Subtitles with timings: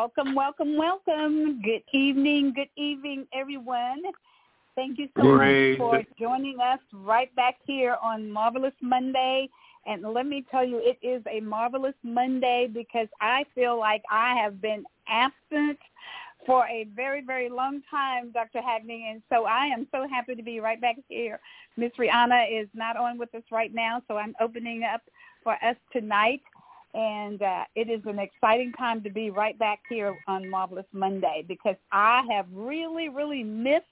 [0.00, 1.60] Welcome, welcome, welcome.
[1.60, 4.00] Good evening, good evening, everyone.
[4.74, 9.50] Thank you so Praise much for joining us right back here on Marvelous Monday.
[9.84, 14.36] And let me tell you, it is a marvelous Monday because I feel like I
[14.36, 15.78] have been absent
[16.46, 18.60] for a very, very long time, Dr.
[18.60, 19.02] Hagney.
[19.10, 21.40] And so I am so happy to be right back here.
[21.76, 25.02] Miss Rihanna is not on with us right now, so I'm opening up
[25.44, 26.40] for us tonight
[26.94, 31.44] and uh, it is an exciting time to be right back here on Marvelous Monday
[31.46, 33.84] because I have really, really missed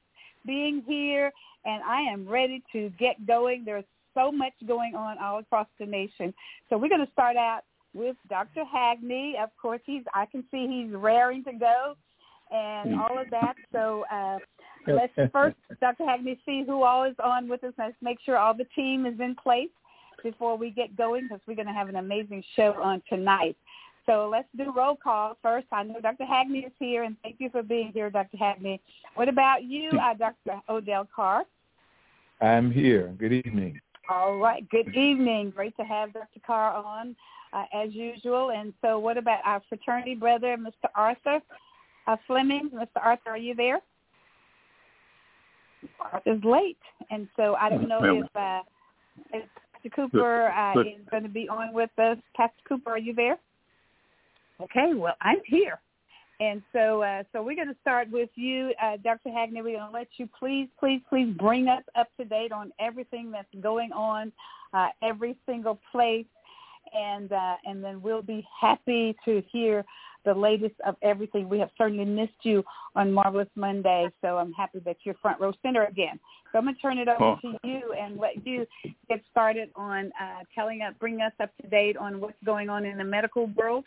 [0.47, 1.31] being here,
[1.65, 3.65] and I am ready to get going.
[3.65, 6.35] There's so much going on all across the nation.
[6.69, 7.61] So we're going to start out
[7.95, 8.65] with Dr.
[8.65, 9.41] Hagney.
[9.43, 11.95] Of course, he's I can see he's raring to go
[12.51, 13.55] and all of that.
[13.73, 14.39] So uh,
[14.87, 16.05] let's first, Dr.
[16.05, 17.75] Hagney, see who all is on with us.
[17.79, 19.69] Let's make sure all the team is in place
[20.23, 23.57] before we get going because we're going to have an amazing show on tonight.
[24.07, 25.67] So let's do roll call first.
[25.71, 26.25] I know Dr.
[26.25, 28.39] Hagney is here, and thank you for being here, Dr.
[28.39, 28.81] Hagney.
[29.15, 30.63] What about you, uh, Dr.
[30.69, 31.45] Odell Carr?
[32.41, 33.15] I'm here.
[33.19, 33.81] Good evening.
[34.09, 34.67] All right.
[34.71, 35.51] Good evening.
[35.55, 36.41] Great to have Dr.
[36.47, 37.15] Carr on
[37.53, 38.53] uh, as usual.
[38.53, 40.89] And so what about our fraternity brother, Mr.
[40.95, 41.41] Arthur
[42.07, 42.71] uh, Fleming?
[42.75, 43.03] Mr.
[43.03, 43.81] Arthur, are you there?
[46.01, 46.79] Arthur's late.
[47.11, 48.61] And so I don't know if, uh,
[49.35, 49.45] if
[49.79, 50.87] Pastor Cooper uh, Good.
[50.89, 52.19] is going to be on with us.
[52.37, 53.39] Pastor Cooper, are you there?
[54.61, 55.79] Okay, well, I'm here.
[56.41, 59.31] And so, uh, so we're going to start with you, uh, Dr.
[59.31, 59.63] Hagney.
[59.63, 63.31] We're going to let you please, please, please bring us up to date on everything
[63.31, 64.33] that's going on,
[64.73, 66.27] uh, every single place,
[66.95, 69.85] and uh, and then we'll be happy to hear
[70.29, 71.49] the latest of everything.
[71.49, 72.63] We have certainly missed you
[72.95, 76.21] on Marvelous Monday, so I'm happy that you're front row center again.
[76.53, 77.39] So I'm going to turn it over Oh.
[77.43, 78.67] to you and let you
[79.09, 82.85] get started on uh, telling us, bring us up to date on what's going on
[82.85, 83.85] in the medical world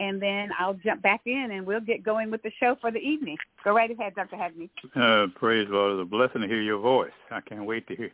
[0.00, 2.98] and then I'll jump back in and we'll get going with the show for the
[2.98, 3.36] evening.
[3.62, 4.36] Go right ahead, Dr.
[4.36, 4.70] Hagney.
[4.96, 6.00] Uh, praise the Lord.
[6.00, 7.12] It's a blessing to hear your voice.
[7.30, 8.10] I can't wait to hear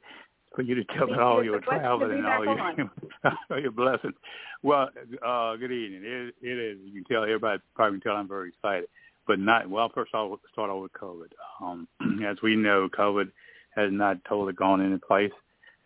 [0.57, 2.91] for you to tell Me all your It's a blessing to travel and all your
[3.51, 4.15] all your blessings.
[4.63, 4.89] Well,
[5.25, 6.03] uh, good evening.
[6.03, 6.79] It, it is.
[6.83, 8.89] You can tell everybody probably can tell I'm very excited,
[9.27, 9.69] but not.
[9.69, 11.29] Well, first I'll start off with COVID.
[11.61, 11.87] Um,
[12.27, 13.31] as we know, COVID
[13.77, 15.33] has not totally gone into place.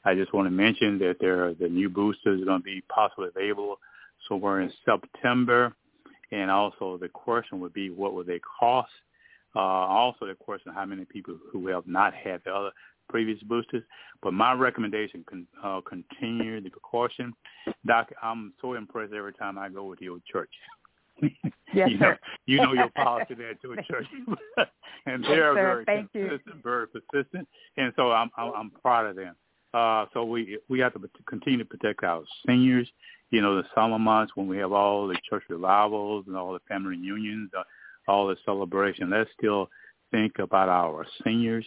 [0.05, 2.83] I just want to mention that there are the new boosters are going to be
[2.89, 3.79] possibly available
[4.29, 5.75] somewhere in September,
[6.31, 8.93] and also the question would be what would they cost.
[9.55, 12.71] Uh, also, the question how many people who have not had the other
[13.11, 13.83] previous boosters.
[14.23, 17.33] But my recommendation, con, uh, continue the precaution.
[17.87, 20.51] Doc, I'm so impressed every time I go with your church.
[21.73, 22.19] Yes, you know, sir.
[22.47, 24.07] you know your policy there at your church,
[25.07, 25.55] and Yes, they're sir.
[25.55, 26.27] very Thank you.
[26.29, 29.37] consistent, very persistent, and so I'm I'm, I'm proud of them.
[29.73, 32.91] Uh, so we we have to continue to protect our seniors.
[33.31, 36.59] You know, the summer months when we have all the church revivals and all the
[36.67, 37.63] family reunions, uh,
[38.09, 39.11] all the celebration.
[39.11, 39.71] Let's still
[40.11, 41.67] think about our seniors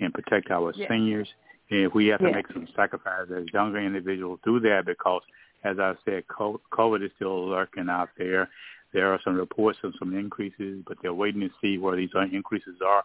[0.00, 0.88] and protect our Yes.
[0.88, 1.32] seniors.
[1.70, 2.34] And if we have to Yes.
[2.34, 5.22] make some sacrifices as younger individuals, do that because,
[5.64, 8.50] as I said, COVID is still lurking out there.
[8.92, 12.80] There are some reports of some increases, but they're waiting to see where these increases
[12.82, 13.04] are.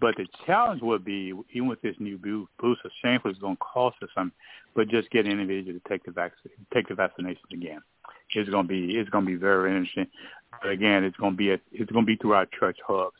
[0.00, 3.62] But the challenge would be, even with this new boo- booster, shameful it's going to
[3.62, 4.32] cost us some,
[4.74, 7.80] but just get individuals to take the vaccine, take the vaccinations again.
[8.30, 10.08] It's going to be, it's going to be very interesting.
[10.60, 13.16] But again, it's going to be, a, it's going to be through our church hubs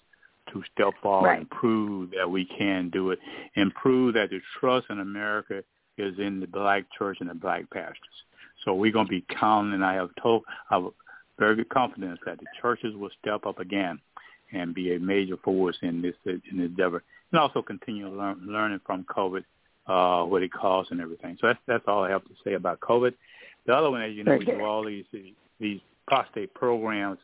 [0.53, 1.38] to step forward Right.
[1.41, 3.19] and prove that we can do it,
[3.56, 5.63] and prove that the trust in America
[5.97, 8.24] is in the black church and the black pastors.
[8.65, 10.84] So we're going to be counting, and I have told, I have
[11.39, 13.98] very good confidence that the churches will step up again
[14.53, 17.03] and be a major force in this in this endeavor,
[17.33, 19.45] and also continue learn, learning from COVID,
[19.86, 21.36] uh, what it caused and everything.
[21.41, 23.15] So that's that's all I have to say about COVID.
[23.66, 25.04] The other one, as you know, we do all these
[25.59, 27.19] these prostate programs.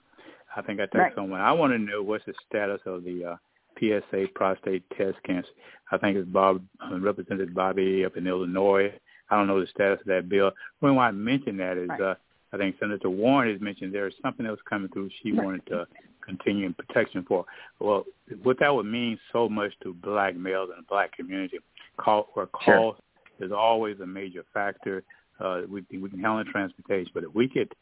[0.56, 1.14] I think I text Right.
[1.14, 1.40] someone.
[1.40, 3.36] I want to know what's the status of the uh,
[3.78, 5.48] PSA prostate test cancer.
[5.90, 8.92] I think it's Bob uh, Representative Bobby up in Illinois.
[9.30, 10.50] I don't know the status of that bill.
[10.80, 12.00] The reason why I mention that is Right.
[12.00, 12.14] uh,
[12.52, 15.44] I think Senator Warren has mentioned there is something else coming through she Right.
[15.44, 15.86] wanted to
[16.20, 17.44] continue in protection for.
[17.78, 18.04] Well,
[18.42, 21.60] what that would mean so much to black males and the black community,
[21.96, 22.96] call or Sure.
[23.38, 25.04] is always a major factor.
[25.38, 27.72] Uh, we we can handle transportation, but if we could,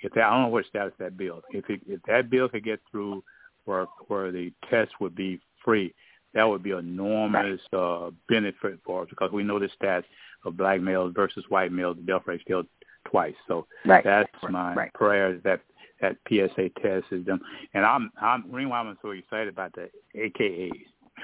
[0.00, 1.42] if that, I don't know what status that bill.
[1.50, 3.22] If it, if that bill could get through,
[3.64, 5.94] where where the test would be free,
[6.34, 10.04] that would be enormous uh, benefit for us because we know the stats
[10.44, 11.96] of black males versus white males.
[11.96, 12.64] The death rate still
[13.06, 13.34] twice.
[13.48, 14.04] So right.
[14.04, 14.94] that's my right.
[14.94, 15.60] prayer that
[16.00, 17.40] that PSA test is done.
[17.74, 20.70] And I'm I'm reason why I'm so excited about the AKAs.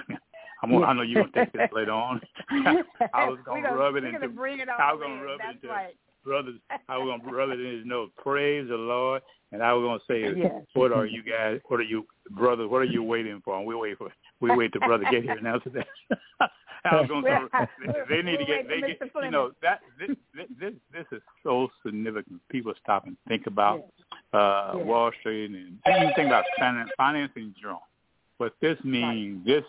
[0.63, 2.21] I'm gonna, I know you're gonna take this later on.
[2.51, 4.21] I was gonna, gonna rub it into.
[4.21, 5.97] gonna bring it I was gonna rub That's it into right.
[6.25, 6.57] Brothers.
[6.89, 8.11] I was gonna rub it in his nose.
[8.23, 9.23] Praise the Lord.
[9.53, 10.63] And I was gonna say, Yes.
[10.75, 11.61] what are you guys?
[11.69, 12.69] What are you brothers?
[12.71, 13.57] What are you waiting for?
[13.57, 14.11] And we wait for
[14.41, 15.87] we wait till brother get here and answer that.
[16.85, 20.17] I was gonna say, they need to get they waiting get you know that this
[20.61, 22.41] this this is so significant.
[22.49, 23.85] People stop and think about
[24.33, 24.85] uh Yeah.
[24.85, 27.83] Wall Street and even think about finan- financing general.
[28.39, 29.63] What this means, this,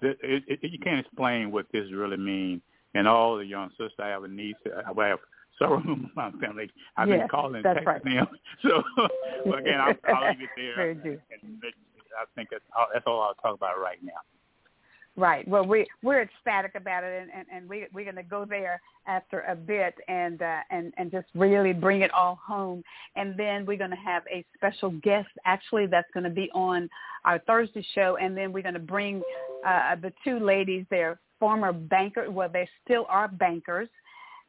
[0.00, 2.62] this it, it, you can't explain what this really means.
[2.94, 5.18] And all the young sisters, I have a niece, I have
[5.58, 6.70] several of my family.
[6.96, 8.04] I've Yes, been calling and texting right.
[8.04, 8.26] them.
[8.62, 8.82] So
[9.54, 10.90] again, I'll, I'll leave it there.
[10.90, 14.20] And I think that's all, that's all I'll talk about right now.
[15.18, 15.48] Right.
[15.48, 18.82] Well, we we're ecstatic about it, and and, and we we're going to go there
[19.06, 22.82] after a bit, and uh, and and just really bring it all home,
[23.16, 26.90] and then we're going to have a special guest actually that's going to be on
[27.24, 29.22] our Thursday show, and then we're going to bring
[29.66, 30.84] uh, the two ladies.
[30.90, 32.30] They're former banker.
[32.30, 33.88] Well, they still are bankers.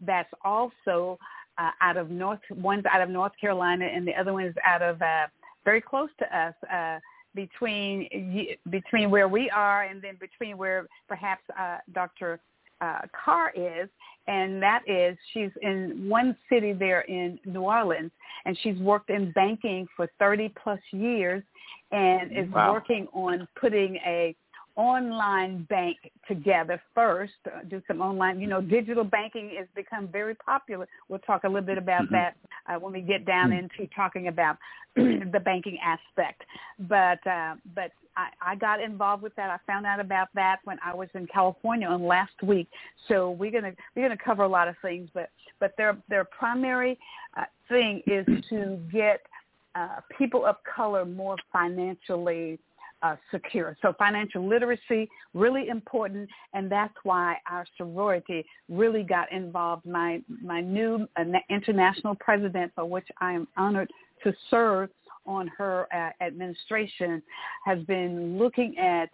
[0.01, 1.17] That's also
[1.57, 2.39] uh, out of North.
[2.51, 5.27] One's out of North Carolina, and the other one is out of uh,
[5.65, 6.53] very close to us.
[6.71, 6.99] Uh,
[7.35, 12.39] between between where we are and then between where perhaps uh, Dr.
[12.81, 13.89] Uh, Carr is,
[14.27, 18.11] and that is she's in one city there in New Orleans,
[18.45, 21.43] and she's worked in banking for 30 plus years,
[21.91, 22.73] and is Wow.
[22.73, 24.35] working on putting a
[24.77, 25.97] online bank
[26.27, 30.87] together first, uh, do some online, you know, digital banking has become very popular.
[31.09, 32.11] We'll talk a little bit about Mhm.
[32.11, 32.37] that
[32.67, 34.57] uh, when we get down into talking about
[34.95, 36.43] the banking aspect.
[36.79, 39.49] But uh, but I, I got involved with that.
[39.49, 42.69] I found out about that when I was in California on last week.
[43.07, 45.29] So we're gonna we're gonna cover a lot of things, but
[45.59, 46.99] but their their primary
[47.35, 49.21] uh, thing is to get
[49.75, 52.59] uh, people of color more financially
[53.01, 53.77] uh, secure.
[53.81, 59.85] So financial literacy really important, and that's why our sorority really got involved.
[59.85, 63.89] My my new uh, international president, for which I am honored
[64.23, 64.89] to serve
[65.25, 67.21] on her uh, administration,
[67.65, 69.09] has been looking at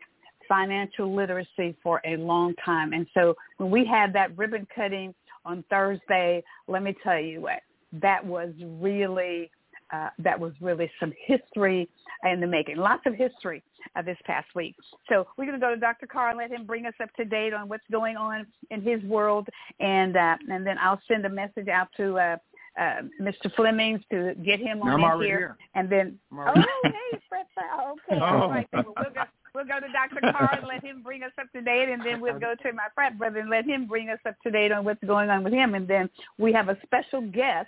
[0.47, 2.93] financial literacy for a long time.
[2.93, 5.13] And so when we had that ribbon cutting
[5.45, 7.61] on Thursday, let me tell you what,
[8.01, 9.49] that was really
[9.93, 11.87] uh, that was really some history
[12.25, 12.77] in the making.
[12.77, 13.61] Lots of history
[13.95, 14.75] uh, this past week.
[15.09, 16.07] So we're going to go to Dr.
[16.07, 19.01] Carr and let him bring us up to date on what's going on in his
[19.03, 19.47] world,
[19.79, 22.37] and uh, and then I'll send a message out to uh,
[22.79, 23.53] uh, Mr.
[23.55, 25.57] Flemings to get him on I'm in here, here.
[25.75, 28.25] and then oh hey Fred, okay, Oh.
[28.25, 29.23] all right, we'll go.
[29.55, 30.31] We'll go to Dr.
[30.31, 32.87] Carr and let him bring us up to date, and then we'll go to my
[32.95, 35.53] frat brother and let him bring us up to date on what's going on with
[35.53, 35.75] him.
[35.75, 37.67] And then we have a special guest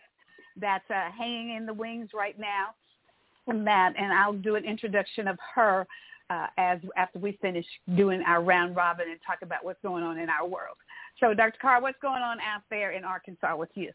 [0.60, 2.68] that's uh, hanging in the wings right now,
[3.48, 5.88] and that, and I'll do an introduction of her
[6.30, 7.66] uh, as after we finish
[7.96, 10.78] doing our round robin and talk about what's going on in our world.
[11.20, 11.58] So, Dr.
[11.62, 13.92] Carr, what's going on out there in Arkansas with you?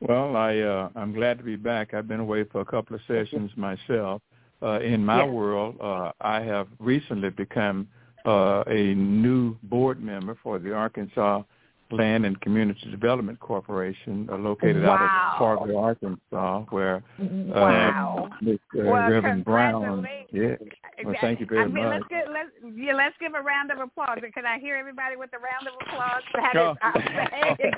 [0.00, 1.94] Well, I uh, I'm glad to be back.
[1.94, 4.22] I've been away for a couple of sessions myself.
[4.62, 5.30] Uh, in my Yes.
[5.30, 7.88] world, uh, I have recently become
[8.26, 11.42] uh, a new board member for the Arkansas
[11.92, 15.30] Land and Community Development Corporation, uh, located out Wow.
[15.32, 18.28] of Fargo, Arkansas, where Wow.
[18.30, 18.58] uh, Ms.
[18.78, 20.06] Uh, Well, Reverend Brown.
[20.32, 20.56] Yeah.
[21.04, 22.00] Well, thank you very I mean, much.
[22.00, 24.18] let's get let's yeah, let's give a round of applause.
[24.34, 26.22] Can I hear everybody with a round of applause?
[26.34, 27.72] That is outstanding.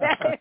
[0.00, 0.38] That is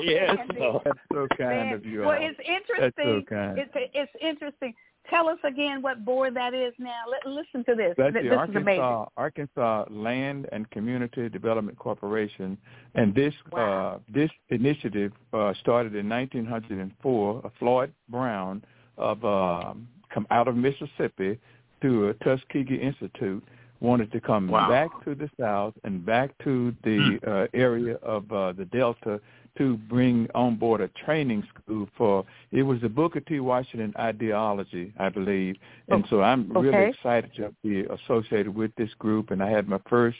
[0.00, 0.36] Yes.
[0.84, 2.16] That's so kind Man, of you well, all.
[2.20, 3.24] it's so interesting.
[3.28, 3.58] kind.
[3.58, 4.74] It's it's interesting.
[5.10, 7.02] Tell us again what board that is now.
[7.10, 7.94] Let, listen to this.
[7.96, 8.82] That's Th- the this is amazing.
[8.82, 12.58] Arkansas Arkansas Land and Community Development Corporation,
[12.94, 13.94] and this Wow.
[13.94, 17.42] uh, this initiative uh, started in 1904.
[17.44, 18.62] Uh, Floyd Brown
[18.98, 21.38] of um, come out of Mississippi
[21.80, 23.42] through a Tuskegee Institute
[23.80, 24.68] wanted to come Wow.
[24.68, 29.20] back to the South and back to the uh, area of uh, the Delta
[29.58, 33.40] to bring on board a training school for it was the Booker T.
[33.40, 35.56] Washington ideology, I believe.
[35.88, 39.80] And so I'm really excited to be associated with this group and I had my
[39.88, 40.16] first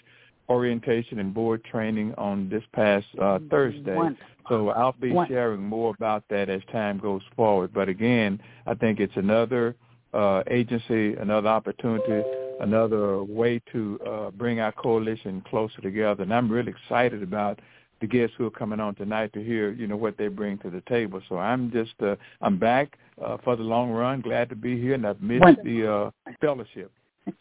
[0.49, 3.95] orientation and board training on this past uh, Thursday.
[3.95, 4.26] Wonderful.
[4.49, 5.35] So I'll be Wonderful.
[5.35, 7.73] sharing more about that as time goes forward.
[7.73, 9.76] But again, I think it's another
[10.14, 12.26] uh, agency, another opportunity,
[12.61, 16.23] another way to uh, bring our coalition closer together.
[16.23, 17.61] And I'm really excited about
[18.00, 20.71] the guests who are coming on tonight to hear, you know, what they bring to
[20.71, 21.21] the table.
[21.28, 24.21] So I'm just, uh, I'm back uh, for the long run.
[24.21, 25.64] Glad to be here, and I've missed Wonderful.
[25.71, 26.93] the uh, fellowship.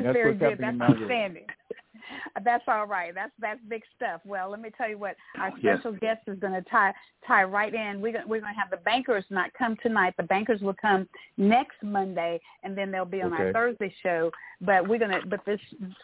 [0.00, 0.58] Very good.
[0.60, 1.46] That's outstanding.
[2.44, 3.14] That's all right.
[3.14, 4.20] That's that's big stuff.
[4.24, 6.00] Well, let me tell you what our special yes.
[6.00, 6.92] guest is going to tie
[7.26, 8.00] tie right in.
[8.00, 10.14] We're gonna, we're going to have the bankers not come tonight.
[10.16, 13.44] The bankers will come next Monday, and then they'll be on okay.
[13.44, 14.30] our Thursday show.
[14.60, 15.60] But we're gonna but this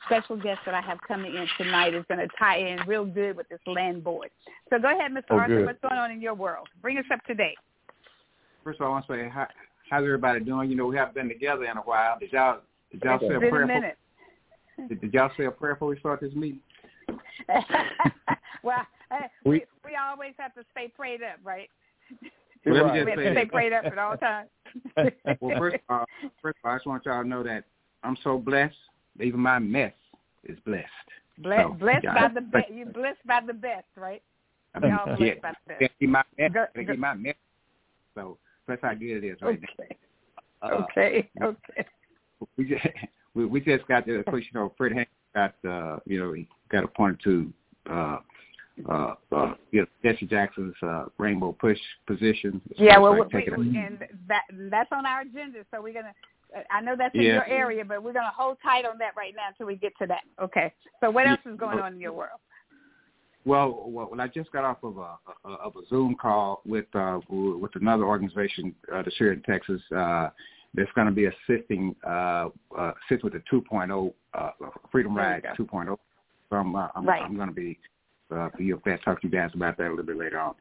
[0.07, 3.37] special guest that I have coming in tonight is going to tie in real good
[3.37, 4.31] with this land board.
[4.71, 5.23] So go ahead, Mr.
[5.31, 5.57] Oh, Arthur.
[5.57, 5.67] Good.
[5.67, 6.69] What's going on in your world?
[6.83, 7.57] Bring us up to date.
[8.65, 9.47] First of all, I want to say how
[9.91, 10.71] how's everybody doing?
[10.71, 12.19] You know, we haven't been together in a while.
[12.19, 12.61] Did y'all
[12.91, 13.63] did y'all say a prayer?
[13.63, 13.99] A minute.
[14.89, 16.61] Did, did y'all say a prayer before we start this meeting?
[18.63, 18.87] well,
[19.45, 21.69] we, we always have to stay prayed up, right?
[22.65, 24.49] Well, let me just we have to stay prayed up at all times.
[25.41, 26.05] well, first of all,
[26.43, 27.65] first of all, I just want y'all to know that
[28.03, 28.75] I'm so blessed.
[29.21, 29.93] Even my mess
[30.45, 30.87] is blessed.
[31.39, 32.65] Bless, so, blessed by the best.
[32.73, 34.23] You blessed by the best, right?
[34.83, 35.93] We all blessed yeah, by the best.
[35.99, 36.51] Keep my mess.
[36.53, 36.97] Go, go.
[36.97, 37.35] my mess.
[38.15, 39.97] So that's how good it is right okay.
[40.63, 40.69] now.
[40.69, 41.31] Uh, okay.
[41.43, 41.87] Okay.
[42.57, 42.85] We just
[43.37, 46.33] we, we just got the, of course, you know, Fred Hampton got, uh, you know,
[46.33, 47.53] he got appointed to,
[47.91, 48.19] uh,
[48.89, 52.61] uh, uh, you know, Jesse Jackson's uh, Rainbow Push position.
[52.77, 53.21] Yeah, well, we,
[53.57, 56.13] we, and that that's on our agenda, so we're gonna.
[56.71, 57.35] I know that's in yeah.
[57.35, 60.07] your area, but we're gonna hold tight on that right now until we get to
[60.07, 60.23] that.
[60.43, 60.73] Okay.
[61.01, 62.39] So what else is going on in your world?
[63.47, 65.17] Well, well, I just got off of a,
[65.49, 69.81] a of a Zoom call with uh, with another organization uh, that's here in Texas.
[69.91, 70.29] Uh,
[70.77, 74.51] that's going to be assisting uh, uh, assist with the 2.0 uh,
[74.93, 75.97] Freedom Ride 2.0.
[76.51, 77.23] So I'm uh, I'm, right.
[77.23, 77.79] I'm going to be
[78.35, 80.55] uh, be up there talk to you guys about that a little bit later on.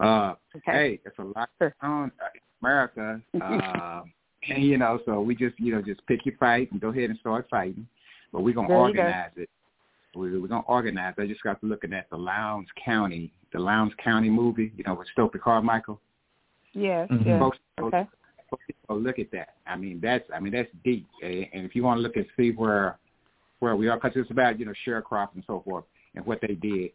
[0.00, 0.72] Uh, okay.
[0.72, 1.74] Hey, it's a lot sure.
[1.82, 2.10] on
[2.62, 4.02] America, uh,
[4.48, 7.10] and you know, so we just you know just pick your fight and go ahead
[7.10, 7.86] and start fighting.
[8.32, 9.50] But we're gonna organize it.
[10.14, 11.14] We, we're gonna organize.
[11.18, 14.94] I just got to looking at the Lowndes County, the Lowndes County movie, you know,
[14.94, 16.00] with Stokely Carmichael.
[16.72, 17.28] Yes, mm-hmm.
[17.28, 17.40] yes.
[17.40, 18.06] Folks, okay
[18.90, 19.54] look at that.
[19.66, 21.06] I mean, that's I mean that's deep.
[21.22, 22.98] And if you want to look and see where
[23.60, 26.54] where we are, because it's about you know sharecropping and so forth, and what they
[26.54, 26.90] did.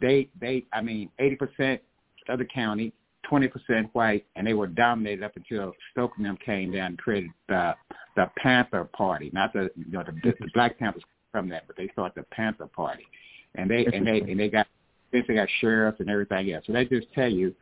[0.00, 1.80] They they I mean, eighty percent
[2.28, 2.92] of the county,
[3.28, 7.30] twenty percent white, and they were dominated up until Stokely them came down and created
[7.48, 7.74] the
[8.16, 11.88] the Panther Party, not the you know the, the Black Panthers from that, but they
[11.88, 13.06] started the Panther Party,
[13.54, 14.66] and they and they and they got
[15.12, 16.64] they got sheriffs and everything else.
[16.66, 17.54] So they just tell you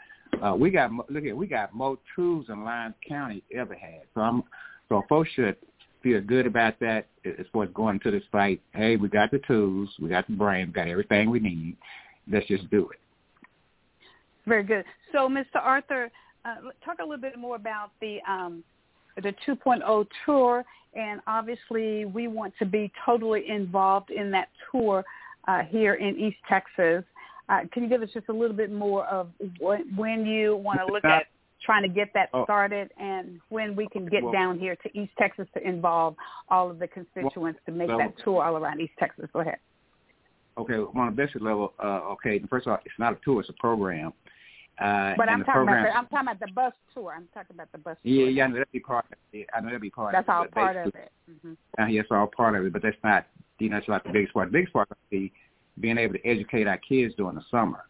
[0.42, 4.02] uh, we got look at we got more tools in Lowndes County ever had.
[4.14, 4.42] So I'm
[4.88, 5.56] so folks should
[6.02, 8.60] feel good about that as far as going to this fight.
[8.72, 11.76] Hey, we got the tools, we got the brain, we got everything we need.
[12.30, 12.98] Let's just do it.
[14.46, 14.84] Very good.
[15.12, 15.56] So, Mr.
[15.56, 16.10] Arthur,
[16.44, 18.62] uh, talk a little bit more about the um,
[19.16, 20.64] the 2.0 tour,
[20.94, 25.04] and obviously we want to be totally involved in that tour
[25.48, 27.04] uh, here in East Texas.
[27.48, 29.28] Uh, can you give us just a little bit more of
[29.60, 31.26] when you want to look at
[31.62, 32.44] trying to get that oh.
[32.44, 36.14] started and when we can get well, down here to East Texas to involve
[36.48, 39.26] all of the constituents well, to make well, that tour all around East Texas?
[39.32, 39.58] Go ahead.
[40.56, 43.48] Okay, on a basic level, uh, okay, first of all, it's not a tour, it's
[43.48, 44.12] a program.
[44.80, 47.14] Uh, but I'm talking, program, about the, I'm talking about the bus tour.
[47.16, 48.12] I'm talking about the bus tour.
[48.12, 49.46] Yeah, yeah, I know that'd be part of it.
[49.54, 50.50] I know that'd be part that's of it.
[50.54, 51.12] That's all part of it.
[51.30, 51.82] Mm-hmm.
[51.82, 53.26] Uh, yeah, it's all part of it, but that's not,
[53.58, 54.48] you know, it's not the biggest part.
[54.48, 55.32] The biggest part would be
[55.80, 57.84] being able to educate our kids during the summer.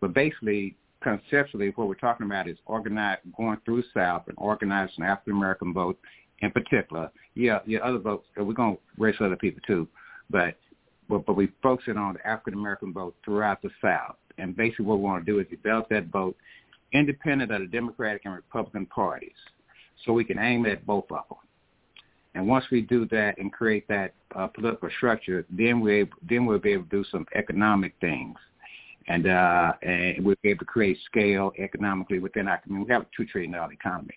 [0.00, 5.34] But basically, conceptually, what we're talking about is organize, going through South and organizing African
[5.34, 5.98] American vote
[6.40, 7.10] in particular.
[7.34, 8.26] Yeah, yeah, other votes.
[8.38, 9.88] Uh, we're going to raise other people too,
[10.30, 10.56] but
[11.08, 14.16] but, but we focusing on the African American vote throughout the South.
[14.38, 16.36] And basically, what we want to do is develop that vote
[16.92, 19.36] independent of the Democratic and Republican parties,
[20.04, 21.38] so we can aim at both of them.
[22.34, 26.58] And once we do that and create that uh, political structure, then we then we'll
[26.58, 28.36] be able to do some economic things,
[29.08, 32.88] and uh, and we'll be able to create scale economically within our community.
[32.88, 34.14] We have a two trillion dollar economy,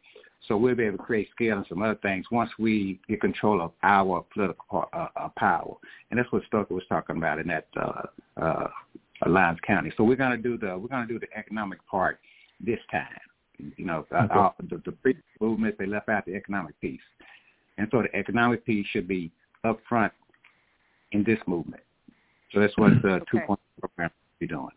[0.48, 3.62] so we'll be able to create scale and some other things once we get control
[3.62, 5.76] of our political uh, uh, power.
[6.10, 8.02] And that's what Stokely was talking about in that uh,
[8.42, 8.68] uh,
[9.26, 9.92] Lowndes County.
[9.98, 12.20] So we're going to do the we're going to do the economic part
[12.60, 13.08] this time.
[13.76, 14.34] You know, uh, okay.
[14.34, 17.02] uh, the, the free movement they left out the economic piece.
[17.78, 19.32] And so the economic piece should be
[19.64, 20.14] up front
[21.12, 21.84] in this movement.
[22.54, 23.38] So that's what the okay.
[23.48, 24.70] 2.0 program will be doing.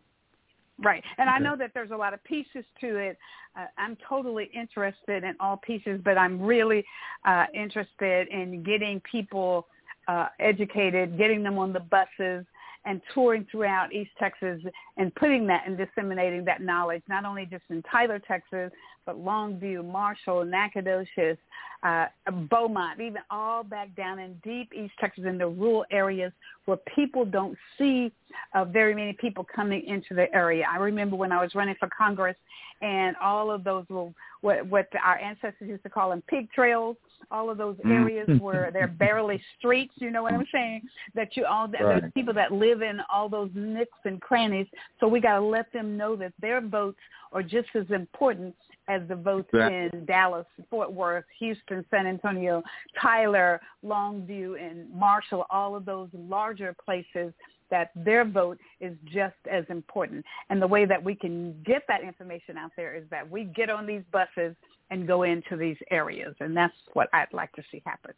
[0.83, 1.03] Right.
[1.17, 1.29] And.
[1.29, 3.17] I know that there's a lot of pieces to it.
[3.55, 6.83] Uh, I'm totally interested in all pieces, but I'm really
[7.25, 9.67] uh, interested in getting people
[10.07, 12.45] uh, educated, getting them on the buses,
[12.85, 14.61] and touring throughout East Texas
[14.97, 18.71] and putting that and disseminating that knowledge, not only just in Tyler, Texas,
[19.05, 21.37] but Longview, Marshall, Nacogdoches,
[21.83, 22.05] uh,
[22.49, 26.31] Beaumont, even all back down in deep East Texas in the rural areas
[26.65, 28.11] where people don't see
[28.53, 30.65] of very many people coming into the area.
[30.71, 32.35] I remember when I was running for Congress,
[32.81, 36.97] and all of those little what what our ancestors used to call them pig trails.
[37.29, 37.91] All of those Mm-hmm.
[37.91, 39.93] areas where they're barely streets.
[39.97, 40.81] You know what I'm saying?
[41.15, 42.01] That you all that Right.
[42.01, 44.67] there's people that live in all those nooks and crannies.
[44.99, 46.99] So we got to let them know that their votes
[47.31, 48.55] are just as important
[48.87, 49.71] as the votes Right.
[49.93, 52.61] in Dallas, Fort Worth, Houston, San Antonio,
[52.99, 57.33] Tyler, Longview, and Marshall, all of those larger places
[57.71, 60.23] that their vote is just as important.
[60.49, 63.69] And the way that we can get that information out there is that we get
[63.69, 64.55] on these buses
[64.91, 66.35] and go into these areas.
[66.39, 68.13] And that's what I'd like to see happen.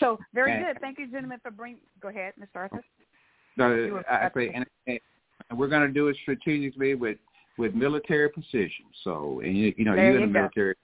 [0.00, 0.80] So very And- good.
[0.80, 1.80] Thank you, gentlemen, for bringing.
[2.00, 2.56] Go ahead, Mr.
[2.56, 2.84] Arthur.
[3.56, 7.18] You I say, and, and we're going to do it strategically with
[7.56, 8.86] with military precision.
[9.04, 10.40] So, and you, you know, There you're in the go.
[10.40, 10.74] military,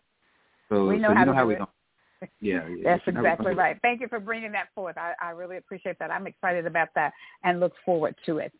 [0.68, 1.68] so, We know so how you to know how do we're it.
[2.40, 2.70] Yeah, That's
[3.06, 3.62] you know how we're exactly gonna do it.
[3.62, 3.78] right.
[3.82, 4.96] Thank you for bringing that forth.
[4.96, 6.10] I, I really appreciate that.
[6.10, 7.12] I'm excited about that
[7.44, 8.52] and look forward to it.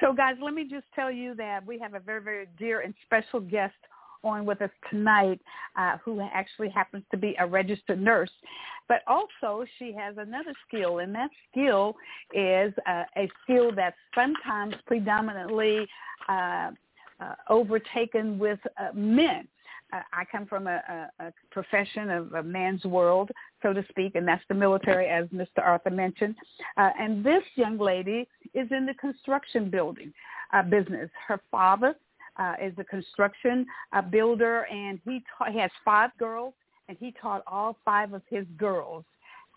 [0.00, 2.94] So, guys, let me just tell you that we have a very, very dear and
[3.04, 3.74] special guest
[4.24, 5.40] on with us tonight
[5.76, 8.30] uh, who actually happens to be a registered nurse.
[8.88, 11.94] But also she has another skill, and that skill
[12.32, 15.86] is uh, a skill that's sometimes predominantly
[16.28, 16.70] uh,
[17.20, 19.48] uh, overtaken with uh, men.
[19.92, 23.30] I come from a, a, a profession of a man's world,
[23.62, 25.62] so to speak, and that's the military, as Mr.
[25.62, 26.34] Arthur mentioned.
[26.76, 30.12] Uh, and this young lady is in the construction building
[30.52, 31.10] uh, business.
[31.28, 31.94] Her father
[32.36, 36.54] uh, is a construction uh, builder, and he, ta- he has five girls,
[36.88, 39.04] and he taught all five of his girls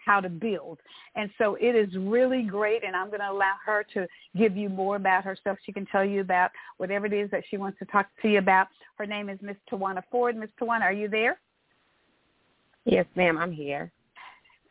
[0.09, 0.79] how to build.
[1.15, 4.67] And so it is really great, and I'm going to allow her to give you
[4.67, 5.59] more about herself.
[5.65, 8.39] She can tell you about whatever it is that she wants to talk to you
[8.39, 8.67] about.
[8.97, 10.35] Her name is Miss Tawana Ford.
[10.35, 11.39] Miss Tawana, are you there?
[12.85, 13.91] Yes, ma'am, I'm here.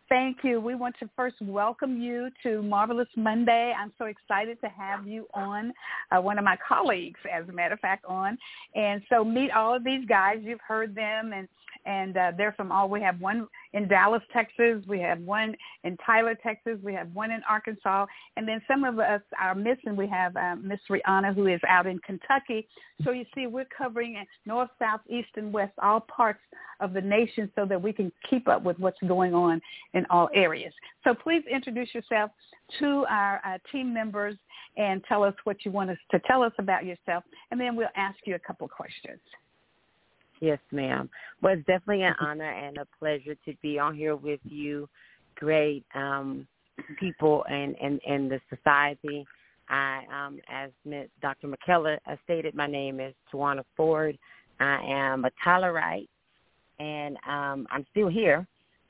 [0.08, 0.58] Thank you.
[0.58, 3.74] We want to first welcome you to Marvelous Monday.
[3.78, 5.72] I'm so excited to have you on,
[6.10, 8.38] uh, one of my colleagues, as a matter of fact, on.
[8.74, 10.38] And so meet all of these guys.
[10.42, 11.46] You've heard them, and
[11.88, 12.88] and uh, they're from all.
[12.88, 14.84] We have one in Dallas, Texas.
[14.86, 16.78] We have one in Tyler, Texas.
[16.82, 18.04] We have one in Arkansas,
[18.36, 19.96] and then some of us are missing.
[19.96, 22.68] We have uh, Miss Rihanna, who is out in Kentucky.
[23.04, 26.40] So you see, we're covering north, south, east, and west, all parts
[26.80, 29.60] of the nation, so that we can keep up with what's going on
[29.94, 30.74] in all areas.
[31.04, 32.30] So please introduce yourself
[32.80, 34.36] to our uh, team members
[34.76, 37.88] and tell us what you want us to tell us about yourself, and then we'll
[37.96, 39.20] ask you a couple questions.
[40.40, 41.08] Yes, ma'am.
[41.42, 44.88] Well, it's definitely an honor and a pleasure to be on here with you,
[45.36, 46.46] great um,
[46.98, 49.26] people and and and the society.
[49.70, 51.08] I, um, as Ms.
[51.20, 51.48] Dr.
[51.48, 54.16] McKellar stated, my name is Tawana Ford.
[54.60, 56.08] I am a Tylerite,
[56.78, 58.46] and um, I'm still here.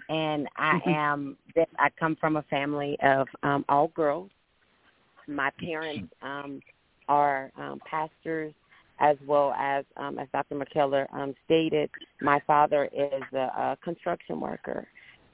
[0.08, 1.36] And I am.
[1.78, 4.30] I come from a family of um, all girls.
[5.26, 6.60] My parents um,
[7.08, 8.54] are um, pastors
[9.00, 10.56] as well as, um, as Dr.
[10.56, 14.86] McKellar um, stated, my father is a, a construction worker.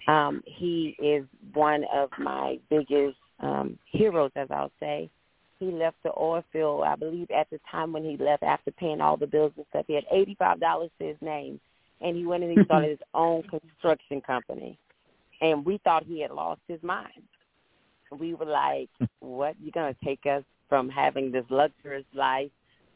[0.07, 1.25] Um, he is
[1.55, 5.11] one of my biggest um, heroes, as I'll say.
[5.59, 9.01] He left the oil field, I believe, at the time when he left after paying
[9.01, 9.87] all the bills and stuff.
[9.87, 11.59] He had eighty-five dollars to his name,
[12.01, 14.79] and he went and he started his own construction company.
[15.41, 17.23] And we thought he had lost his mind.
[18.19, 19.55] We were like, "What?
[19.61, 22.51] You're gonna take us from having this luxurious life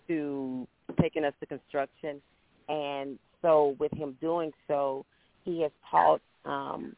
[0.08, 0.66] to
[1.00, 2.20] taking us to construction.
[2.68, 5.04] And so with him doing so,
[5.44, 6.96] he has taught um,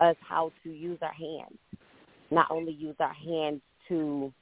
[0.00, 1.58] us how to use our hands.
[2.30, 4.32] Not only use our hands to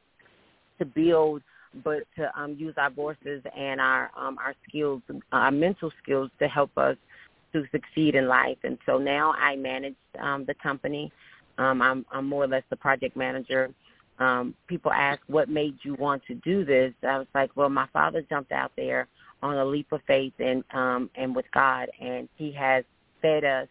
[0.79, 1.43] to build,
[1.85, 6.49] but to um, use our voices and our um, our skills, our mental skills to
[6.49, 6.97] help us
[7.53, 8.59] to succeed in life.
[8.65, 11.13] And so now I manage um, the company.
[11.59, 13.71] Um, I'm, I'm more or less the project manager
[14.21, 16.93] um, people ask what made you want to do this.
[17.03, 19.09] I was like, well, my father jumped out there
[19.43, 22.85] on a leap of faith and um, and with God, and He has
[23.23, 23.67] fed us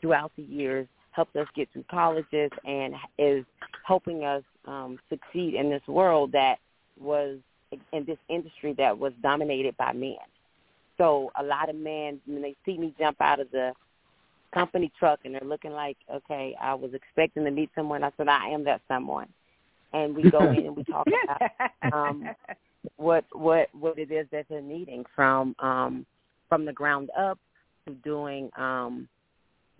[0.00, 3.44] throughout the years, helped us get through colleges, and is
[3.86, 6.56] helping us um, succeed in this world that
[6.98, 7.38] was
[7.92, 10.16] in this industry that was dominated by men.
[10.96, 13.72] So a lot of men, when they see me jump out of the
[14.52, 18.02] company truck and they're looking like, okay, I was expecting to meet someone.
[18.02, 19.28] I said, I am that someone
[19.92, 22.28] and we go in and we talk about um,
[22.96, 26.06] what what what it is that they're needing from um,
[26.48, 27.38] from the ground up
[27.86, 29.08] to doing um,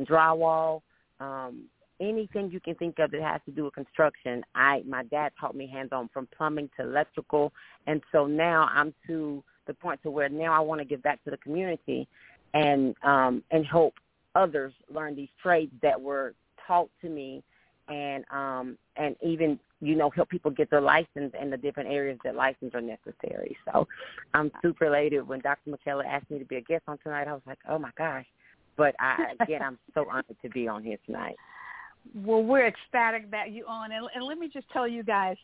[0.02, 0.82] drywall,
[1.20, 1.64] um,
[2.00, 4.42] anything you can think of that has to do with construction.
[4.54, 7.52] I my dad taught me hands on from plumbing to electrical,
[7.86, 11.22] and so now I'm to the point to where now I want to give back
[11.24, 12.08] to the community
[12.54, 13.94] and um, and help
[14.34, 16.34] others learn these trades that were
[16.66, 17.42] taught to me
[17.88, 22.18] and um and even you know, help people get their license in the different areas
[22.24, 23.56] that license are necessary.
[23.64, 23.88] So
[24.34, 25.70] I'm super elated when Dr.
[25.70, 27.28] McKellar asked me to be a guest on tonight.
[27.28, 28.26] I was like, oh my gosh.
[28.76, 31.36] But I, again, I'm so honored to be on here tonight.
[32.14, 35.36] Well, we're ecstatic that you on, and, and let me just tell you guys,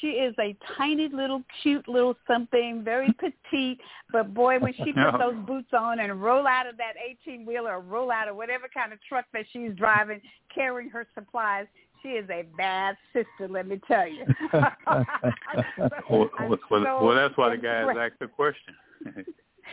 [0.00, 3.80] she is a tiny little, cute little something, very petite.
[4.12, 7.76] But boy, when she puts those boots on and roll out of that eighteen wheeler
[7.76, 10.20] or roll out of whatever kind of truck that she's driving,
[10.54, 11.66] carrying her supplies,
[12.04, 13.48] she is a bad sister.
[13.48, 14.24] Let me tell you.
[14.52, 18.74] well, well, so well, that's why the guys asked the question.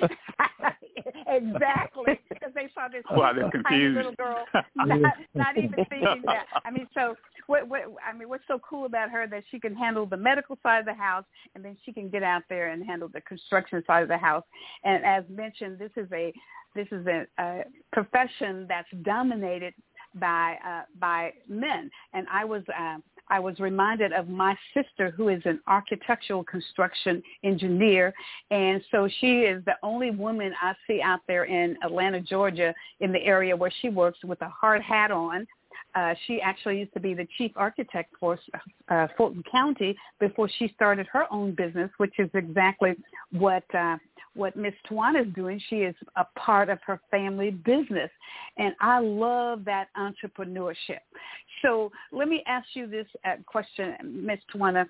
[1.27, 3.33] exactly, because they saw this well,
[3.67, 6.45] tiny little girl, not, not even thinking that.
[6.63, 7.15] I mean, so
[7.47, 7.67] what?
[7.67, 7.81] What?
[8.07, 10.85] I mean, what's so cool about her that she can handle the medical side of
[10.85, 14.09] the house, and then she can get out there and handle the construction side of
[14.09, 14.45] the house.
[14.83, 16.33] And as mentioned, this is a
[16.73, 19.73] this is a, a profession that's dominated
[20.15, 21.89] by uh, by men.
[22.13, 22.97] And I was uh,
[23.29, 28.13] I was reminded of my sister, who is an architectural construction engineer,
[28.49, 33.11] and so she is the only woman I see out there in Atlanta, Georgia, in
[33.11, 35.47] the area where she works with a hard hat on.
[35.93, 38.39] Uh, she actually used to be the chief architect for
[38.89, 42.93] uh, Fulton County before she started her own business, which is exactly
[43.31, 43.97] what uh,
[44.33, 45.61] what Miss Tawana is doing.
[45.69, 48.09] She is a part of her family business.
[48.57, 50.99] And I love that entrepreneurship.
[51.61, 54.85] So let me ask you this uh, question, Miss Tawana.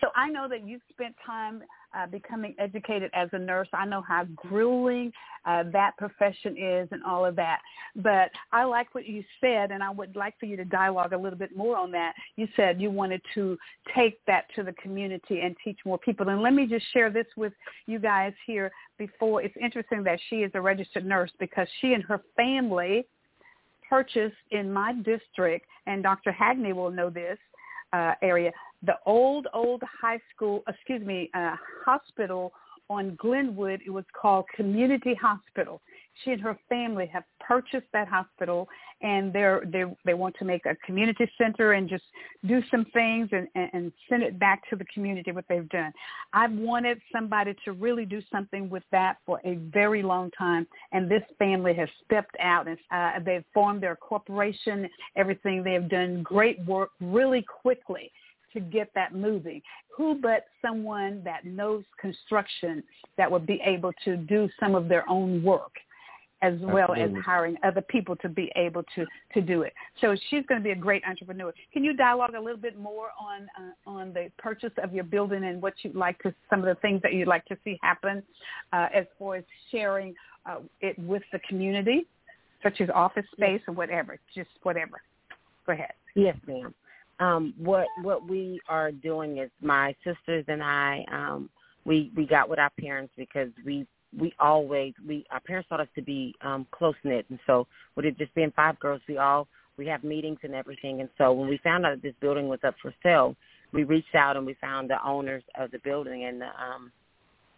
[0.00, 1.62] So I know that you've spent time
[1.96, 3.68] uh, becoming educated as a nurse.
[3.72, 5.12] I know how grueling
[5.44, 7.60] uh, that profession is and all of that.
[7.96, 11.18] But I like what you said, and I would like for you to dialogue a
[11.18, 12.14] little bit more on that.
[12.36, 13.58] You said you wanted to
[13.94, 16.28] take that to the community and teach more people.
[16.28, 17.52] And let me just share this with
[17.86, 19.42] you guys here before.
[19.42, 23.06] It's interesting that she is a registered nurse because she and her family
[23.88, 26.32] purchased in my district, and Dr.
[26.32, 27.36] Hagney will know this,
[27.92, 28.50] uh, area,
[28.82, 32.52] the old, old high school, excuse me, uh, hospital
[32.90, 33.80] on Glenwood.
[33.86, 35.80] It was called Community Hospital.
[36.22, 38.68] She and her family have purchased that hospital,
[39.00, 42.04] and they're they they want to make a community center and just
[42.46, 45.92] do some things and, and and send it back to the community what they've done.
[46.32, 51.10] I've wanted somebody to really do something with that for a very long time, and
[51.10, 54.88] this family has stepped out and uh, they've formed their corporation.
[55.16, 58.12] Everything they have done great work really quickly
[58.52, 59.62] to get that moving.
[59.96, 62.82] Who but someone that knows construction
[63.16, 65.72] that would be able to do some of their own work
[66.42, 67.18] as well Absolutely.
[67.18, 69.72] as hiring other people to be able to to do it.
[70.00, 71.52] So she's going to be a great entrepreneur.
[71.72, 75.44] Can you dialogue a little bit more on uh, on the purchase of your building
[75.44, 78.22] and what you'd like to some of the things that you'd like to see happen
[78.72, 80.14] uh, as far as sharing
[80.46, 82.06] uh, it with the community,
[82.62, 85.00] such as office space or whatever, just whatever.
[85.66, 85.92] Go ahead.
[86.14, 86.74] Yes, ma'am
[87.20, 91.50] um what what we are doing is my sisters and I um
[91.84, 93.86] we we got with our parents because we
[94.18, 98.04] we always we our parents taught us to be um close knit and so with
[98.04, 99.48] it just being five girls we all
[99.78, 101.00] we have meetings and everything.
[101.00, 103.36] And so when we found out that this building was up for sale
[103.72, 106.24] we reached out and we found the owners of the building.
[106.24, 106.92] And the um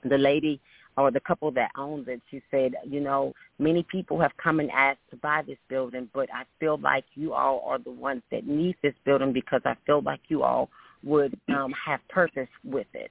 [0.04, 0.60] the lady
[0.96, 4.70] or the couple that owns it, she said, you know, many people have come and
[4.70, 8.46] asked to buy this building, but I feel like you all are the ones that
[8.46, 10.68] need this building because I feel like you all
[11.02, 13.10] would um, have purpose with it.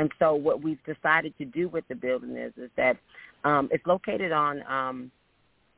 [0.00, 2.96] And so what we've decided to do with the building is is that
[3.44, 5.10] um, it's located on um,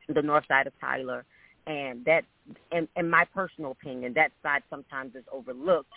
[0.07, 1.25] the north side of Tyler,
[1.67, 2.21] and that,
[2.71, 5.91] in, in my personal opinion, that side sometimes is overlooked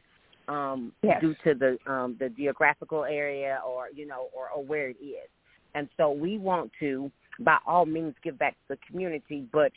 [0.48, 1.20] um, yes.
[1.20, 5.28] due to the um, the geographical area or you know or, or where it is.
[5.76, 9.70] And so we want to, by all means, give back to the community, but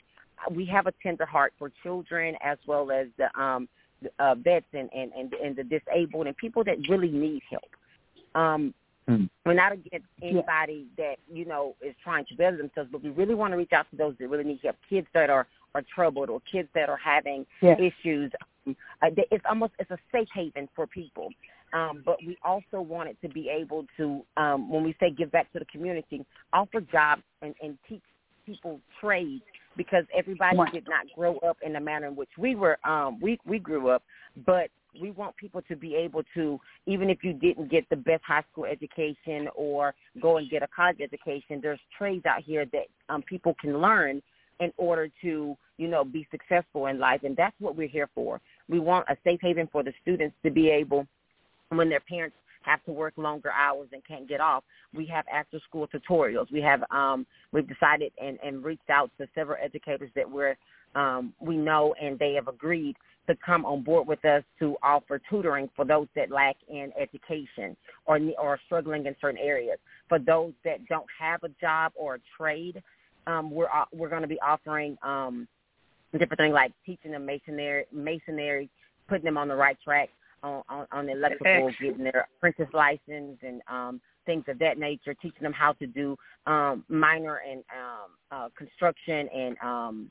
[0.50, 3.70] we have a tender heart for children as well as the um,
[4.18, 7.70] uh, vets and, and, and, and the disabled and people that really need help.
[8.36, 8.74] Um,
[9.10, 9.30] mm.
[9.46, 11.06] We're not against anybody yeah.
[11.06, 13.88] that, you know, is trying to better themselves, but we really want to reach out
[13.92, 16.98] to those that really need help, kids that are, are troubled or kids that are
[16.98, 17.76] having yeah.
[17.80, 18.32] issues.
[18.66, 21.30] Um, uh, it's almost it's a safe haven for people.
[21.72, 25.52] Um, but we also wanted to be able to, um, when we say give back
[25.54, 28.02] to the community, offer jobs and, and teach
[28.46, 29.44] people trades
[29.78, 33.40] because everybody did not grow up in the manner in which we were um we
[33.46, 34.04] we grew up
[34.46, 38.24] but we want people to be able to even if you didn't get the best
[38.26, 42.86] high school education or go and get a college education there's trades out here that
[43.10, 44.22] um people can learn
[44.60, 47.22] in order to you know be successful in life.
[47.24, 48.42] And that's what we're here for.
[48.68, 51.08] We want a safe haven for the students to be able
[51.70, 54.64] when their parents have to work longer hours and can't get off.
[54.94, 56.52] We have after school tutorials.
[56.52, 60.58] We have um, we've decided and, and reached out to several educators that we're
[60.96, 62.96] um, we know and they have agreed
[63.28, 67.78] to come on board with us to offer tutoring for those that lack in education
[68.06, 69.78] or or struggling in certain areas.
[70.08, 72.82] For those that don't have a job or a trade,
[73.28, 75.48] um, we're we're going to be offering um,
[76.14, 78.70] different things like teaching them masonry, masonry,
[79.08, 80.10] putting them on the right track
[80.44, 85.14] on on, on the electrical, getting their apprentice license and um, things of that nature,
[85.16, 90.10] teaching them how to do um, minor and um, uh, construction and um,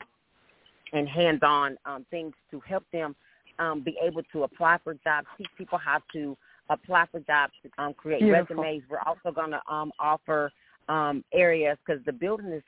[0.93, 3.15] and hands-on um, things to help them
[3.59, 6.35] um, be able to apply for jobs, teach people how to
[6.69, 8.55] apply for jobs, um, create Beautiful.
[8.55, 8.83] resumes.
[8.89, 10.51] We're also going to um, offer
[10.87, 12.63] um, areas because the building is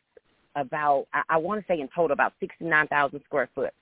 [0.55, 3.73] about, I, I want to say in total about 69,000 square foot.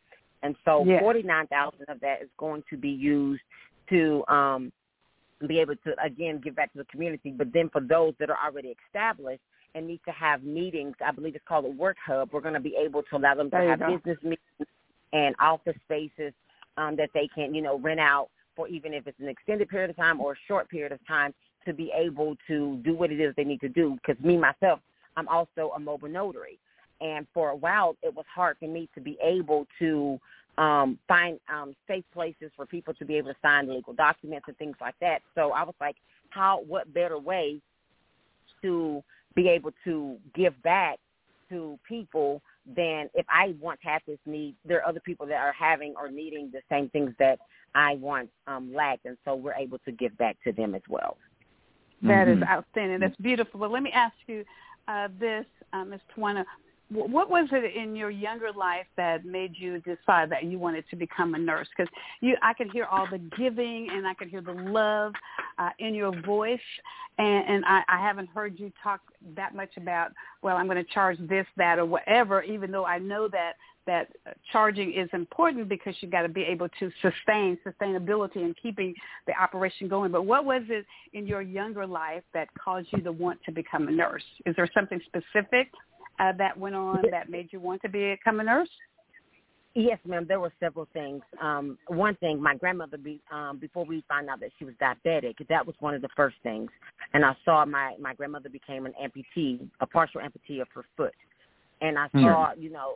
[0.43, 1.01] And so Yes.
[1.01, 3.41] 49,000 of that is going to be used
[3.89, 4.71] to um,
[5.47, 7.31] be able to, again, give back to the community.
[7.31, 9.41] But then for those that are already established
[9.75, 12.59] and need to have meetings, I believe it's called a work hub, we're going to
[12.59, 13.97] be able to allow them to have go.
[13.97, 14.69] business meetings
[15.13, 16.33] and office spaces
[16.77, 19.89] um, that they can, you know, rent out for even if it's an extended period
[19.89, 21.33] of time or a short period of time
[21.65, 23.97] to be able to do what it is they need to do.
[24.01, 24.79] Because me, myself,
[25.15, 26.59] I'm also a mobile notary.
[27.01, 30.19] And for a while, it was hard for me to be able to
[30.59, 34.57] um, find um, safe places for people to be able to sign legal documents and
[34.57, 35.21] things like that.
[35.33, 35.95] So I was like,
[36.29, 36.61] how?
[36.67, 37.61] What better way
[38.61, 39.01] to
[39.35, 40.97] be able to give back
[41.49, 42.41] to people
[42.75, 46.11] than if I once had this need, there are other people that are having or
[46.11, 47.39] needing the same things that
[47.73, 51.17] I once um, lacked, and so we're able to give back to them as well.
[52.01, 52.47] That is Mhm.
[52.49, 52.99] outstanding.
[52.99, 53.59] That's beautiful.
[53.59, 54.45] But let me ask you
[54.87, 56.01] uh, this, uh, Ms.
[56.15, 56.45] Tawana.
[56.89, 60.85] Wh- What was it in your younger life that made you decide that you wanted
[60.89, 61.67] to become a nurse?
[61.75, 65.13] Because you, I could hear all the giving and I could hear the love
[65.57, 66.59] uh, in your voice,
[67.17, 69.01] and, and I, I haven't heard you talk
[69.35, 72.43] that much about, well, I'm going to charge this, that, or whatever.
[72.43, 73.53] Even though I know that
[73.89, 74.09] that
[74.51, 78.93] charging is important because you got to be able to sustain sustainability and keeping
[79.25, 80.11] the operation going.
[80.11, 83.87] But what was it in your younger life that caused you to want to become
[83.87, 84.23] a nurse?
[84.45, 85.71] Is there something specific
[86.19, 88.69] uh, that went on that made you want to become a nurse?
[89.75, 90.25] Yes, ma'am.
[90.27, 91.21] There were several things.
[91.41, 95.35] Um, one thing, my grandmother, be, um, before we found out that she was diabetic,
[95.47, 96.69] that was one of the first things.
[97.13, 101.13] And I saw my my grandmother became an amputee, a partial amputee of her foot.
[101.81, 102.95] And I saw, you know,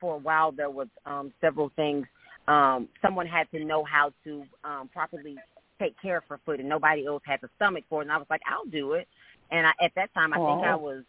[0.00, 2.06] for a while there was um, several things.
[2.48, 5.36] Um, someone had to know how to um, properly
[5.78, 8.04] take care of her foot, and nobody else had the stomach for it.
[8.04, 9.06] And I was like, I'll do it.
[9.50, 10.78] And I, at that time, I think I Oh.
[10.78, 11.04] was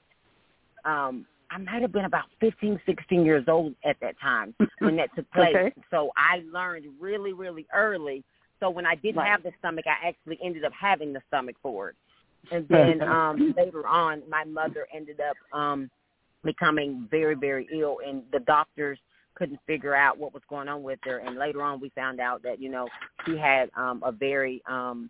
[0.86, 5.10] um I might have been about fifteen, sixteen years old at that time when that
[5.16, 5.56] took place.
[5.56, 5.74] Okay.
[5.92, 8.24] So I learned really, really early.
[8.60, 9.30] So when I didn't Right.
[9.30, 11.96] have the stomach, I actually ended up having the stomach for it.
[12.52, 15.90] And then um later on, my mother ended up um
[16.44, 19.00] becoming very, very ill, and the doctors
[19.36, 21.20] couldn't figure out what was going on with her.
[21.20, 22.88] And later on, we found out that you know
[23.26, 25.10] she had um a very um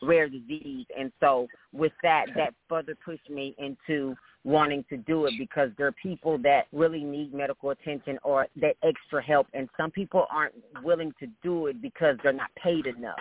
[0.00, 5.34] rare disease and so with that that further pushed me into wanting to do it
[5.36, 9.90] because there are people that really need medical attention or that extra help and some
[9.90, 13.18] people aren't willing to do it because they're not paid enough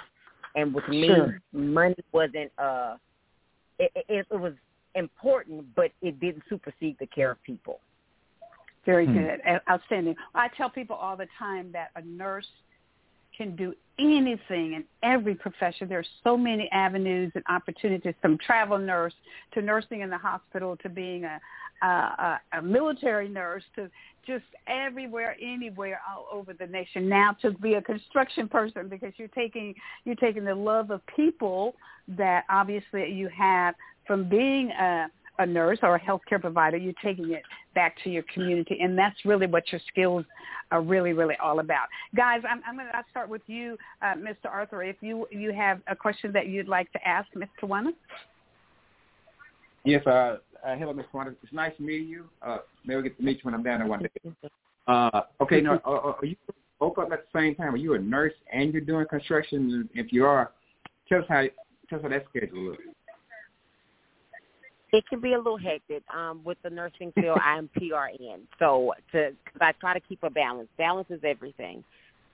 [0.55, 1.41] and with me Sure.
[1.51, 2.95] money wasn't uh
[3.79, 4.53] it, it, it was
[4.95, 7.79] important but it didn't supersede the care of people
[8.85, 9.13] Very Hmm.
[9.13, 9.41] good.
[9.69, 10.15] Outstanding.
[10.33, 12.47] I tell people all the time that a nurse
[13.37, 15.87] can do anything in every profession.
[15.87, 19.13] There are so many avenues and opportunities from travel nurse
[19.53, 21.39] to nursing in the hospital to being a,
[21.81, 23.89] a, a, a military nurse to
[24.25, 27.07] just everywhere, anywhere, all over the nation.
[27.07, 29.73] Now to be a construction person because you're taking
[30.03, 31.75] you're taking the love of people
[32.09, 33.73] that obviously you have
[34.05, 35.07] from being a
[35.39, 37.43] a nurse or a healthcare provider, you're taking it
[37.75, 40.25] back to your community, and that's really what your skills
[40.71, 41.87] are really, really all about.
[42.15, 44.49] Guys, I'm, I'm going to start with you, uh, Mr.
[44.51, 44.83] Arthur.
[44.83, 47.49] If you you have a question that you'd like to ask, Ms.
[47.61, 47.91] Tawana.
[49.85, 51.33] Yes, uh, uh, hello, Miss Wanda.
[51.43, 52.25] It's nice to meet you.
[52.41, 54.49] Uh, maybe we'll get to meet you when I'm down there one day.
[54.87, 56.35] Uh, okay, now, uh, uh, are you
[56.79, 57.73] woke up at the same time?
[57.73, 59.89] Are you a nurse and you're doing construction?
[59.93, 60.51] If you are,
[61.07, 61.43] tell us how
[61.89, 62.83] tell us how that schedule looks.
[64.91, 66.03] It can be a little hectic.
[66.15, 70.29] Um, with the nursing field, I'm PRN, so to cause I try to keep a
[70.29, 70.69] balance.
[70.77, 71.83] Balance is everything.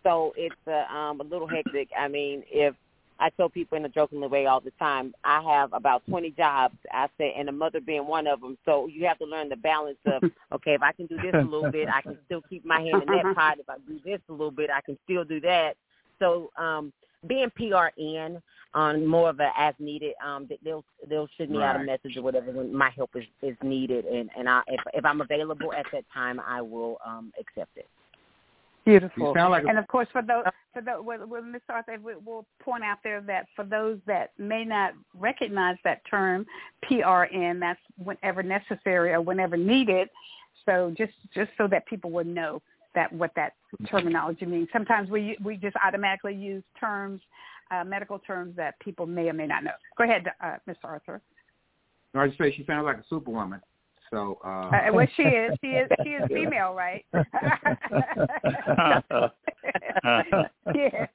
[0.03, 1.87] So it's uh, um, a little hectic.
[1.97, 2.75] I mean, if
[3.19, 6.75] I tell people in a jokingly way all the time, I have about 20 jobs.
[6.91, 8.57] I say, and a mother being one of them.
[8.65, 11.37] So you have to learn the balance of okay, if I can do this a
[11.41, 13.59] little bit, I can still keep my hand in that pot.
[13.59, 15.75] If I do this a little bit, I can still do that.
[16.19, 16.91] So um,
[17.27, 18.41] being PRN,
[18.73, 20.13] on more of a as needed.
[20.25, 21.75] Um, they'll they'll shoot me right.
[21.75, 24.81] out a message or whatever when my help is is needed, and and I if
[24.93, 27.87] if I'm available at that time, I will um accept it.
[28.85, 29.33] Beautiful.
[29.33, 31.61] Sound like a- and of course, for those, for the, well, well, Ms.
[31.69, 36.45] Arthur, we, we'll point out there that for those that may not recognize that term,
[36.89, 40.09] PRN, that's whenever necessary or whenever needed.
[40.65, 42.61] So just just so that people would know
[42.95, 43.53] that what that
[43.89, 44.67] terminology means.
[44.73, 47.21] Sometimes we we just automatically use terms,
[47.71, 49.71] uh, medical terms that people may or may not know.
[49.97, 50.77] Go ahead, uh, Ms.
[50.83, 51.21] Arthur.
[52.15, 53.61] I just say she sounds like a superwoman.
[54.11, 55.57] So uh, Uh, well, she is.
[55.61, 55.89] She is.
[56.03, 57.03] She is female, right?
[60.75, 61.05] yeah.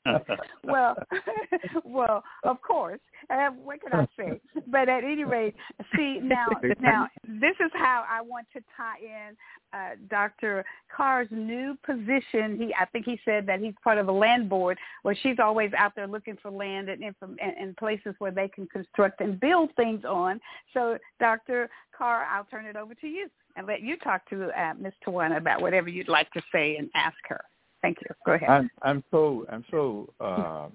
[0.65, 0.97] Well,
[1.85, 3.01] well, of course.
[3.31, 4.41] Uh, what can I say?
[4.69, 5.55] But at any rate,
[5.97, 6.47] see now,
[6.81, 9.37] now this is how I want to tie in
[9.73, 10.65] uh, Dr.
[10.95, 12.57] Carr's new position.
[12.57, 15.73] He, I think he said that he's part of a land board where she's always
[15.77, 19.71] out there looking for land and, and, and places where they can construct and build
[19.77, 20.41] things on.
[20.73, 21.69] So, Dr.
[21.97, 24.93] Carr, I'll turn it over to you and let you talk to uh, Ms.
[25.07, 27.41] Tawana about whatever you'd like to say and ask her.
[27.83, 28.15] Thank you.
[28.27, 28.49] Go ahead.
[28.49, 30.69] I'm I'm so I'm so uh,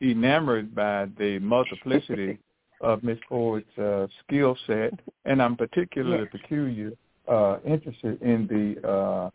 [0.00, 2.38] enamored by the multiplicity
[2.80, 4.92] of Miss Ford's uh, skill set,
[5.24, 6.40] and I'm particularly Yes.
[6.42, 6.92] peculiar
[7.28, 9.30] uh, interested in the uh,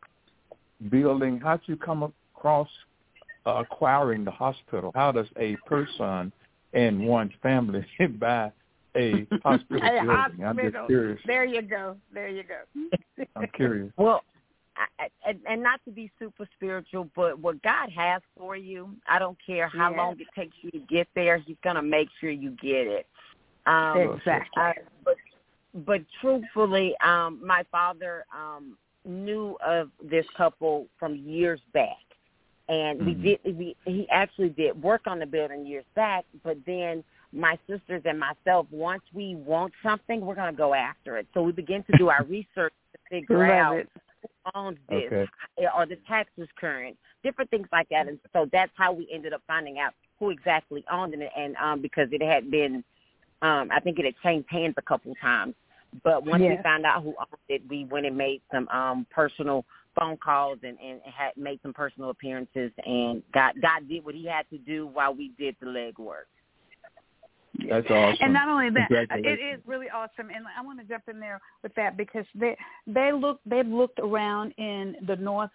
[0.89, 1.39] building.
[1.39, 2.69] How'd you come across
[3.45, 4.91] uh, acquiring the hospital?
[4.95, 6.31] How does a person
[6.73, 7.85] and one's family
[8.19, 8.51] buy
[8.95, 10.45] a hospital A building?
[10.45, 11.19] I'm just curious.
[11.25, 11.97] There you go.
[12.13, 12.83] There you go.
[13.35, 13.91] I'm curious.
[13.97, 14.38] Well, I, I-
[15.25, 19.37] and, and not to be super spiritual, but what God has for you, I don't
[19.45, 19.97] care how Yes.
[19.97, 21.37] long it takes you to get there.
[21.37, 23.07] He's gonna make sure you get it.
[23.65, 24.63] Um, Exactly.
[25.03, 25.15] but
[25.85, 31.97] but truthfully, um, my father um, knew of this couple from years back,
[32.69, 33.21] and we Mhm.
[33.43, 33.57] did.
[33.57, 38.19] We, he actually did work on the building years back, but then my sisters and
[38.19, 41.27] myself, once we want something, we're gonna go after it.
[41.33, 43.89] So we begin to do our research to figure Love out it.
[44.21, 45.27] Who owns this, Okay.
[45.73, 48.07] are the taxes current, different things like that.
[48.07, 51.81] And so that's how we ended up finding out who exactly owned it, and um,
[51.81, 52.83] because it had been,
[53.41, 55.55] um, I think it had changed hands a couple times.
[56.03, 59.65] But once we found out who owned it, we went and made some um, personal
[59.97, 64.25] phone calls and, and had made some personal appearances, and God God did what He
[64.27, 66.27] had to do while we did the legwork.
[67.69, 68.17] That's awesome.
[68.21, 70.29] And not only that, it is really awesome.
[70.33, 73.99] And I want to jump in there with that because they they look they've looked
[73.99, 75.51] around in the north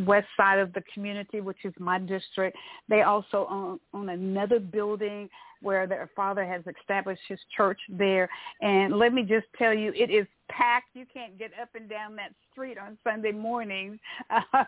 [0.00, 2.56] west side of the community, which is my district.
[2.88, 5.28] They also own, own another building
[5.62, 8.28] where their father has established his church there.
[8.62, 10.88] And let me just tell you, it is packed.
[10.94, 13.98] You can't get up and down that street on Sunday mornings
[14.30, 14.40] uh,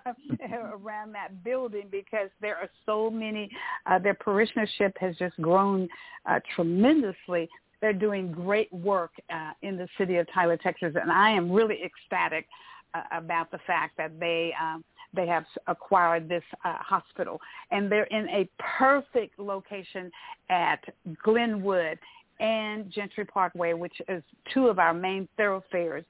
[0.52, 3.50] around that building because there are so many.
[3.86, 5.88] Uh, their parishionership has just grown
[6.26, 7.48] uh, tremendously.
[7.80, 11.80] They're doing great work uh, in the city of Tyler, Texas, and I am really
[11.84, 12.46] ecstatic
[13.10, 17.38] about the fact that they um, they have acquired this uh, hospital,
[17.70, 20.10] and they're in a perfect location
[20.48, 20.82] at
[21.22, 21.98] Glenwood
[22.40, 26.04] and Gentry Parkway, which is two of our main thoroughfares.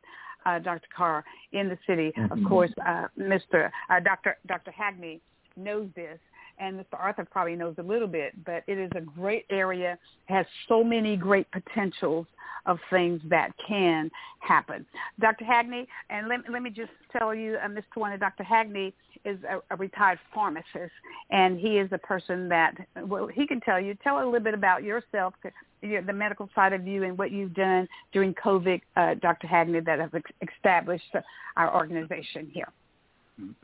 [0.45, 0.89] Uh, Dr.
[0.97, 2.49] Carr in the city, of Mhm.
[2.49, 3.71] course, uh, Mr.
[3.89, 4.37] Uh, Dr.
[4.47, 4.73] Dr.
[4.73, 5.21] Hagney
[5.57, 6.19] knows this,
[6.59, 6.99] and Mr.
[6.99, 11.17] Arthur probably knows a little bit, but it is a great area, has so many
[11.17, 12.27] great potentials
[12.67, 14.11] of things that can
[14.41, 14.87] happen.
[15.21, 15.45] Dr.
[15.45, 17.83] Hagney, and let, let me just tell you, uh, Mr.
[17.97, 18.45] Warner, Dr.
[18.45, 18.93] Hagney
[19.25, 20.93] is a, a retired pharmacist,
[21.31, 22.75] and he is a person that,
[23.07, 25.35] well, he can tell you, tell a little bit about yourself,
[25.83, 29.49] the medical side of you and what you've done during COVID, uh, Dr.
[29.49, 30.13] Hagney, that have
[30.57, 31.21] established uh,
[31.57, 32.69] our organization here.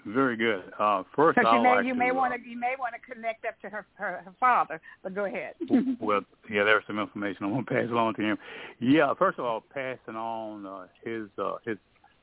[0.06, 0.72] Very good.
[0.78, 2.94] Uh, first, So I'd you may like you may uh, want to you may want
[2.94, 5.54] to connect up to her, her her father, but go ahead.
[6.00, 8.38] well, yeah, there's some information I want to pass along to him.
[8.80, 11.76] Yeah, first of all, passing on uh, his uh, his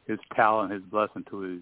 [0.08, 1.62] his talent, his blessing to his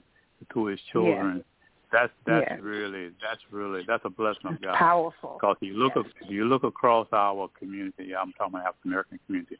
[0.54, 1.43] to his children.
[1.91, 2.60] That's that's Yes.
[2.62, 4.76] really that's really that's a blessing of God.
[4.76, 5.38] Powerful.
[5.39, 6.06] Because you look Yes.
[6.22, 9.58] if you look across our community, I'm talking about African American community,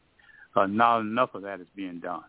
[0.56, 2.24] uh, not enough of that is being done.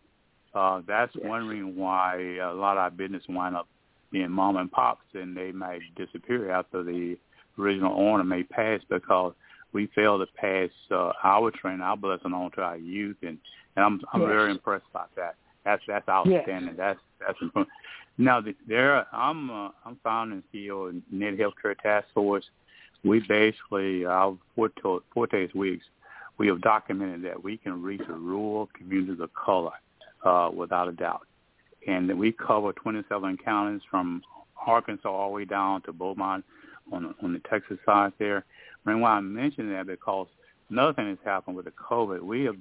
[0.52, 1.24] Uh, that's Yes.
[1.24, 3.66] one reason why a lot of our business wind up
[4.14, 7.18] being mom and pops, and they might disappear after the
[7.58, 9.34] original owner may pass because
[9.72, 13.36] we fail to pass uh, our training, our blessing on to our youth, and,
[13.76, 14.30] and I'm I'm Yes.
[14.30, 15.34] very impressed by that.
[15.64, 16.76] That's that's outstanding.
[16.76, 17.72] That's that's important.
[18.16, 22.44] Now the, there, I'm uh, I'm founding CEO of Net Healthcare Task Force.
[23.02, 25.84] We basically our forte, forte weeks,
[26.38, 29.72] we have documented that we can reach the rural communities of color
[30.24, 31.26] uh, without a doubt,
[31.86, 34.22] and we cover 27 counties from
[34.66, 36.44] Arkansas all the way down to Beaumont
[36.92, 38.44] on on the Texas side there.
[38.86, 40.28] And why I'm mentioning that because
[40.70, 42.56] another thing that's happened with the COVID, we have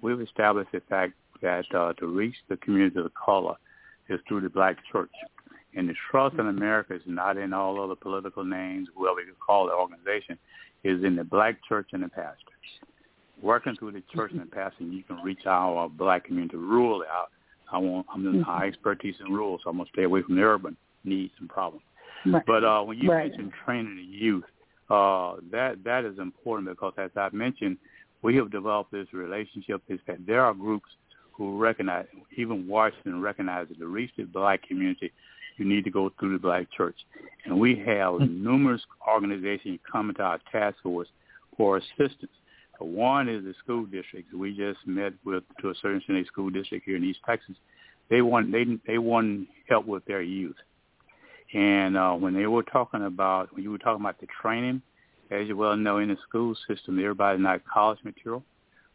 [0.00, 3.54] we've established the fact that uh, to reach the community of color
[4.08, 5.10] is through the black church.
[5.74, 9.66] And the trust in America is not in all other political names, whoever you call
[9.66, 10.38] the organization,
[10.82, 12.42] is in the black church and the pastors.
[13.40, 17.04] Working through the church and the pastor, you can reach our black community rurally.
[17.08, 17.26] I,
[17.72, 20.42] I want I'm in high expertise in rural, so I'm gonna stay away from the
[20.42, 21.84] urban needs and problems.
[22.26, 22.44] Right.
[22.46, 23.30] But uh, when you Right.
[23.30, 24.44] mention training the youth,
[24.90, 27.78] uh, that that is important because, as I mentioned,
[28.22, 29.82] we have developed this relationship.
[29.88, 30.88] Is that there are groups
[31.32, 32.06] who recognize,
[32.36, 35.12] even Washington recognizes, to reach the black community,
[35.56, 36.96] you need to go through the black church,
[37.44, 41.08] and we have numerous organizations coming to our task force
[41.56, 42.32] for assistance.
[42.78, 44.32] One is the school districts.
[44.32, 47.56] We just met with to a certain extent, a school district here in East Texas.
[48.08, 50.56] They want they they want help with their youth.
[51.54, 54.82] And uh, when they were talking about, when you were talking about the training,
[55.30, 58.42] as you well know, in the school system, everybody's not college material.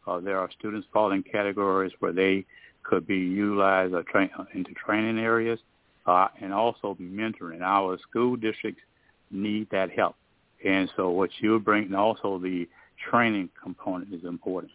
[0.06, 2.44] Uh, there are students fall in categories where they
[2.82, 5.58] could be utilized or train, into training areas
[6.06, 7.62] uh, and also mentoring.
[7.62, 8.82] Our school districts
[9.30, 10.16] need that help.
[10.64, 12.68] And so what you bring, and also the
[13.10, 14.72] training component is important.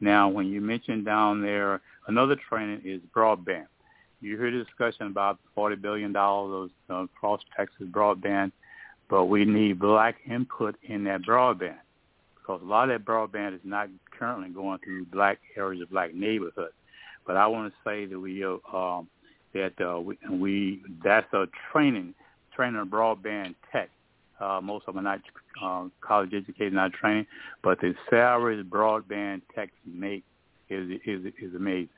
[0.00, 3.66] Now, when you mentioned down there, another training is broadband.
[4.20, 8.52] You hear the discussion about $40 billion of uh, cross Texas broadband,
[9.08, 11.78] but we need black input in that broadband
[12.42, 16.14] because a lot of that broadband is not currently going through black areas of black
[16.14, 16.74] neighborhoods.
[17.26, 19.02] But I want to say that we uh,
[19.54, 22.14] that uh, we, we that's a training
[22.54, 23.90] training broadband tech.
[24.42, 25.20] Uh, most of them are not
[25.62, 27.26] uh, college educated, not trained,
[27.62, 30.24] but the salaries broadband techs make
[30.68, 31.88] is is is amazing.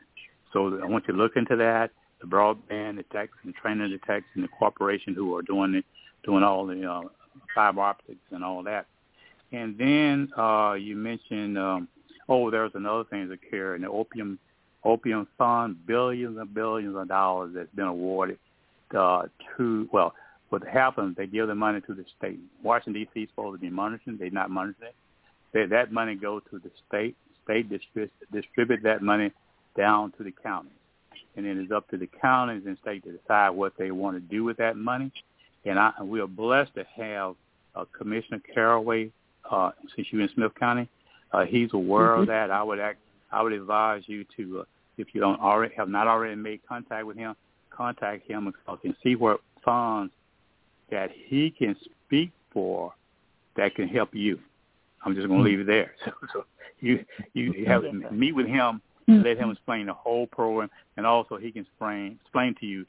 [0.52, 1.90] So I want you to look into that.
[2.20, 5.84] The broadband, the techs, and training the techs, and the corporation who are doing it,
[6.24, 7.02] doing all the uh,
[7.54, 8.86] fiber optics and all that.
[9.52, 11.88] And then uh, you mentioned, um,
[12.28, 14.38] oh, there's another thing that care in the opium
[14.84, 18.38] opium fund, billions and billions of dollars that's been awarded
[18.94, 19.22] uh,
[19.56, 20.14] to, well,
[20.54, 22.38] what happens, they give the money to the state.
[22.62, 23.20] Washington, D.C.
[23.22, 24.16] is supposed to be monitoring.
[24.18, 24.94] They're not monitoring it.
[25.52, 27.16] They, that money goes to the state.
[27.42, 29.32] State distribute, distribute that money
[29.76, 30.70] down to the counties.
[31.36, 34.44] And it's up to the counties and state to decide what they want to do
[34.44, 35.10] with that money.
[35.64, 37.34] And I, we are blessed to have
[37.74, 39.10] uh, Commissioner Caraway,
[39.50, 40.88] uh, since you're in Smith County.
[41.32, 42.20] Uh, he's aware Mhm.
[42.20, 42.52] of that.
[42.52, 43.00] I would act,
[43.32, 44.64] I would advise you to, uh,
[44.98, 47.34] if you don't already have not already made contact with him,
[47.70, 50.12] contact him and, and see what funds
[50.90, 51.76] that he can
[52.06, 52.92] speak for
[53.56, 54.38] that can help you.
[55.04, 55.92] I'm just going to leave it there.
[56.04, 56.44] So, so
[56.80, 57.04] you
[57.34, 61.52] you have Yes, meet with him, let him explain the whole program, and also he
[61.52, 62.84] can explain explain to you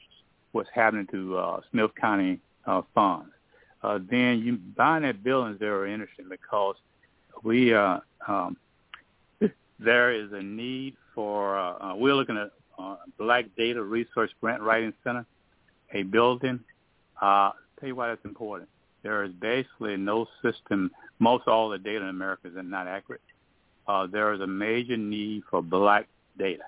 [0.52, 3.30] what's happening to uh, Smith County uh, funds.
[3.82, 6.76] Uh, then you buying that building is very interesting because
[7.42, 8.56] we uh, um,
[9.78, 14.62] there is a need for uh, uh, we're looking at uh, Black Data Research Grant
[14.62, 15.24] Writing Center,
[15.92, 16.60] a building.
[17.20, 18.68] Uh, tell you why that's important.
[19.02, 20.90] There is basically no system.
[21.18, 23.20] Most all the data in America is not accurate.
[23.86, 26.08] Uh, there is a major need for black
[26.38, 26.64] data,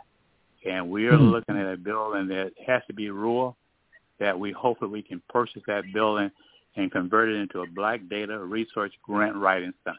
[0.65, 1.31] and we are Mhm.
[1.33, 3.57] looking at a building that has to be rural.
[4.19, 6.31] That we hope that we can purchase that building
[6.77, 9.99] and convert it into a black data research grant writing center.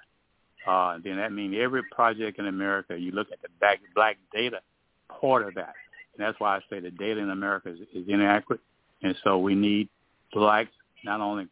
[0.66, 4.62] Uh, then that means every project in America, you look at the back, black data
[5.08, 5.74] part of that.
[6.14, 8.62] And that's why I say the data in America is, is inaccurate.
[9.02, 9.90] And so we need
[10.34, 10.72] blacks
[11.04, 11.48] not only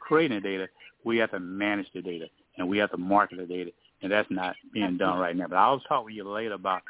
[0.00, 0.68] creating the data,
[1.04, 2.26] we have to manage the data
[2.58, 3.70] and we have to market the data.
[4.02, 5.46] And that's not being done right now.
[5.48, 6.82] But I'll talk with you later about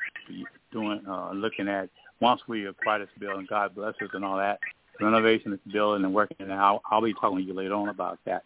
[0.72, 1.90] doing, uh, looking at
[2.20, 4.60] once we acquire this building, God bless us and all that,
[5.00, 7.90] renovation of this building and working, and I'll, I'll be talking to you later on
[7.90, 8.44] about that.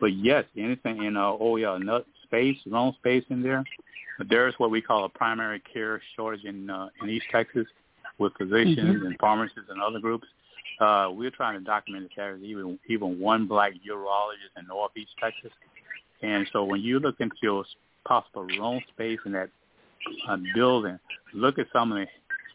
[0.00, 3.64] But yes, anything in, uh, oh yeah, enough space, loan space in there.
[4.16, 7.66] But there's what we call a primary care shortage in uh, in East Texas
[8.18, 10.26] with physicians and pharmacists and other groups.
[10.80, 15.50] Uh, we're trying to document that there's even even one black urologist in Northeast Texas.
[16.22, 17.64] And so when you look into your
[18.06, 19.50] possible loan space in that
[20.28, 20.98] uh, building,
[21.34, 22.06] look at some of the,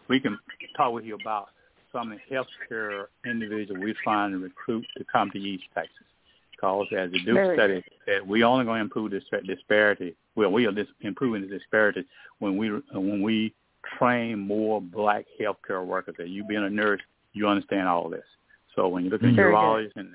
[0.09, 0.37] we can
[0.75, 1.49] talk with you about
[1.91, 5.93] some of the healthcare individuals we find and recruit to come to East Texas.
[6.51, 10.15] Because as the Duke Very study, that we only going to improve this disparity.
[10.35, 12.05] Well, we are dis- improving the disparity
[12.39, 13.53] when we when we
[13.97, 16.15] train more black healthcare workers.
[16.17, 17.01] That you being a nurse,
[17.33, 18.23] you understand all this.
[18.75, 19.57] So when you look at Very good.
[19.57, 20.09] urologists and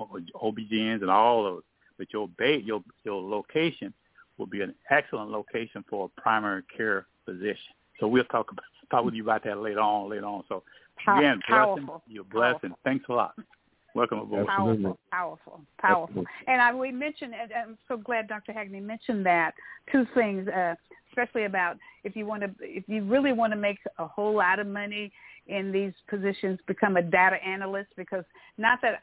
[0.00, 1.62] uh, OBGYNs and all those,
[1.98, 3.92] but your ba- your your location
[4.38, 7.74] will be an excellent location for a primary care physician.
[8.00, 10.10] So we'll talk about, talk with you about that later on.
[10.10, 10.42] Later on.
[10.48, 10.62] So
[11.04, 12.02] Pow- again, blessing, powerful.
[12.08, 12.70] you're blessing.
[12.70, 12.78] Powerful.
[12.84, 13.34] Thanks a lot.
[13.94, 14.48] Welcome aboard.
[14.48, 16.24] Powerful, powerful, powerful.
[16.48, 18.52] And I, we mentioned, and I'm so glad Dr.
[18.52, 19.52] Hagney mentioned that
[19.92, 20.74] two things, uh,
[21.10, 24.58] especially about if you want to, if you really want to make a whole lot
[24.58, 25.12] of money
[25.46, 28.24] in these positions, become a data analyst because
[28.58, 29.00] not that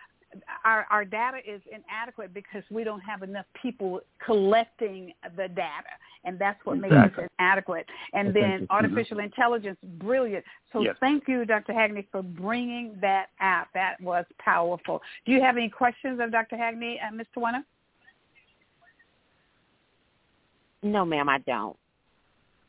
[0.63, 5.91] our, our data is inadequate because we don't have enough people collecting the data,
[6.23, 7.85] and that's what makes it inadequate.
[8.13, 8.67] And Well, then thank you.
[8.69, 10.45] artificial intelligence, brilliant.
[10.71, 10.95] So Yes.
[10.99, 11.73] thank you, Dr.
[11.73, 13.67] Hagney, for bringing that out.
[13.73, 15.01] That was powerful.
[15.25, 16.55] Do you have any questions of Dr.
[16.55, 17.27] Hagney, uh, Ms.
[17.35, 17.63] Tawana?
[20.83, 21.77] No, ma'am, I don't.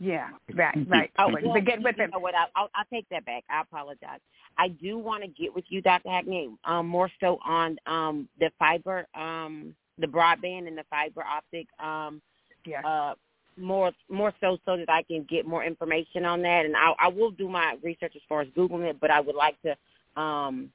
[0.03, 1.11] Yeah, right, right.
[1.20, 2.11] Oh, But- well, but get with you it.
[2.11, 2.34] know what?
[2.34, 3.44] I, I'll, I'll take that back.
[3.48, 4.18] I apologize.
[4.59, 6.11] I do want to get with you, Dr.
[6.11, 11.68] Hackney, um, more so on um, the fiber, um, the broadband and the fiber optic,
[11.78, 12.20] um,
[12.66, 12.80] Yeah.
[12.84, 13.14] uh,
[13.57, 16.64] more more so so that I can get more information on that.
[16.64, 19.36] And I, I will do my research as far as googling it, but I would
[19.36, 20.70] like to um,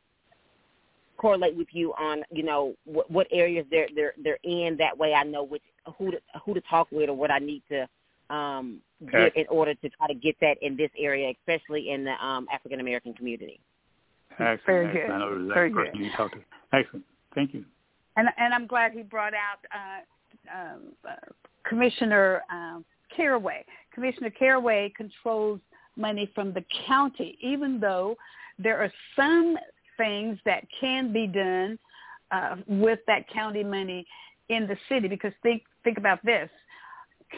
[1.17, 4.78] correlate with you on you know what, what areas they're they're they're in.
[4.78, 5.63] That way, I know which
[5.97, 7.88] who to who to talk with or what I need to
[8.30, 8.80] um,
[9.11, 12.47] get in order to try to get that in this area, especially in the um,
[12.53, 13.59] African American community.
[14.32, 14.61] Excellent.
[14.65, 15.07] Very excellent.
[15.07, 15.13] good.
[15.13, 15.88] I know the Very good.
[15.93, 16.41] you talked to.
[16.73, 17.05] Excellent.
[17.34, 17.65] Thank you.
[18.15, 21.15] And and I'm glad he brought out uh, um, uh,
[21.67, 23.63] Commissioner um, Caraway.
[23.93, 25.59] Commissioner Caraway controls
[25.95, 28.15] money from the county, even though
[28.59, 29.57] there are some
[29.97, 31.78] things that can be done
[32.32, 34.05] uh, with that county money
[34.49, 35.07] in the city.
[35.07, 36.49] Because think think about this: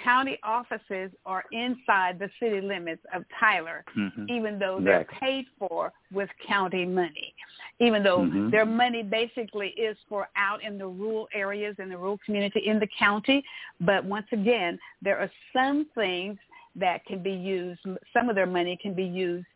[0.04, 4.30] county offices are inside the city limits of Tyler, Mhm.
[4.30, 5.28] even though they're Exactly.
[5.28, 7.34] paid for with county money,
[7.80, 8.52] even though Mhm.
[8.52, 12.80] their money basically is for out in the rural areas in the rural community in
[12.80, 13.44] the county.
[13.80, 16.40] But once again, there are some things
[16.76, 17.82] that can be used,
[18.14, 19.48] some of their money can be used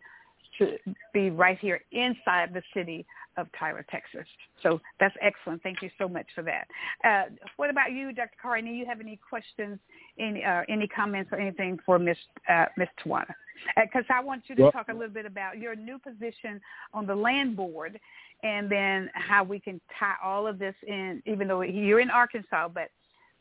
[0.59, 0.77] to
[1.13, 3.05] be right here inside the city
[3.37, 4.27] of Tyler, Texas.
[4.61, 5.63] So that's excellent.
[5.63, 6.67] Thank you so much for that.
[7.03, 8.31] Uh, what about you, Dr.
[8.41, 8.69] Carney?
[8.69, 9.79] Do you have any questions,
[10.19, 12.17] any uh, any comments or anything for Miss
[12.49, 13.33] uh, Miss Tawana?
[13.75, 16.59] Because I want you to Well- talk a little bit about your new position
[16.93, 17.99] on the land board,
[18.43, 21.21] and then how we can tie all of this in.
[21.25, 22.89] Even though you're in Arkansas, but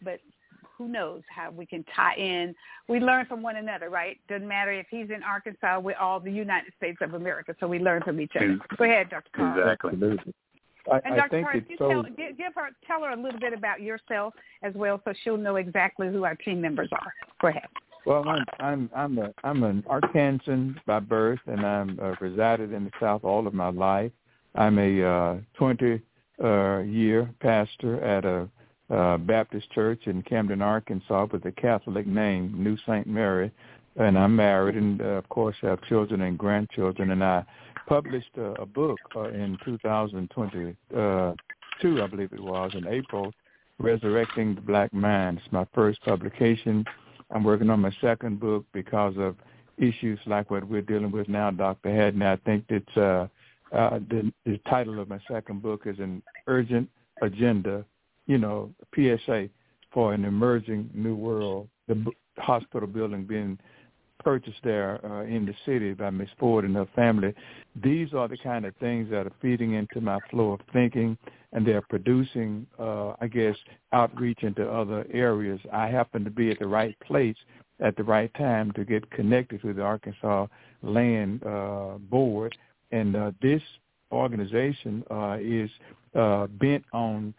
[0.03, 0.21] but
[0.77, 2.55] who knows how we can tie in.
[2.89, 4.18] We learn from one another, right?
[4.29, 7.79] Doesn't matter if he's in Arkansas, we're all the United States of America, so we
[7.79, 8.59] learn from each other.
[8.77, 9.31] Go ahead, Dr.
[9.35, 9.61] Carr.
[9.61, 9.91] Exactly.
[9.93, 10.35] Absolutely.
[10.91, 11.29] I, And I Dr.
[11.31, 11.89] think Carr, it's so.
[11.89, 15.37] tell, give, give her, tell her a little bit about yourself as well, so she'll
[15.37, 17.12] know exactly who our team members are.
[17.41, 17.68] Go ahead.
[18.05, 22.85] Well, I'm I'm I'm a I'm an Arkansan by birth, and I'm uh, resided in
[22.85, 24.11] the South all of my life.
[24.57, 26.03] I'm a uh, 20
[26.43, 28.49] uh, year pastor at a
[28.93, 33.51] uh, Baptist church in Camden, Arkansas, with a Catholic name, New Saint Mary,
[33.97, 37.11] and I'm married, and uh, of course have children and grandchildren.
[37.11, 37.45] And I
[37.86, 41.34] published a, book uh, in 2022, uh,
[41.82, 43.32] I believe it was, in April,
[43.78, 45.40] Resurrecting the Black Mind.
[45.43, 46.84] It's my first publication.
[47.30, 49.36] I'm working on my second book because of
[49.78, 51.90] issues like what we're dealing with now, Dr.
[51.90, 52.14] Head.
[52.14, 53.26] And I think it's uh,
[53.72, 56.88] uh, the, the title of my second book is an urgent
[57.22, 57.84] agenda,
[58.33, 59.51] you know, PSA
[59.93, 61.68] for an emerging new world.
[61.87, 62.03] The
[62.39, 63.59] hospital building being
[64.24, 67.35] purchased there uh, in the city by Miss Ford and her family.
[67.85, 71.18] These are the kind of things that are feeding into my flow of thinking,
[71.53, 73.57] and they're producing, uh, I guess,
[73.93, 75.61] outreach into other areas.
[75.70, 77.37] I happen to be at the right place
[77.80, 80.47] at the right time to get connected to the Arkansas
[80.83, 82.57] Land uh, Board,
[82.93, 83.62] and uh, this
[84.11, 85.68] organization uh, is
[86.14, 87.35] uh, bent on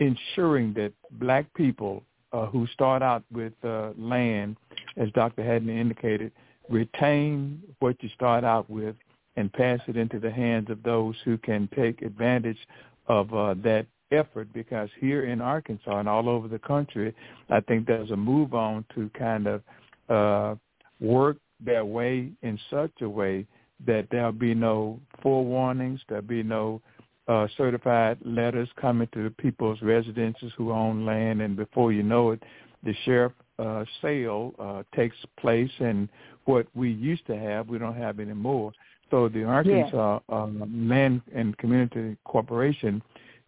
[0.00, 4.56] ensuring that black people uh, who start out with uh, land,
[4.96, 5.42] as Dr.
[5.42, 6.32] Haddon indicated,
[6.68, 8.96] retain what you start out with
[9.36, 12.58] and pass it into the hands of those who can take advantage
[13.06, 17.14] of uh, that effort because here in Arkansas and all over the country,
[17.50, 19.62] I think there's a move on to kind of
[20.08, 20.54] uh,
[21.00, 23.46] work their way in such a way
[23.86, 26.80] that there'll be no forewarnings, there'll be no
[27.28, 32.42] uh, certified letters coming to people's residences who own land, and before you know it,
[32.84, 36.08] the sheriff uh, sale uh, takes place, and
[36.44, 38.72] what we used to have, we don't have anymore.
[39.10, 43.02] So the Arkansas um, Land and Community Corporation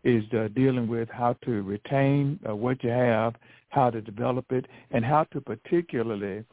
[0.04, 3.34] is uh, dealing with how to retain uh, what you have,
[3.68, 6.44] how to develop it, and how to particularly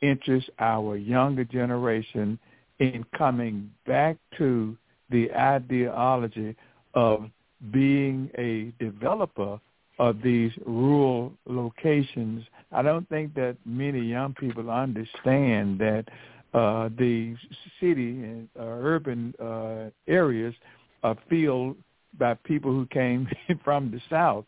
[0.00, 2.38] interest our younger generation
[2.78, 4.76] in coming back to
[5.10, 6.56] the ideology
[6.94, 7.30] of
[7.72, 9.60] being a developer
[9.98, 12.44] of these rural locations.
[12.70, 16.04] I don't think that many young people understand that
[16.54, 17.34] uh, the
[17.80, 20.54] city and uh, urban uh, areas
[21.02, 21.76] are filled
[22.18, 23.28] by people who came
[23.64, 24.44] from the South.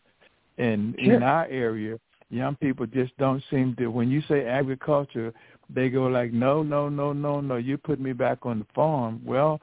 [0.57, 1.15] And Sure.
[1.15, 1.99] in our area,
[2.29, 3.87] young people just don't seem to.
[3.87, 5.33] When you say agriculture,
[5.73, 7.57] they go like, no, no, no, no, no.
[7.57, 9.21] You put me back on the farm.
[9.25, 9.61] Well,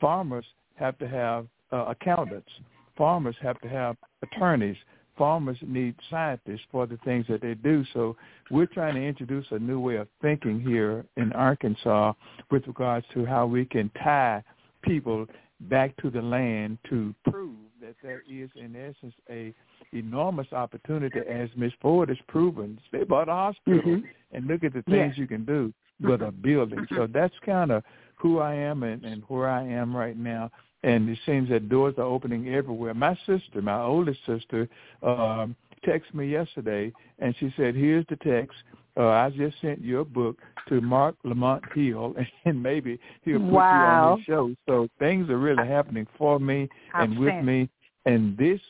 [0.00, 0.44] farmers
[0.76, 2.50] have to have uh, accountants.
[2.96, 4.76] Farmers have to have attorneys.
[5.16, 7.84] Farmers need scientists for the things that they do.
[7.92, 8.16] So
[8.50, 12.14] we're trying to introduce a new way of thinking here in Arkansas
[12.50, 14.42] with regards to how we can tie
[14.82, 15.26] people
[15.62, 19.54] back to the land to prove that there is, in essence, a
[19.92, 21.72] enormous opportunity, as Ms.
[21.82, 22.78] Ford has proven.
[22.92, 24.04] They bought a hospital, Mhm.
[24.32, 26.86] and look at the things you can do with a building.
[26.94, 27.84] So that's kind of
[28.20, 30.50] who I am and, and where I am right now.
[30.82, 32.94] And it seems that doors are opening everywhere.
[32.94, 34.68] My sister, my oldest sister,
[35.02, 35.56] um,
[35.86, 38.56] texted me yesterday, and she said, "Here's the text.
[38.96, 42.14] Uh, I just sent your book to Marc Lamont Hill,
[42.44, 46.68] and maybe he'll put you on his show." So things are really happening for me
[46.94, 47.68] and with me.
[48.06, 48.60] And this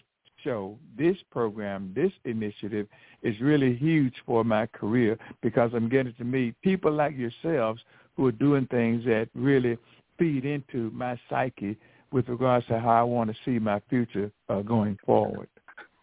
[0.42, 2.88] show, this program, this initiative
[3.22, 7.80] is really huge for my career because I'm getting to meet people like yourselves
[8.20, 9.78] who are doing things that really
[10.18, 11.74] feed into my psyche
[12.12, 15.48] with regards to how I want to see my future uh, going forward.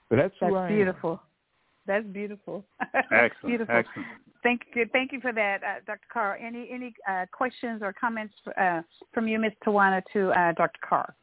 [0.09, 1.21] But that's, who That's beautiful.
[1.85, 2.65] That's beautiful.
[3.11, 3.31] Excellent.
[3.45, 3.75] beautiful.
[3.75, 4.07] Excellent.
[4.41, 4.87] Thank you.
[4.91, 6.07] Thank you for that, uh, Dr.
[6.11, 6.37] Carr.
[6.37, 8.81] Any any uh, questions or comments uh,
[9.13, 9.51] from you, Ms.
[9.63, 10.79] Tawana, to uh, Dr.
[10.87, 11.13] Carr?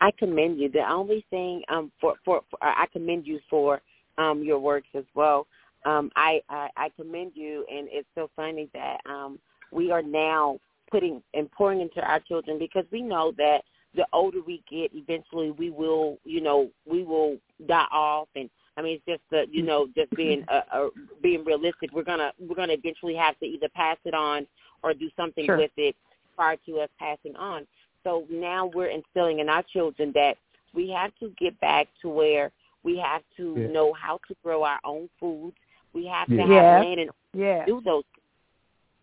[0.00, 0.70] I commend you.
[0.70, 3.80] The only thing um for for, for I commend you for
[4.18, 5.46] um your works as well.
[5.84, 9.38] Um I, I I commend you and it's so funny that um
[9.72, 10.58] we are now
[10.90, 13.62] putting and pouring into our children because we know that
[13.94, 18.82] the older we get eventually we will you know we will die off and I
[18.82, 20.88] mean it's just the you know just being uh, uh
[21.22, 24.46] being realistic we're gonna we're gonna eventually have to either pass it on
[24.82, 25.56] or do something Sure.
[25.58, 25.94] with it
[26.36, 27.66] prior to us passing on
[28.04, 30.36] so now we're instilling in our children that
[30.72, 32.50] we have to get back to where
[32.82, 33.66] we have to Yeah.
[33.68, 35.56] know how to grow our own foods.
[35.92, 36.46] We have to Yeah.
[36.46, 36.78] have Yeah.
[36.80, 37.64] land and Yeah.
[37.66, 38.04] do those.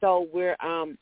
[0.01, 0.97] So we're um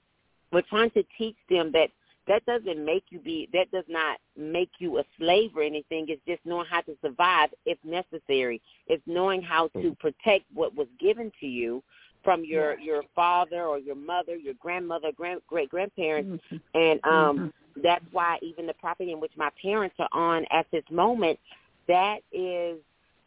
[0.51, 1.91] we're trying to teach them that
[2.27, 6.05] that doesn't make you be that does not make you a slave or anything.
[6.09, 8.61] It's just knowing how to survive if necessary.
[8.87, 11.83] It's knowing how to protect what was given to you
[12.23, 16.61] from your your father or your mother, your grandmother, grand great grandparents, Mhm.
[16.73, 17.53] and um Mhm.
[17.83, 21.39] that's why even the property in which my parents are on at this moment,
[21.87, 22.79] that is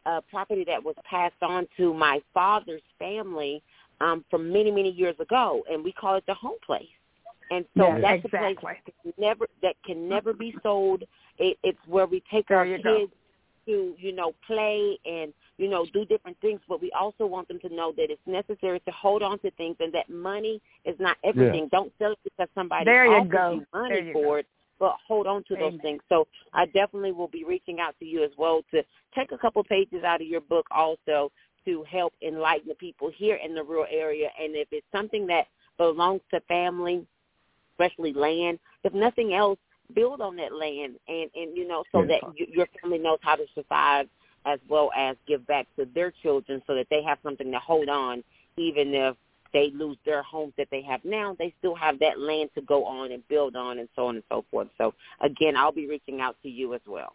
[0.05, 3.61] a property that was passed on to my father's family
[4.01, 6.87] um from many, many years ago and we call it the home place.
[7.51, 8.53] And so Yeah, that's exactly.
[8.53, 11.03] a place that can never that can never be sold.
[11.37, 12.99] It, it's where we take There our you go.
[12.99, 13.11] kids
[13.65, 17.59] to, you know, play and, you know, do different things, but we also want them
[17.59, 21.17] to know that it's necessary to hold on to things and that money is not
[21.23, 21.67] everything.
[21.71, 23.51] Don't sell it because somebody There you offers go.
[23.53, 24.35] you money There you for go.
[24.35, 24.45] it,
[24.79, 26.01] but hold on to those things.
[26.09, 28.83] So I definitely will be reaching out to you as well to
[29.15, 31.31] take a couple pages out of your book also
[31.65, 34.29] to help enlighten the people here in the rural area.
[34.41, 37.05] And if it's something that belongs to family,
[37.73, 39.59] especially land, if nothing else,
[39.93, 42.07] build on that land and, and you know, so Yeah.
[42.07, 44.07] that you, your family knows how to survive
[44.45, 47.89] as well as give back to their children so that they have something to hold
[47.89, 48.23] on
[48.57, 49.15] even if
[49.53, 52.85] they lose their homes that they have now, they still have that land to go
[52.85, 54.67] on and build on and so on and so forth.
[54.77, 57.13] So again, I'll be reaching out to you as well.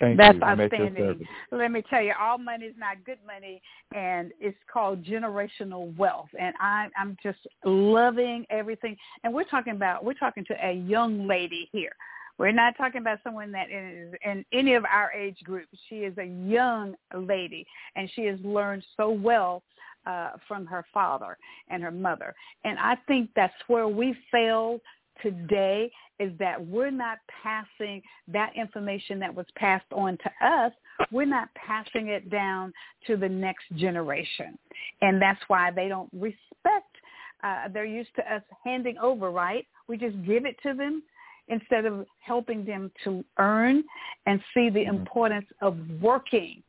[0.00, 0.42] Thank That's you.
[0.42, 1.26] I'm at outstanding.
[1.52, 3.60] Let me tell you, all money is not good money,
[3.94, 6.30] and it's called generational wealth.
[6.38, 8.96] And I, I'm just loving everything.
[9.22, 11.92] And we're talking about we're talking to a young lady here.
[12.38, 15.76] We're not talking about someone that is in any of our age groups.
[15.90, 19.62] She is a young lady, and she has learned so well
[20.06, 21.36] uh, from her father
[21.68, 22.34] and her mother.
[22.64, 24.80] And I think that's where we fail
[25.22, 30.72] today is that we're not passing that information that was passed on to us,
[31.10, 32.72] we're not passing it down
[33.06, 34.58] to the next generation.
[35.00, 36.96] And that's why they don't respect,
[37.42, 39.66] uh, they're used to us handing over, right?
[39.88, 41.02] We just give it to them
[41.48, 43.82] instead of helping them to earn
[44.26, 44.88] and see the Mhm.
[44.88, 46.62] importance of working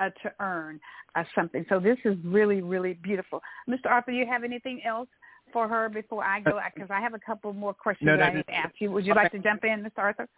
[0.00, 0.80] uh, to earn
[1.14, 1.64] uh, something.
[1.68, 3.40] So this is really, really beautiful.
[3.68, 3.86] Mr.
[3.86, 5.08] Arthur, you have anything else
[5.52, 6.58] for her before I go?
[6.74, 8.90] Because I have a couple more questions No, that I no, need to ask you.
[8.90, 9.98] Would you like to jump in, Mr.
[9.98, 10.28] Arthur?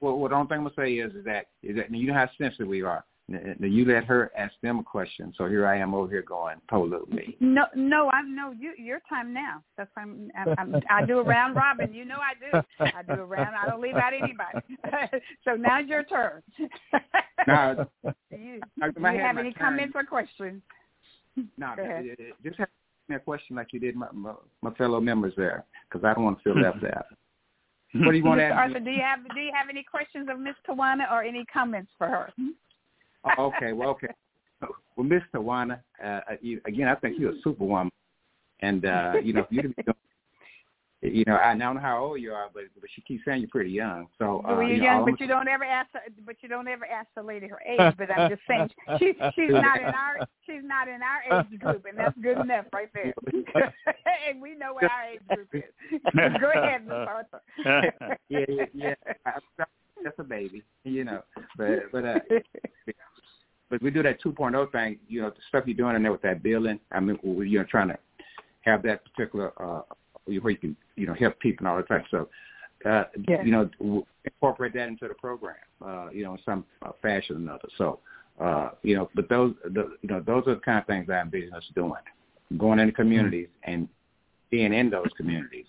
[0.00, 2.14] Well, well, the only thing I'm gonna say is, is that is that you know
[2.14, 3.04] how sensitive we are.
[3.30, 6.22] N- n- You let her ask them a question, so here I am over here
[6.22, 7.36] going polo me.
[7.40, 8.52] No, no, I'm no.
[8.52, 9.62] You, your time now.
[9.76, 11.92] That's why I'm, I'm, I'm, I do a round robin.
[11.92, 12.84] You know I do.
[12.84, 13.54] I do a round.
[13.54, 15.22] I don't leave out anybody.
[15.44, 16.42] so now's your turn.
[17.46, 17.86] Now,
[18.30, 20.62] you, I- do you have any comments or questions?
[21.56, 22.04] No, Go ahead.
[22.06, 22.68] it- it- just have
[23.10, 26.38] a question like you did my, my, my fellow members there, because I don't want
[26.38, 27.06] to feel left out.
[27.94, 28.54] What do you want to ask?
[28.54, 31.90] Arthur, do you have do you have any questions of Miss Tawana or any comments
[31.96, 32.30] for her?
[33.24, 34.08] Oh, okay, well, okay.
[34.96, 37.92] Well, Miss Tawana, uh, you, again, I think you're a superwoman,
[38.60, 39.96] and uh, you know, you to be doing
[41.00, 43.50] you know, I don't know how old you are, but but she keeps saying you're
[43.50, 44.08] pretty young.
[44.18, 45.88] So uh, well, you're you know, young, but I'm- you don't ever ask.
[45.92, 47.94] Her, but you don't ever ask the lady her age.
[47.96, 51.84] But I'm just saying she she's not in our she's not in our age group,
[51.88, 53.14] and that's good enough right there.
[54.28, 56.00] and we know what our age group is.
[56.40, 57.40] Go ahead, Miss Arthur.
[58.28, 58.94] yeah, yeah, yeah.
[60.02, 61.22] Just a baby, you know.
[61.56, 62.18] But but uh,
[63.70, 64.98] but we do that 2.0 thing.
[65.08, 66.80] You know, the stuff you're doing in there with that building.
[66.92, 67.98] I mean, we- you know, trying to
[68.62, 69.82] have that particular uh,
[70.24, 72.28] where you can you know help people and all that type of stuff.
[72.84, 73.42] Uh, Yeah.
[73.42, 75.56] You know, incorporate that into the program.
[75.84, 77.68] Uh, you know, in some uh, fashion or another.
[77.76, 78.00] So.
[78.40, 81.22] Uh, you know, but those, the, you know, those are the kind of things I
[81.22, 81.92] envision us doing,
[82.56, 83.88] going into communities and
[84.48, 85.64] being in those communities,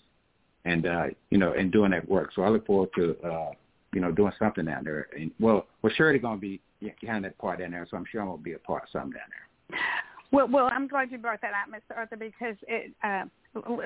[0.64, 2.30] and uh, you know, and doing that work.
[2.32, 3.50] So I look forward to, uh,
[3.92, 5.08] you know, doing something down there.
[5.18, 6.60] And well, we're surely going to be
[7.00, 8.88] behind that part down there, so I'm sure I'm going to be a part of
[8.90, 9.80] something down there.
[10.32, 11.96] Well, well, I'm glad you brought that up, Mr.
[11.96, 13.24] Arthur, because it, uh,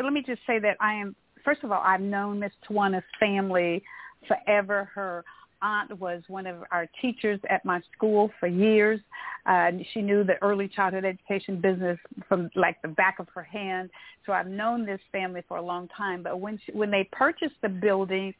[0.02, 1.16] let me just say that I am.
[1.42, 3.82] First of all, I've known Miss Tawana's family
[4.28, 4.90] forever.
[4.94, 5.24] Her
[5.62, 9.00] aunt was one of our teachers at my school for years.
[9.46, 11.98] Uh, she knew the early childhood education business
[12.28, 13.90] from like the back of her hand.
[14.26, 16.22] So I've known this family for a long time.
[16.22, 18.34] But when she, when they purchased the building,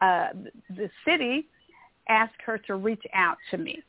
[0.00, 0.28] uh,
[0.70, 1.46] the city
[2.08, 3.82] asked her to reach out to me.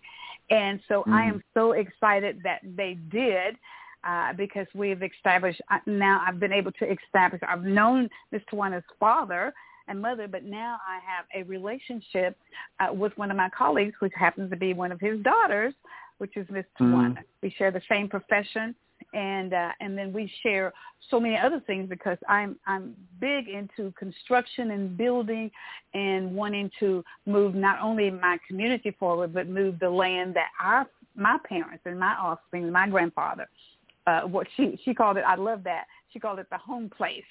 [0.50, 3.56] And so I am so excited that they did
[4.04, 8.42] uh, because we've established, uh, now I've been able to establish, I've known Ms.
[8.52, 9.54] Tawana's father
[9.88, 12.38] and mother, but now I have a relationship
[12.80, 15.74] uh, with one of my colleagues, which happens to be one of his daughters,
[16.18, 16.66] which is Ms.
[16.80, 17.18] Tawana.
[17.42, 18.76] We share the same profession,
[19.14, 20.74] and uh, and then we share
[21.10, 25.52] so many other things because I'm I'm big into construction and building,
[25.94, 30.88] and wanting to move not only my community forward, but move the land that our
[31.16, 33.48] my parents and my offspring, my grandfather,
[34.08, 35.24] uh, what she she called it.
[35.28, 37.24] I love that she called it the home place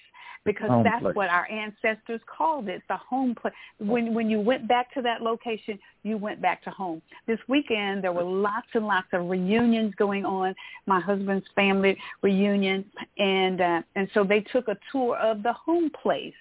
[0.44, 1.14] because Home that's place.
[1.14, 3.52] what our ancestors called it, the home place.
[3.78, 7.02] When when you went back to that location, you went back to home.
[7.26, 10.54] This weekend there were lots and lots of reunions going on.
[10.86, 12.84] My husband's family reunion,
[13.18, 16.34] and uh, and so they took a tour of the home place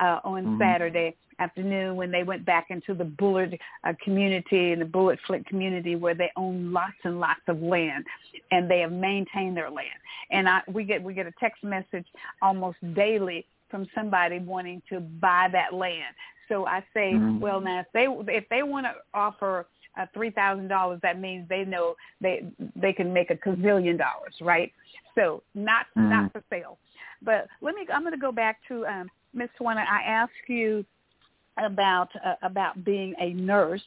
[0.00, 0.58] uh, on Mhm.
[0.58, 5.44] Saturday afternoon when they went back into the Bullard uh, community and the Bullet Flick
[5.46, 8.04] community where they own lots and lots of land
[8.50, 9.88] and they have maintained their land.
[10.30, 12.06] And I we get we get a text message
[12.40, 16.14] almost daily from somebody wanting to buy that land.
[16.48, 17.40] So I say, Mhm.
[17.40, 19.66] well now if they if they want to offer
[19.96, 24.34] uh, three thousand dollars, that means they know they they can make a gazillion dollars,
[24.40, 24.72] right?
[25.14, 26.08] So not Mhm.
[26.08, 26.78] not for sale.
[27.22, 27.86] But let me.
[27.92, 29.84] I'm going to go back to um, Miss Tawana.
[29.88, 30.84] I asked you
[31.58, 33.82] about uh, about being a nurse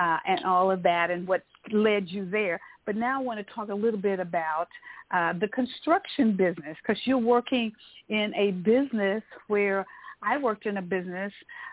[0.00, 2.60] uh, and all of that, and what led you there.
[2.86, 4.68] But now I want to talk a little bit about
[5.10, 7.72] uh, the construction business because you're working
[8.08, 9.86] in a business where
[10.22, 11.32] I worked in a business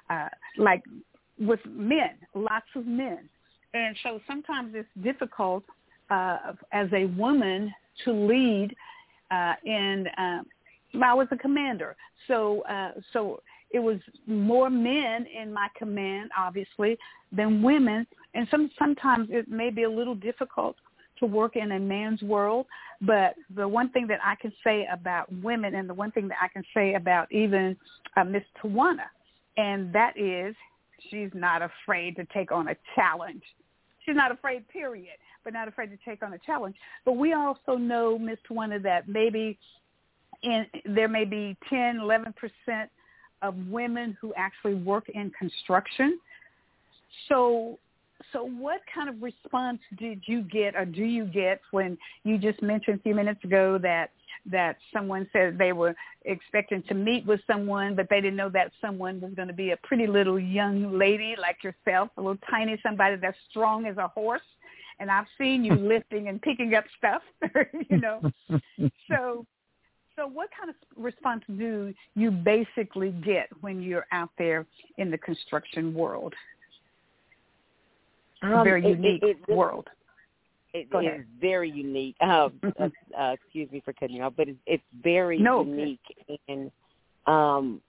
[0.10, 0.84] uh, like
[1.40, 3.30] with men, lots of men,
[3.74, 5.64] and so sometimes it's difficult
[6.10, 7.74] uh, as a woman
[8.06, 8.76] to lead
[9.32, 10.08] uh, in.
[10.18, 10.42] Uh,
[11.02, 11.96] I was a commander,
[12.28, 16.98] so uh, so it was more men in my command, obviously,
[17.32, 20.76] than women, and some sometimes it may be a little difficult
[21.20, 22.66] to work in a man's world.
[23.02, 26.38] But the one thing that I can say about women, and the one thing that
[26.42, 27.78] I can say about even
[28.18, 29.08] uh, Miss Tawana,
[29.58, 30.56] and that is
[31.10, 33.44] she's not afraid to take on a challenge.
[34.06, 35.14] She's not afraid, period,
[35.44, 36.76] but not afraid to take on a challenge.
[37.06, 39.58] But we also know, Miss Tawana, that maybe
[40.44, 42.90] in, there may be 10, 11 percent
[43.42, 46.20] of women who actually work in construction.
[47.28, 47.80] So,
[48.32, 52.62] so what kind of response did you get, or do you get when you just
[52.62, 54.12] mentioned a few minutes ago that
[54.50, 58.72] that someone said they were expecting to meet with someone, but they didn't know that
[58.82, 62.80] someone was going to be a pretty little young lady like yourself, a little tiny
[62.82, 64.42] somebody that's strong as a horse.
[65.00, 67.22] And I've seen you lifting and picking up stuff,
[67.90, 68.22] you know.
[69.10, 69.46] So,
[70.22, 74.66] so what kind of response do you basically get when you're out there
[74.98, 76.34] in the construction world?
[78.44, 79.90] A Um, very it- it- unique it really- world.
[80.74, 81.02] It Go
[81.40, 82.16] very unique.
[82.22, 85.64] Um, uh, uh, excuse me for cutting you off, but it's, it's very No.
[85.64, 86.72] unique, and
[87.26, 87.82] um,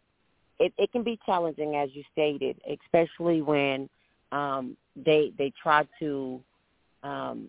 [0.58, 3.88] it, it can be challenging, as you stated, especially when
[4.32, 6.42] um, they they try to
[7.04, 7.48] um,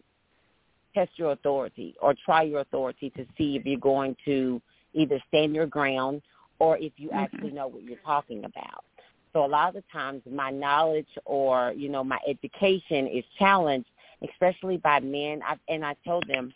[0.94, 4.62] test your authority or try your authority to see if you're going to
[4.94, 6.22] either stand your ground
[6.60, 7.24] or if you Mhm.
[7.24, 8.86] actually know what you're talking about.
[9.34, 13.90] So a lot of the times my knowledge or, you know, my education is challenged,
[14.22, 15.42] especially by men.
[15.44, 16.54] I, and I told them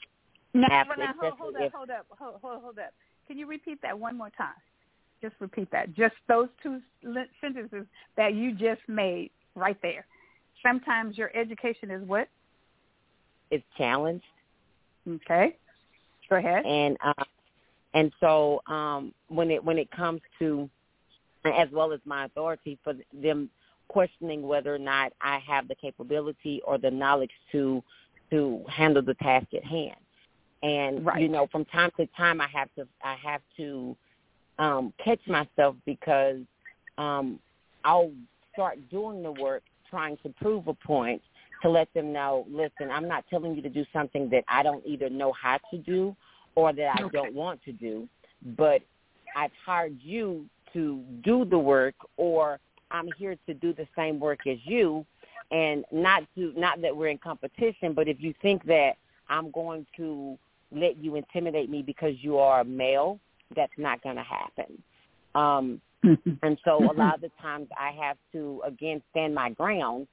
[0.54, 2.94] No, after, no, hold, hold especially up, hold up, hold, hold, hold up.
[3.28, 4.56] Can you repeat that one more time?
[5.22, 5.94] Just repeat that.
[5.96, 6.82] Just those two
[7.42, 10.06] sentences that you just made right there.
[10.62, 12.30] Sometimes your education is what?
[13.50, 14.26] it's challenged.
[15.08, 15.56] Okay.
[16.30, 16.66] Go ahead.
[16.66, 17.24] and uh,
[17.94, 20.70] and so um, when it when it comes to
[21.46, 23.50] as well as my authority for them
[23.88, 27.84] questioning whether or not I have the capability or the knowledge to
[28.32, 29.96] to handle the task at hand.
[30.64, 31.22] And Right.
[31.22, 33.96] you know, from time to time, I have to I have to
[34.60, 36.40] um, catch myself because
[36.98, 37.40] um,
[37.84, 38.12] I'll
[38.54, 41.22] start doing the work trying to prove a point
[41.62, 44.86] to let them know, listen, I'm not telling you to do something that I don't
[44.86, 46.16] either know how to do
[46.58, 47.16] or that I Okay.
[47.16, 48.10] don't want to do,
[48.58, 48.82] but
[49.36, 54.48] I've hired you to do the work or I'm here to do the same work
[54.48, 55.06] as you
[55.52, 58.94] and not to not that we're in competition, but if you think that
[59.30, 60.38] I'm going to
[60.72, 63.20] let you intimidate me because you are a male,
[63.56, 64.84] that's not going to happen.
[65.36, 65.80] Um
[66.42, 70.08] and so a lot of the times I have to again stand my ground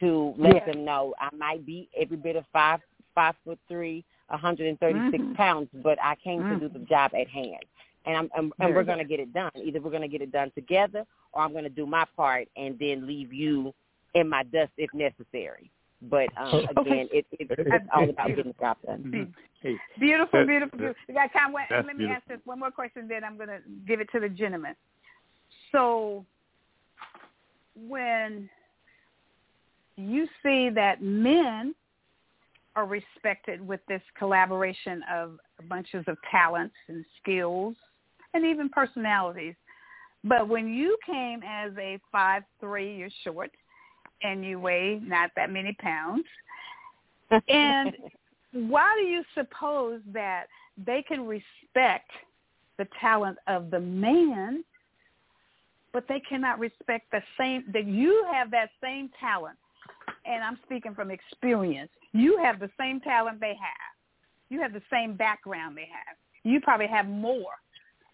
[0.00, 0.72] to let Yeah.
[0.72, 2.80] them know I might be every bit of five
[3.14, 5.34] five foot three, a hundred and thirty six Mhm.
[5.36, 6.72] pounds, but I came to do Mhm.
[6.72, 7.64] the job at hand.
[8.06, 9.50] And I'm, I'm and we're gonna get it done.
[9.54, 13.06] Either we're gonna get it done together or I'm gonna do my part and then
[13.06, 13.74] leave you
[14.14, 15.70] in my dust if necessary.
[16.02, 16.80] But um Okay.
[16.80, 19.02] again it, it it's all about getting the job done.
[19.04, 19.34] Mhm.
[19.62, 21.02] Hey, Beautiful, beautiful, beautiful.
[21.06, 21.52] You got time?
[21.52, 22.36] Wait, let me ask beautiful.
[22.36, 24.74] this one more question, then I'm going to give it to the gentleman.
[25.70, 26.24] So,
[27.76, 28.48] when
[29.98, 31.74] you see that men
[32.76, 37.74] are respected with this collaboration of bunches of talents and skills
[38.34, 39.54] and even personalities,
[40.24, 43.50] but when you came as a five three, you're short,
[44.22, 46.24] and you weigh not that many pounds,
[47.48, 47.96] and
[48.52, 50.46] why do you suppose that
[50.84, 52.10] they can respect
[52.78, 54.64] the talent of the man,
[55.92, 59.56] but they cannot respect the same that you have that same talent?
[60.24, 61.90] And I'm speaking from experience.
[62.12, 63.94] You have the same talent they have.
[64.48, 66.16] You have the same background they have.
[66.42, 67.52] You probably have more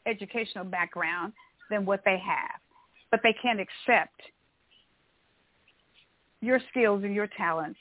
[0.06, 1.32] educational background
[1.70, 2.60] than what they have,
[3.10, 4.20] but they can't accept
[6.40, 7.78] your skills and your talents,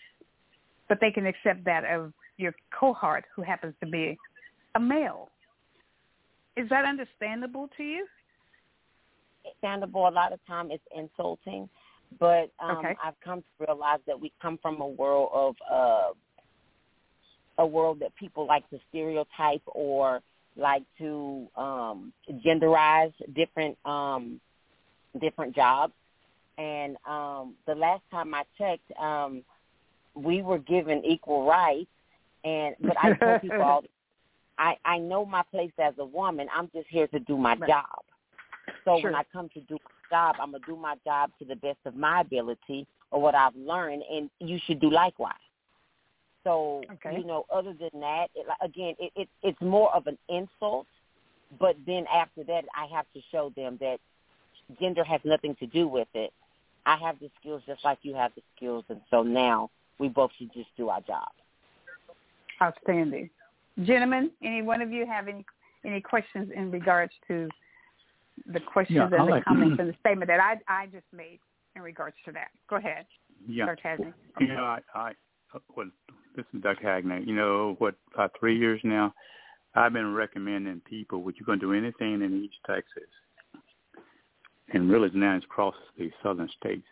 [0.87, 4.17] but they can accept that of your cohort who happens to be
[4.75, 5.29] a male.
[6.57, 8.05] Is that understandable to you?
[9.45, 10.07] understandable.
[10.07, 11.69] A lot of time it's insulting,
[12.19, 12.95] but um, Okay.
[13.03, 16.11] I've come to realize that we come from a world of uh,
[17.57, 20.21] a world that people like to stereotype or
[20.57, 22.13] like to um,
[22.45, 24.39] genderize different um,
[25.19, 25.93] different jobs.
[26.57, 29.43] And um, the last time I checked, um,
[30.15, 31.89] we were given equal rights.
[32.45, 33.83] And but I tell people, all,
[34.57, 36.47] I I know my place as a woman.
[36.55, 37.69] I'm just here to do my Right.
[37.69, 38.03] job.
[38.85, 39.11] So Sure.
[39.11, 39.77] when I come to do
[40.09, 43.55] job, I'm gonna do my job to the best of my ability or what I've
[43.55, 45.33] learned, and you should do likewise.
[46.43, 47.17] So Okay.
[47.17, 50.87] you know, other than that, it, again, it, it it's more of an insult.
[51.59, 53.99] But then after that, I have to show them that
[54.79, 56.33] gender has nothing to do with it.
[56.85, 60.31] I have the skills just like you have the skills, and so now we both
[60.37, 61.27] should just do our job.
[62.61, 63.29] Outstanding.
[63.83, 65.45] Gentlemen, any one of you have any
[65.83, 67.49] any questions in regards to
[68.45, 71.39] the questions Yeah, and the like- comments and the statement that I I just made
[71.75, 72.49] in regards to that?
[72.69, 73.05] Go ahead,
[73.47, 73.65] yeah.
[73.65, 73.97] Dr.
[73.97, 74.13] Hasney.
[74.39, 75.11] You know, I, I
[75.75, 75.89] well,
[76.35, 76.83] this is Dr.
[76.87, 77.19] Hagner.
[77.19, 79.13] You know, what about three years now?
[79.75, 83.09] I've been recommending people, what you're going to do anything in East Texas,
[84.73, 86.85] and really now it's across the southern states.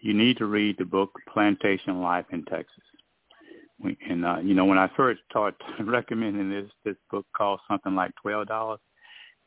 [0.00, 2.74] You need to read the book Plantation Life in Texas.
[3.82, 7.94] We, and uh, you know, when I first started recommending this, this book cost something
[7.94, 8.80] like twelve dollars.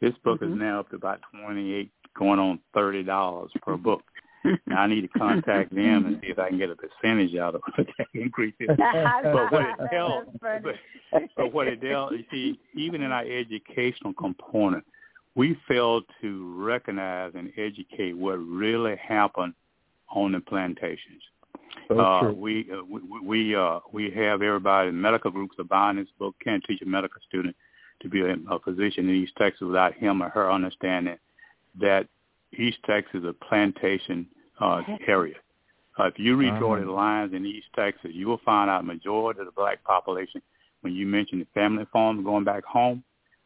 [0.03, 0.51] This book Mhm.
[0.51, 4.03] is now up to about twenty eight, going on thirty dollars per book.
[4.67, 7.55] Now I need to contact them and see if I can get a percentage out
[7.55, 7.87] of it.
[8.13, 8.69] Increase it.
[9.23, 10.75] But what it tells, but,
[11.37, 14.83] but what it tells, you see, even in our educational component,
[15.35, 19.53] we fail to recognize and educate what really happened
[20.09, 21.23] on the plantations.
[21.87, 24.91] So uh, we uh, we we uh, we have everybody.
[24.91, 26.35] Medical groups are buying this book.
[26.43, 27.55] Can't teach a medical student
[28.03, 31.17] to be a, a physician in East Texas without him or her understanding
[31.79, 32.07] that
[32.57, 34.27] East Texas is a plantation
[34.59, 35.35] uh, area.
[35.97, 36.91] Uh, if you read Uh-huh.
[36.91, 40.41] Lines in East Texas, you will find out majority of the black population.
[40.81, 43.03] When you mention the family farms going back home,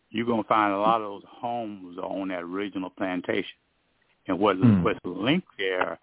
[0.10, 3.58] you're going to find a lot of those homes are on that original plantation.
[4.30, 4.84] and what Mm.
[4.84, 5.98] what's linked there,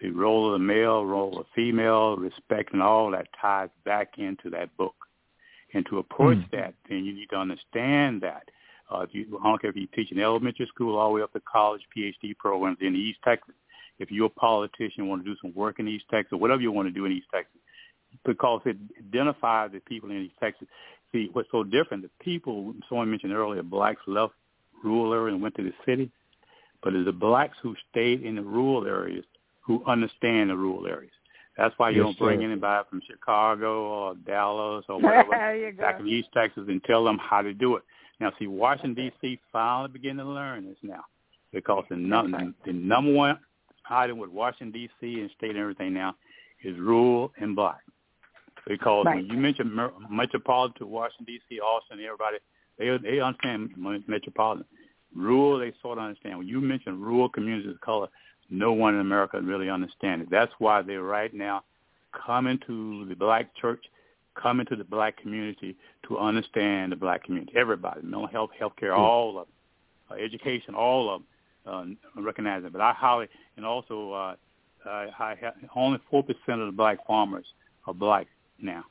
[0.00, 4.18] the role of the male, role of the female, respect, and all that ties back
[4.18, 4.96] into that book.
[5.72, 6.50] And to approach Mm.
[6.50, 8.50] that, then you need to understand that.
[8.90, 11.22] Uh, if you, I don't care if you teach in elementary school all the way
[11.22, 13.54] up to college, PhD programs in East Texas.
[14.00, 16.72] If you're a politician, want to do some work in East Texas, or whatever you
[16.72, 17.60] want to do in East Texas,
[18.24, 20.66] because it identifies the people in East Texas.
[21.12, 24.32] See, what's so different, the people, someone mentioned earlier, blacks left
[24.82, 26.10] rural areas and went to the city,
[26.82, 29.24] but it's the blacks who stayed in the rural areas
[29.60, 31.12] who understand the rural areas.
[31.56, 32.44] That's why you Yes, don't bring sir.
[32.44, 35.82] anybody from Chicago or Dallas or whatever there you go.
[35.82, 37.82] back in East Texas and tell them how to do it.
[38.20, 39.40] Now, see, Washington D.C.
[39.52, 41.04] finally beginning to learn this now,
[41.52, 42.54] because the num- That's right.
[42.66, 43.38] the number one
[43.88, 45.20] item with Washington D.C.
[45.20, 46.14] and state and everything now
[46.62, 47.80] is rural and black.
[48.68, 49.16] Because Right.
[49.16, 52.36] when you mention mer- metropolitan to Washington D.C., Austin, everybody
[52.78, 53.70] they they understand
[54.06, 54.64] metropolitan.
[55.14, 56.38] Rural, they sort of understand.
[56.38, 58.08] When you mention rural communities of color,
[58.50, 60.30] no one in America really understands it.
[60.30, 61.62] That's why they're right now
[62.26, 63.84] coming to the black church,
[64.34, 65.76] coming to the black community
[66.08, 67.52] to understand the black community.
[67.56, 69.54] Everybody, mental health, healthcare, all of them,
[70.10, 71.22] uh, education, all of
[71.64, 72.72] them, uh, recognize it.
[72.72, 74.34] But I highly, and also, uh,
[74.86, 77.46] I, I have, only four percent of the black farmers
[77.86, 78.26] are black
[78.60, 78.84] now.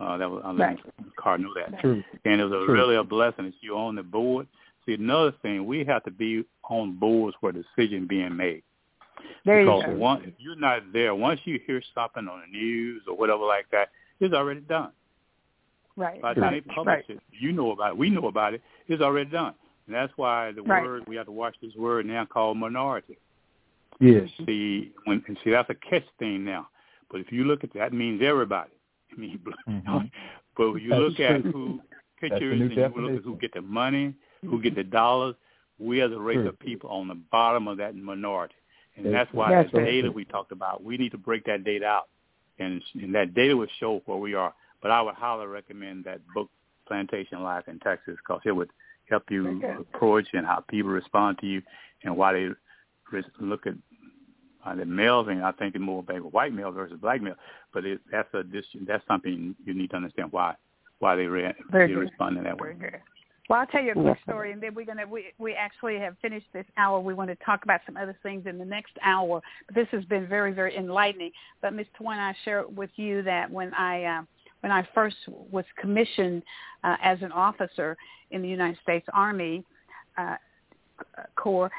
[0.00, 0.78] Uh, that was I Right.
[0.98, 2.02] let Carr know that, True.
[2.24, 2.74] and it was a, True.
[2.74, 4.46] really a blessing that you on the board.
[4.84, 8.62] See, another thing, we have to be on boards where decision being made.
[9.44, 9.92] There you Because go.
[9.96, 13.66] one, if you're not there, once you hear something on the news or whatever like
[13.70, 14.92] that, it's already done.
[15.96, 16.20] Right.
[16.20, 17.10] By the time they publish Right.
[17.16, 17.96] it, you know about it.
[17.96, 18.62] We know about it.
[18.88, 19.54] It's already done.
[19.86, 20.82] And that's why the Right.
[20.82, 23.18] word we have to watch this word now called minority.
[24.00, 24.28] Yes.
[24.44, 26.68] See, when and see that's a catch thing now.
[27.10, 28.72] But if you look at that, that means everybody.
[29.12, 30.10] I mean, Mhm.
[30.56, 31.78] but when you That's look at who
[32.20, 35.34] That's pictures new and you look at who get the money, who get the dollars,
[35.78, 36.48] we as a race True.
[36.48, 38.54] of people on the bottom of that minority.
[38.96, 41.86] And That's why That's that data we talked about, we need to break that data
[41.86, 42.08] out.
[42.58, 44.54] And, and that data will show where we are.
[44.80, 46.48] But I would highly recommend that book,
[46.88, 48.70] Plantation Life in Texas, because it would
[49.10, 49.76] help you Okay.
[49.94, 51.62] approach and how people respond to you
[52.04, 52.48] and why they
[53.40, 53.74] look at
[54.64, 57.36] uh, the males, and I think it's more about white male versus black male.
[57.72, 58.42] But it, that's a
[58.86, 60.56] that's something you need to understand why
[60.98, 62.70] why they re- they respond in that way.
[63.48, 66.16] Well, I'll tell you a quick story, and then we're gonna we we actually have
[66.20, 66.98] finished this hour.
[66.98, 69.40] We want to talk about some other things in the next hour.
[69.66, 71.30] But this has been very very enlightening.
[71.62, 71.86] But Ms.
[71.96, 74.22] Twain, I share with you that when I uh,
[74.60, 76.42] when I first was commissioned
[76.82, 77.96] uh, as an officer
[78.32, 79.64] in the United States Army
[80.18, 80.36] uh,
[81.36, 81.70] Corps,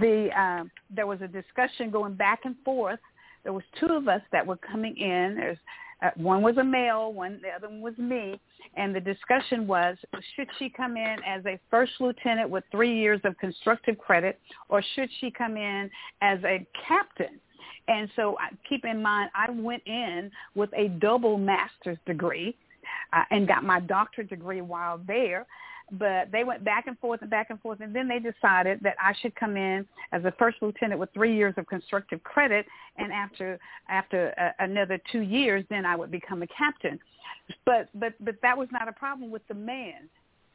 [0.00, 0.64] the uh,
[0.94, 3.00] there was a discussion going back and forth.
[3.42, 5.36] There was two of us that were coming in.
[5.36, 5.58] There's
[6.02, 8.38] uh, one was a male, one the other one was me,
[8.76, 9.96] and the discussion was
[10.34, 14.38] should she come in as a first lieutenant with three years of constructive credit,
[14.68, 15.90] or should she come in
[16.20, 17.40] as a captain?
[17.88, 18.36] And so
[18.68, 22.56] keep in mind, I went in with a double master's degree
[23.12, 25.46] uh, and got my doctorate degree while there.
[25.92, 28.96] But they went back and forth and back and forth, and then they decided that
[29.00, 32.66] I should come in as a first lieutenant with three years of constructive credit,
[32.96, 33.58] and after
[33.88, 36.98] after uh, another two years, then I would become a captain.
[37.64, 40.08] But but but that was not a problem with the man.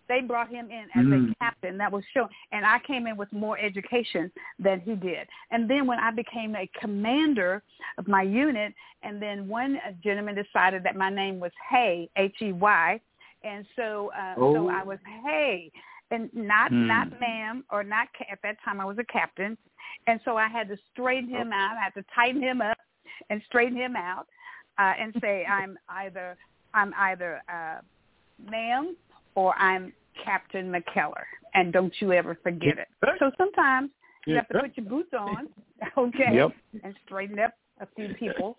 [0.10, 1.32] They brought him in as Mm.
[1.32, 1.78] a captain.
[1.78, 4.30] That was shown, and I came in with more education
[4.60, 5.26] than he did.
[5.52, 7.64] And then when I became a commander
[7.98, 8.74] of my unit,
[9.04, 13.00] and then one gentleman decided that my name was Hay, H E Y,
[13.44, 14.54] and so uh, Oh.
[14.54, 15.72] so I was hey,
[16.12, 16.88] and not Hmm.
[16.88, 19.58] not ma'am or not ca- at that time I was a captain,
[20.08, 21.78] and so I had to straighten him out.
[21.78, 22.78] I had to tighten him up
[23.30, 24.28] and straighten him out,
[24.78, 26.38] uh, and say I'm either
[26.74, 27.80] I'm either uh,
[28.50, 28.96] ma'am
[29.36, 31.24] or I'm Captain McKellar,
[31.54, 32.88] and don't you ever forget it.
[33.20, 33.92] So sometimes
[34.28, 35.48] you have to put your boots on,
[35.98, 36.52] okay, Yep.
[36.84, 38.58] and straighten up a few people,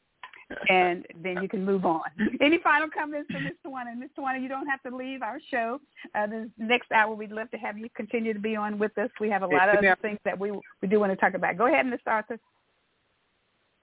[0.68, 2.02] and then you can move on.
[2.40, 3.70] Any final comments from Mr.
[3.70, 3.94] Warner?
[3.96, 4.18] Mr.
[4.18, 5.80] Warner, you don't have to leave our show.
[6.14, 9.10] Uh, the next hour, we'd love to have you continue to be on with us.
[9.20, 11.56] We have a lot of other things that we we do want to talk about.
[11.56, 11.98] Go ahead, Mr.
[12.06, 12.38] Arthur.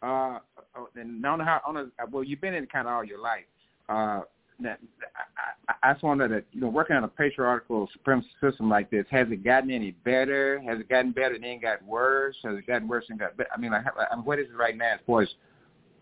[0.01, 0.39] Uh,
[0.75, 1.61] oh, and I don't know how.
[1.67, 3.45] I don't know, well, you've been in kind of all your life.
[3.89, 4.21] Uh,
[4.61, 4.79] that,
[5.15, 8.89] I, I, I just wonder that you know, working on a patriarchal supremacy system like
[8.89, 10.61] this, has it gotten any better?
[10.61, 12.35] Has it gotten better and then got worse?
[12.43, 13.49] Has it gotten worse and got better?
[13.53, 15.29] I mean, like, I mean, what is it right now as far as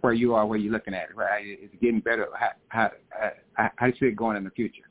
[0.02, 1.16] where you are, where you're looking at it?
[1.16, 1.46] Right?
[1.46, 2.28] Is it getting better?
[2.38, 2.92] How how
[3.56, 4.84] how, how do you see it going in the future?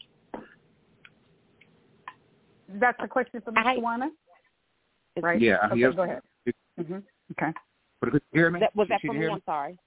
[2.68, 3.64] That's a question for Mr.
[3.64, 4.10] I- Warner,
[5.20, 5.40] right?
[5.40, 5.94] Yeah, Okay, yes.
[5.94, 6.20] go ahead.
[6.76, 6.98] hmm
[7.32, 7.52] Okay.
[8.00, 8.60] But could you hear me?
[8.60, 9.28] That, was that She for can me?
[9.28, 9.78] I'm sorry.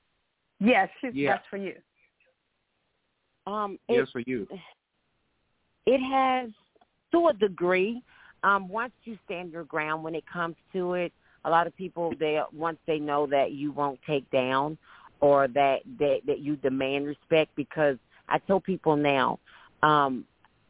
[0.60, 1.34] Yes, she's, Yeah.
[1.34, 1.76] that's for you.
[3.48, 4.48] Um, it, Yes, for you.
[5.86, 6.50] it has
[7.12, 8.02] to a degree.
[8.44, 11.14] Um, once you stand your ground when it comes to it,
[11.46, 14.78] a lot of people they once they know that you won't take down
[15.22, 17.98] or that that that you demand respect because
[18.28, 19.40] I tell people now,
[19.84, 20.26] um,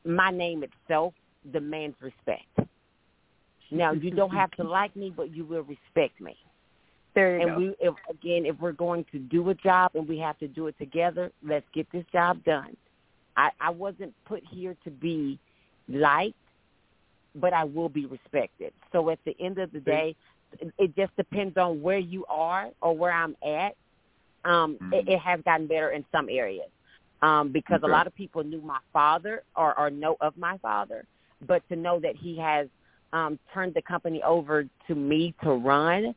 [0.06, 1.14] my name itself
[1.52, 2.70] demands respect.
[3.72, 6.36] Now you don't have to like me, but you will respect me.
[7.16, 7.58] There you and go.
[7.58, 10.68] we, if, again, if we're going to do a job and we have to do
[10.68, 12.78] it together, let's get this job done.
[13.36, 15.40] I, I wasn't put here to be
[15.88, 16.36] liked,
[17.36, 18.74] but I will be respected.
[18.92, 20.16] So at the end of the day,
[20.60, 23.76] it, it just depends on where you are or where I'm at.
[24.46, 24.94] Um, Mhm.
[24.94, 26.70] it, it has gotten better in some areas
[27.22, 27.92] um, because Okay.
[27.92, 31.06] a lot of people knew my father or, or know of my father,
[31.42, 32.68] but to know that he has
[33.12, 36.16] um, turned the company over to me to run,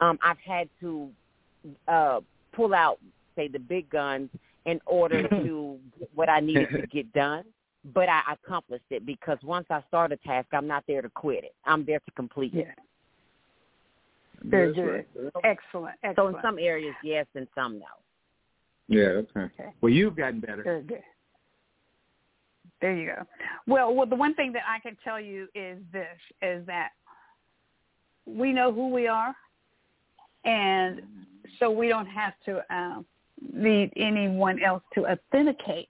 [0.00, 1.10] um, I've had to
[1.86, 2.20] uh,
[2.54, 2.98] pull out,
[3.36, 4.30] say, the big guns
[4.66, 7.44] in order to get what I needed to get done.
[7.94, 11.44] But I accomplished it because once I start a task, I'm not there to quit
[11.44, 11.54] it.
[11.64, 12.66] I'm there to complete it.
[12.66, 12.84] Yeah.
[14.44, 15.04] Very good.
[15.16, 15.44] right.
[15.44, 15.96] Excellent.
[16.16, 17.86] So in some areas, yes, and some no.
[18.88, 19.40] Yeah, okay.
[19.40, 19.72] Okay.
[19.80, 20.62] Well, you've gotten better.
[20.62, 21.02] Very good.
[22.80, 23.26] There you go.
[23.66, 26.06] Well, well, the one thing that I can tell you is this:
[26.42, 26.90] is that
[28.26, 29.34] we know who we are,
[30.44, 31.02] and
[31.58, 33.04] so we don't have to um,
[33.52, 35.88] need anyone else to authenticate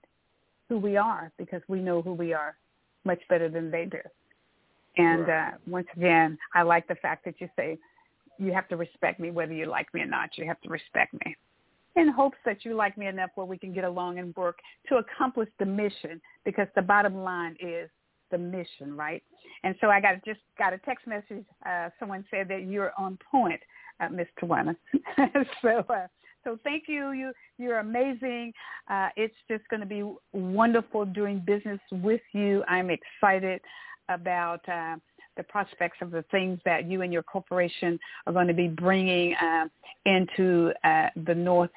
[0.69, 2.57] who we are because we know who we are
[3.05, 3.99] much better than they do.
[4.97, 7.79] And uh, once again, I like the fact that you say
[8.41, 10.31] you have to respect me whether you like me or not.
[10.37, 11.37] You have to respect me
[11.97, 14.97] in hopes that you like me enough where we can get along and work to
[14.97, 17.91] accomplish the mission because the bottom line is
[18.31, 19.23] the mission, right?
[19.65, 21.45] And so I got just got a text message.
[21.67, 23.61] Uh, someone said that you're on point,
[24.01, 24.77] uh, Miss Tawana.
[25.63, 26.07] so uh,
[26.45, 27.11] so thank you.
[27.11, 28.53] You you're amazing.
[28.89, 32.63] Uh, it's just going to be wonderful doing business with you.
[32.69, 33.61] I'm excited
[34.09, 34.67] about.
[34.69, 34.97] Uh,
[35.41, 39.35] the prospects of the things that you and your corporation are going to be bringing
[39.37, 39.67] uh,
[40.05, 41.71] into uh, the north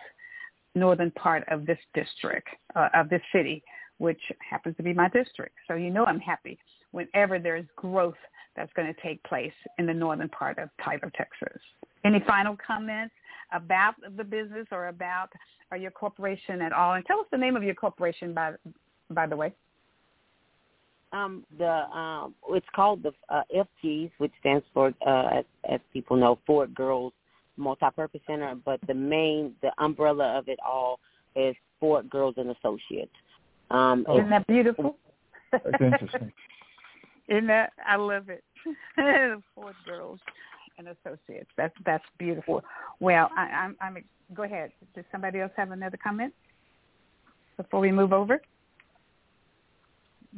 [0.75, 3.63] northern part of this district uh, of this city,
[3.99, 5.55] which happens to be my district.
[5.67, 6.59] So you know I'm happy
[6.91, 8.17] whenever there's growth
[8.55, 11.61] that's going to take place in the northern part of Tyler, Texas.
[12.03, 13.13] Any final comments
[13.53, 15.29] about the business or about
[15.71, 16.95] or your corporation at all?
[16.95, 18.53] And tell us the name of your corporation, by
[19.09, 19.53] by the way.
[21.13, 26.17] Um, the um, it's called the uh, FGs, which stands for, uh, as, as people
[26.17, 27.13] know, Ford Girls
[27.55, 28.55] Multi-Purpose Center.
[28.55, 30.99] But the main, the umbrella of it all
[31.35, 33.13] is Ford Girls and Associates.
[33.69, 34.97] Um, Isn't that beautiful?
[35.51, 36.31] That's interesting.
[37.27, 37.73] Isn't that?
[37.85, 38.43] I love it.
[39.55, 40.19] Ford Girls
[40.77, 41.49] and Associates.
[41.57, 42.63] That's that's beautiful.
[42.99, 44.03] Well, I, I'm I'm.
[44.33, 44.71] Go ahead.
[44.95, 46.33] Does somebody else have another comment
[47.57, 48.41] before we move over?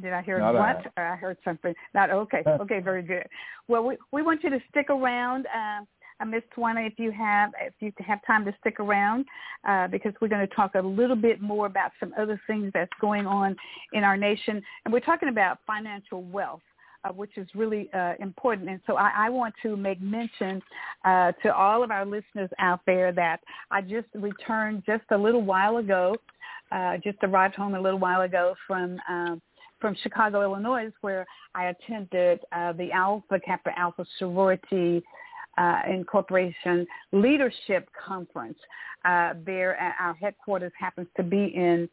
[0.00, 0.92] Did I hear Not what?
[0.96, 1.00] I.
[1.00, 1.74] Or I heard something.
[1.94, 2.42] Not okay.
[2.46, 3.26] Okay, very good.
[3.68, 5.46] Well, we we want you to stick around.
[5.46, 5.84] Uh,
[6.24, 9.26] Miss Tawana, if you have if you have time to stick around,
[9.68, 12.92] uh, because we're going to talk a little bit more about some other things that's
[13.00, 13.56] going on
[13.92, 16.62] in our nation, and we're talking about financial wealth.
[17.04, 18.68] Uh, which is really uh, important.
[18.68, 20.60] And so I, I want to make mention
[21.04, 23.40] uh, to all of our listeners out there that
[23.70, 26.16] I just returned just a little while ago,
[26.72, 29.40] uh, just arrived home a little while ago from um,
[29.86, 31.24] from Chicago, Illinois, where
[31.54, 35.00] I attended uh, the Alpha Kappa Alpha Sorority
[35.58, 38.58] uh, Incorporation Leadership Conference.
[39.04, 41.88] Uh, there, our headquarters happens to be in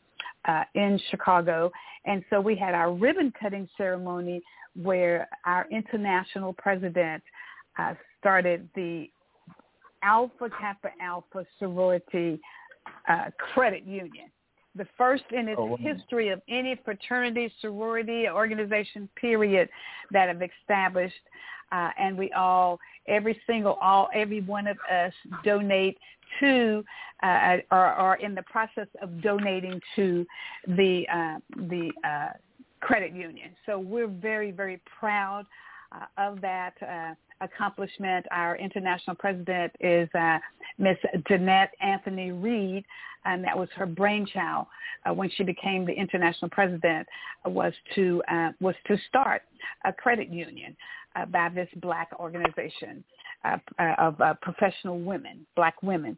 [0.48, 1.72] uh, in Chicago,
[2.06, 4.42] and so we had our ribbon cutting ceremony
[4.76, 7.22] where our international president
[7.78, 9.08] uh, started the
[10.02, 12.42] Alpha Kappa Alpha Sorority
[13.08, 14.32] uh, Credit Union
[14.76, 19.70] the first in its Oh, history of any fraternity, sorority, organization, period,
[20.12, 21.14] that have established.
[21.72, 25.14] Uh, and we all, every single, all, every one of us
[25.44, 25.98] donate
[26.40, 26.84] to,
[27.24, 30.26] uh, or are in the process of donating to
[30.68, 31.40] the uh,
[31.72, 32.30] the uh,
[32.80, 33.52] credit union.
[33.66, 35.46] So we're very, very proud
[35.92, 37.14] uh, of that uh,
[37.44, 38.26] accomplishment.
[38.32, 40.40] Our international president is uh,
[40.78, 40.98] Miss
[41.30, 42.86] Danette Anthony Reed,
[43.26, 44.68] and that was her brainchild
[45.06, 47.08] uh, when she became the international president
[47.46, 49.44] uh, was to uh, was to start
[49.86, 50.76] a credit union
[51.16, 53.04] uh, by this black organization
[53.46, 53.58] uh,
[53.98, 56.18] of professional women, black women,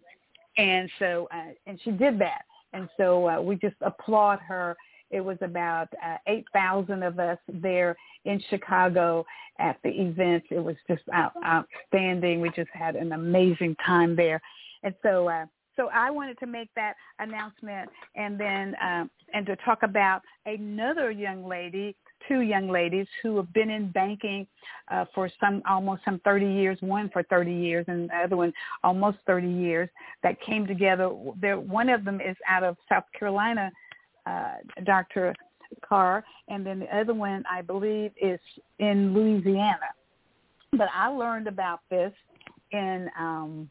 [0.57, 1.27] and so
[1.65, 2.43] and she did that,
[2.73, 4.75] and so we just applaud her.
[5.11, 7.95] It was about uh, 8,000 of us there
[8.25, 9.25] in Chicago
[9.59, 10.43] at the event.
[10.49, 12.41] It was just out, outstanding.
[12.41, 14.41] We just had an amazing time there.
[14.83, 15.45] And so uh,
[15.75, 21.11] so I wanted to make that announcement and then um, and to talk about another
[21.11, 21.95] young lady
[22.27, 24.47] two young ladies who have been in banking
[24.91, 28.53] uh, for some almost some 30 years, one for 30 years and the other one
[28.83, 29.89] almost 30 years
[30.23, 31.11] that came together.
[31.39, 33.71] There, one of them is out of South Carolina,
[34.25, 35.33] uh, Dr.
[35.81, 38.39] Carr, and then the other one I believe is
[38.79, 39.91] in Louisiana.
[40.71, 42.13] But I learned about this
[42.71, 43.69] in um,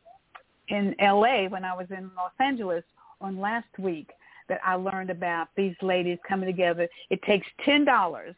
[0.69, 2.85] in LA when I was in Los Angeles
[3.21, 4.11] on last week
[4.49, 6.89] that I learned about these ladies coming together.
[7.11, 8.35] It takes ten dollars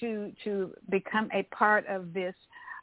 [0.00, 2.34] to to become a part of this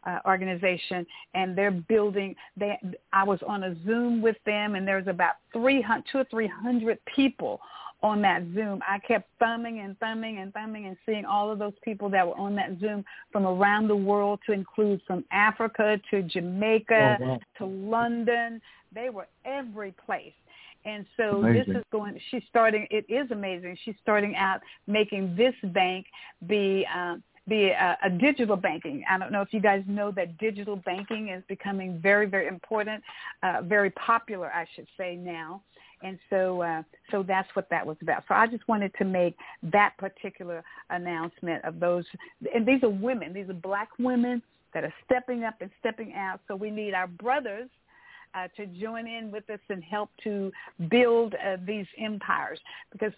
[0.05, 2.35] uh, organization, and they're building.
[2.57, 2.79] They
[3.13, 6.47] I was on a Zoom with them, and there's about three hundred, two or three
[6.47, 7.59] hundred people
[8.05, 8.83] on that Zoom.
[8.87, 12.37] I kept thumbing and thumbing and thumbing and seeing all of those people that were
[12.37, 17.39] on that Zoom from around the world to include from Africa to Jamaica oh, wow.
[17.57, 18.61] to London.
[18.93, 20.33] They were every place.
[20.85, 21.73] And so amazing.
[21.73, 23.75] this is going, she's starting, it is amazing.
[23.83, 26.05] She's starting out making this bank
[26.45, 27.15] be, uh,
[27.47, 29.03] be a, a digital banking.
[29.09, 33.01] I don't know if you guys know that digital banking is becoming very, very important,
[33.41, 35.63] uh, very popular, I should say now.
[36.05, 38.23] And so, uh, so that's what that was about.
[38.27, 42.05] So I just wanted to make that particular announcement of those.
[42.53, 43.33] And these are women.
[43.33, 44.41] These are black women
[44.75, 46.41] that are stepping up and stepping out.
[46.47, 47.69] So we need our brothers
[48.35, 50.51] uh, to join in with us and help to
[50.91, 52.59] build uh, these empires.
[52.91, 53.13] Because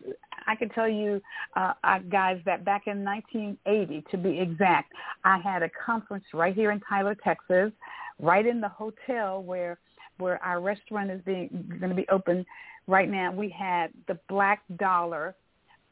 [0.46, 1.22] I can tell you,
[1.58, 4.94] uh, uh, guys, that back in 1980, to be exact,
[5.26, 7.74] I had a conference right here in Tyler, Texas,
[8.18, 9.78] right in the hotel where
[10.20, 11.50] where our restaurant is being
[11.80, 12.46] going to be open
[12.88, 13.32] right now.
[13.32, 15.36] We had the Black Dollar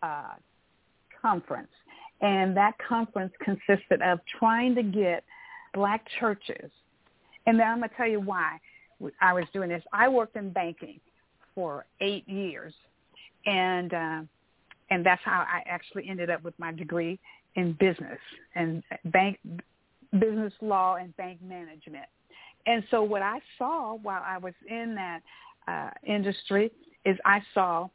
[0.01, 0.33] uh,
[1.21, 1.71] conference,
[2.21, 5.23] and that conference consisted of trying to get
[5.73, 6.71] black churches.
[7.45, 8.59] And then I'm going to tell you why
[9.21, 9.83] I was doing this.
[9.93, 10.99] I worked in banking
[11.53, 12.73] for eight years,
[13.45, 14.21] and uh,
[14.89, 17.19] and that's how I actually ended up with my degree
[17.55, 18.19] in business
[18.55, 19.39] and bank
[20.19, 22.05] business law and bank management.
[22.67, 25.21] And so what I saw while I was in that
[25.67, 26.71] uh, industry
[27.05, 27.89] is I saw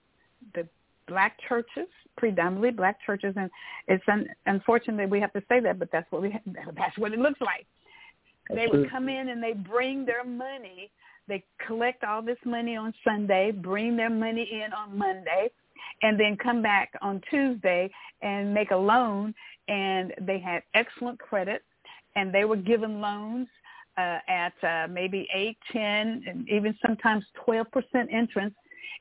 [0.54, 0.66] the
[1.08, 3.50] black churches, predominantly black churches, and
[3.88, 6.30] it's un- unfortunate we have to say that, but that's what we
[6.76, 7.66] that's what it looks like
[8.54, 10.90] they would come in and they bring their money.
[11.28, 15.50] They collect all this money on Sunday, bring their money in on Monday,
[16.02, 17.90] and then come back on Tuesday
[18.22, 19.34] and make a loan.
[19.68, 21.62] And they had excellent credit,
[22.16, 23.46] and they were given loans
[24.00, 28.54] uh, at uh, maybe eight, ten, and even sometimes twelve percent interest.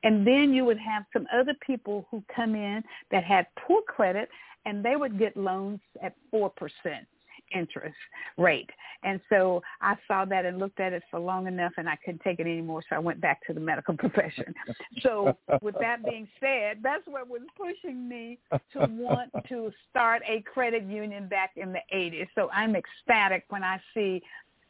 [0.04, 2.82] And then you would have some other people who come in
[3.12, 4.30] that had poor credit,
[4.66, 7.06] and they would get loans at four percent
[7.54, 7.96] interest
[8.38, 8.70] rate.
[9.04, 12.22] And so I saw that and looked at it for long enough and I couldn't
[12.22, 14.54] take it anymore, so I went back to the medical profession.
[15.02, 18.40] So with that being said, that's what was pushing me
[18.74, 22.28] to want to start a credit union back in the 80s.
[22.36, 24.22] So I'm ecstatic when I see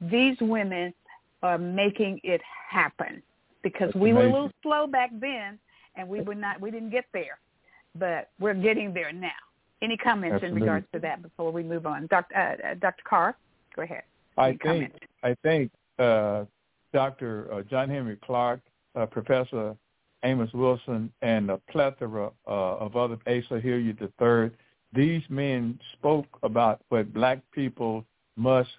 [0.02, 0.94] these women
[1.42, 3.22] are making it happen
[3.64, 4.32] because that's we amazing.
[4.32, 5.60] were a little slow back then
[5.96, 7.40] and we were not we didn't get there.
[7.96, 9.30] But we're getting there now.
[9.82, 10.58] Any comments Absolutely.
[10.58, 12.08] in regards to that before we move on?
[12.08, 12.36] Dr.
[12.36, 12.88] Uh, Dr.
[12.88, 13.38] Uh, Carr,
[13.76, 14.04] go ahead.
[14.38, 14.94] I think
[15.24, 16.46] I think uh,
[16.94, 17.52] Dr.
[17.52, 18.62] Uh, John Henrik Clarke
[18.96, 19.76] uh, Professor
[20.24, 24.52] Amos Wilson, and a plethora uh, of other Asa Hilliard III,
[24.94, 28.06] these men spoke about what black people
[28.36, 28.70] must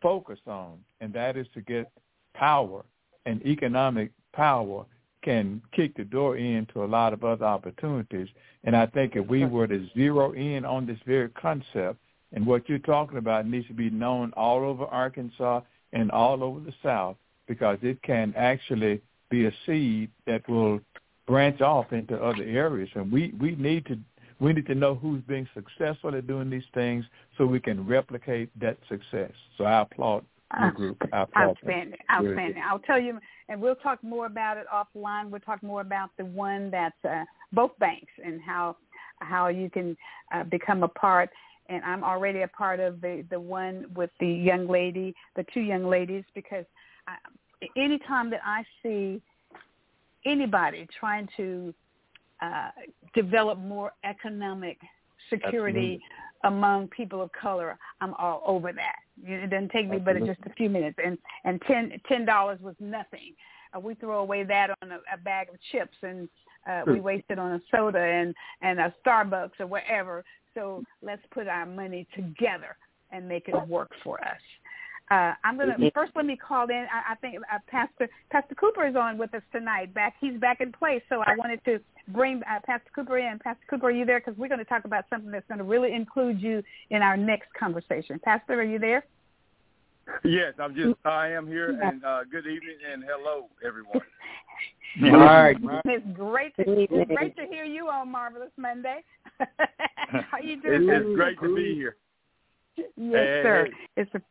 [0.00, 1.90] focus on, and that is to get
[2.34, 2.84] power
[3.26, 4.84] and economic power
[5.22, 8.28] can kick the door in to a lot of other opportunities.
[8.64, 11.98] And I think if we were to zero in on this very concept
[12.32, 15.62] and what you're talking about needs to be known all over Arkansas
[15.92, 17.16] and all over the South
[17.46, 19.00] because it can actually
[19.30, 20.80] be a seed that will
[21.26, 22.88] branch off into other areas.
[22.94, 23.98] And we, we need to
[24.40, 27.04] we need to know who's being successful at doing these things
[27.36, 29.32] so we can replicate that success.
[29.56, 30.24] So I applaud
[30.60, 30.96] your group.
[31.12, 31.98] I applaud outstanding, them.
[32.10, 32.62] outstanding.
[32.68, 35.30] I'll tell you, and we'll talk more about it offline.
[35.30, 38.76] We'll talk more about the one that's uh, both banks and how
[39.20, 39.96] how you can
[40.32, 41.30] uh, become a part.
[41.68, 45.60] And I'm already a part of the the one with the young lady, the two
[45.60, 46.64] young ladies, because
[47.06, 47.16] I,
[47.76, 49.20] anytime that I see
[50.24, 51.74] anybody trying to
[52.40, 52.70] uh,
[53.14, 54.78] develop more economic
[55.30, 56.00] security Absolutely.
[56.44, 58.96] among people of color, I'm all over that.
[59.24, 60.28] It doesn't take me Absolutely.
[60.28, 63.34] but just a few minutes, and and ten ten dollars was nothing.
[63.74, 66.28] Uh, we throw away that on a, a bag of chips, and
[66.70, 70.24] uh, we waste it on a soda and and a Starbucks or whatever.
[70.54, 72.76] So let's put our money together
[73.10, 74.40] and make it work for us.
[75.10, 76.86] Uh, I'm gonna first let me call in.
[76.92, 79.94] I, I think uh, Pastor Pastor Cooper is on with us tonight.
[79.94, 81.00] Back, he's back in place.
[81.08, 81.78] So I wanted to
[82.08, 83.38] bring uh, Pastor Cooper in.
[83.38, 84.20] Pastor Cooper, are you there?
[84.20, 87.16] Because we're going to talk about something that's going to really include you in our
[87.16, 88.20] next conversation.
[88.22, 89.04] Pastor, are you there?
[90.24, 94.00] Yes, I'm just I am here, and uh, good evening and hello everyone.
[95.04, 99.04] All right, It's great to it's great to hear you on Marvelous Monday.
[99.38, 100.88] How you doing?
[100.88, 101.96] It's, it's great to be here.
[102.76, 103.64] Yes, Hey, sir.
[103.66, 104.02] hey.
[104.02, 104.22] It's a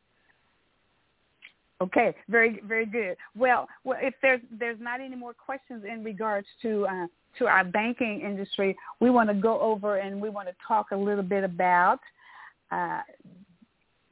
[1.79, 3.17] Okay, very very good.
[3.35, 7.63] Well, well, if there's there's not any more questions in regards to uh, to our
[7.63, 11.43] banking industry, we want to go over and we want to talk a little bit
[11.43, 11.99] about
[12.71, 13.01] uh,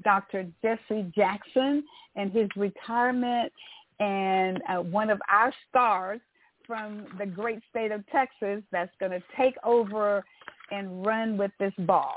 [0.03, 0.45] Dr.
[0.61, 1.83] Jesse Jackson
[2.15, 3.51] and his retirement,
[3.99, 6.21] and uh, one of our stars
[6.67, 10.23] from the great state of Texas that's going to take over
[10.71, 12.15] and run with this ball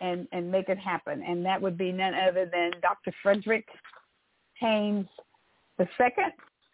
[0.00, 3.12] and and make it happen, and that would be none other than Dr.
[3.24, 3.66] Frederick
[4.60, 5.06] Haynes
[5.78, 6.32] the second,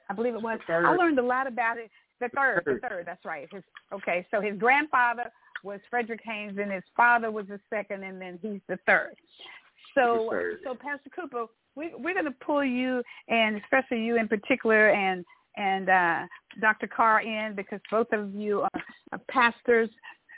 [0.09, 0.59] I believe it was.
[0.67, 0.85] Third.
[0.85, 1.91] I learned a lot about it.
[2.21, 2.81] The third, Third.
[2.83, 3.07] the third.
[3.07, 3.49] That's right.
[3.51, 3.63] His
[3.93, 4.27] okay.
[4.31, 5.31] So his grandfather
[5.65, 9.15] was Frederick Haynes, and his father was the second, and then he's the third.
[9.95, 10.59] So, The third.
[10.65, 15.25] so Pastor Cooper, we, we're going to pull you, and especially you in particular, and
[15.57, 16.21] and uh,
[16.61, 16.87] Dr.
[16.87, 18.83] Carr in because both of you are,
[19.13, 19.89] are pastors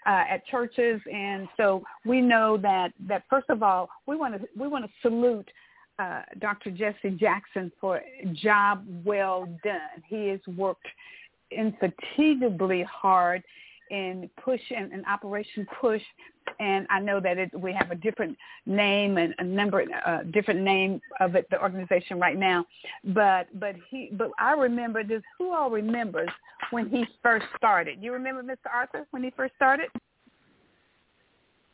[0.06, 4.48] uh, at churches, and so we know that that first of all, we want to
[4.56, 5.48] we want to salute
[5.98, 6.70] uh, Dr.
[6.70, 8.00] Jesse Jackson for
[8.34, 10.02] job well done.
[10.06, 10.86] He has worked
[11.50, 13.42] infatigably hard
[13.90, 16.02] in push and, Operation Push,
[16.58, 20.60] and I know that it, we have a different name and a number uh, different
[20.60, 22.64] name of it, the organization right now.
[23.04, 25.22] But but he but I remember this.
[25.38, 26.30] Who all remembers
[26.70, 27.98] when he first started?
[28.02, 28.72] You remember Mr.
[28.72, 29.88] Arthur when he first started?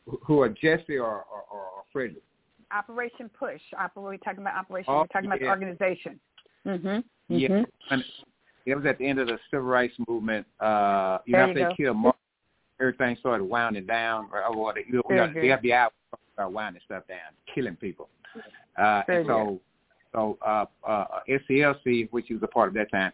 [0.05, 2.23] Who are Jesse or or, or Frederick?
[2.71, 3.61] Operation Push.
[3.75, 4.93] Oper- we're talking about Operation.
[4.93, 5.51] Oh, we're talking about the yeah.
[5.51, 6.19] organization.
[6.65, 7.03] Mhm.
[7.29, 7.65] Yeah, Mhm.
[7.91, 8.03] and
[8.65, 10.45] it was at the end of the civil rights movement.
[10.59, 11.75] Uh, you There know, you they go.
[11.75, 12.19] killed Martin.
[12.79, 14.29] Everything started winding down.
[14.31, 15.51] Or, or the, you know, the.
[15.51, 15.89] FBI
[16.33, 18.09] started winding stuff down, killing people.
[18.77, 19.61] Uh, Very and so,
[20.13, 23.11] so uh, uh, SCLC, which he was a part of that time,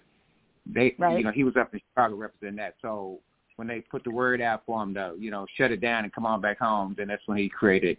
[0.67, 1.17] they, Right.
[1.17, 2.75] you know, he was up in Chicago representing that.
[2.81, 3.19] So
[3.55, 6.13] when they put the word out for him to, you know, shut it down and
[6.13, 7.97] come on back home, then that's when he created.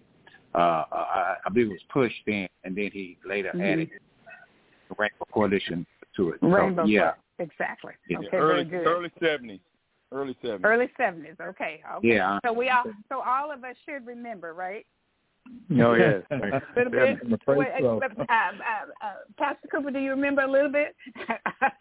[0.56, 3.72] Uh, uh, I believe it was pushed in, and then he later Mhm.
[3.72, 3.90] added
[4.88, 6.38] the Rainbow Coalition to it.
[6.40, 6.84] Rainbow.
[6.84, 7.10] so, yeah.
[7.10, 7.20] Push.
[7.50, 7.92] Exactly.
[8.08, 8.18] Yeah.
[8.20, 8.36] Okay.
[8.38, 8.86] early very good.
[8.86, 9.60] early seventies,
[10.12, 10.64] early seventies.
[10.64, 11.34] Early seventies.
[11.40, 11.82] Okay.
[11.96, 12.08] Okay.
[12.08, 12.38] Yeah.
[12.46, 14.86] So we all, so all of us should remember, right?
[15.78, 16.22] Oh yes.
[16.30, 16.34] A
[16.76, 17.18] little bit.
[17.24, 18.00] I'm afraid Wait, so.
[18.02, 18.52] uh, uh,
[19.02, 20.96] uh, Pastor Cooper, do you remember a little bit?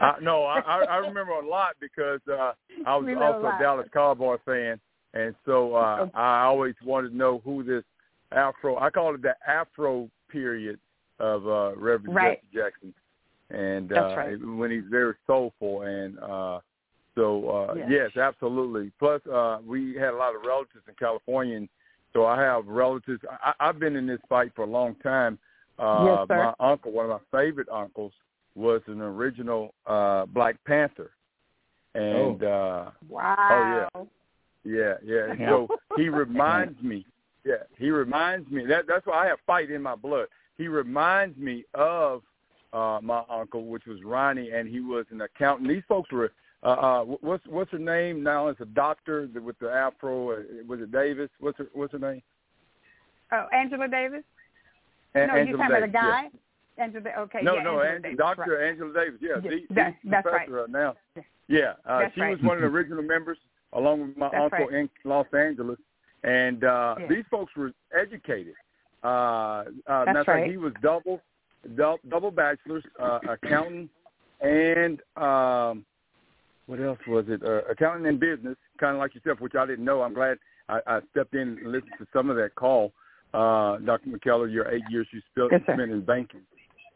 [0.01, 2.51] I, no, I, I I remember a lot because uh,
[2.85, 3.57] I was We know a also a.
[3.59, 4.79] Dallas Cowboy fan,
[5.13, 6.11] and so uh, Okay.
[6.13, 7.83] I always wanted to know who this
[8.35, 8.77] Afro.
[8.77, 10.79] I call it the Afro period
[11.19, 12.39] of uh, Reverend Right.
[12.53, 12.93] Jesse Jackson,
[13.49, 14.45] and That's uh, right.
[14.45, 16.59] when he's very soulful, and uh,
[17.15, 18.11] so uh, Yes.
[18.15, 18.91] yes, absolutely.
[18.99, 21.69] Plus, uh, we had a lot of relatives in California, and
[22.13, 23.21] so I have relatives.
[23.43, 25.37] I, I've been in this fight for a long time.
[25.79, 26.53] Uh, Yes, sir.
[26.59, 28.13] My uncle, one of my favorite uncles,
[28.55, 31.11] was an original uh Black Panther.
[31.93, 33.87] And uh wow.
[34.63, 35.33] yeah, yeah.
[35.37, 35.49] Yeah.
[35.49, 35.67] So
[35.97, 37.05] he reminds me
[37.45, 40.27] yeah, he reminds me that that's why I have fight in my blood.
[40.57, 42.21] He reminds me of
[42.73, 45.69] uh my uncle, which was Ronnie and he was an accountant.
[45.69, 46.31] These folks were
[46.63, 48.47] uh, uh what's what's her name now?
[48.47, 50.31] It's a doctor with the afro.
[50.31, 50.35] Uh,
[50.67, 51.29] was it Davis?
[51.39, 52.21] What's her what's her name?
[53.31, 54.23] Oh, Angela Davis.
[55.15, 56.01] A- no, you're talking about a Davis, yeah.
[56.01, 56.83] guy?
[56.83, 57.09] Angela.
[57.19, 57.39] Okay.
[57.41, 58.69] No, yeah, no, Angela Ang- Davis, Doctor right.
[58.69, 59.19] Angela Davis.
[59.21, 60.95] Yeah, Yeah, she, that- she's that's professor right now.
[61.15, 61.23] Yeah.
[61.47, 62.31] Yeah, uh, That's she right.
[62.31, 63.37] was one of the original members,
[63.73, 64.73] along with my That's uncle right.
[64.73, 65.77] in Los Angeles.
[66.25, 67.07] And uh, Yeah.
[67.07, 68.55] these folks were educated.
[69.03, 70.49] Uh, uh, That's right.
[70.49, 71.21] He was double,
[71.75, 73.89] double, double bachelor's, uh, accountant,
[74.41, 75.85] and um,
[76.65, 77.43] what else was it?
[77.43, 80.01] Uh, accountant and business, kind of like yourself, which I didn't know.
[80.01, 82.91] I'm glad I, I stepped in and listened to some of that call.
[83.35, 84.09] Uh, Dr.
[84.09, 86.41] McKellar, your eight years you spent, Yes, spent in banking.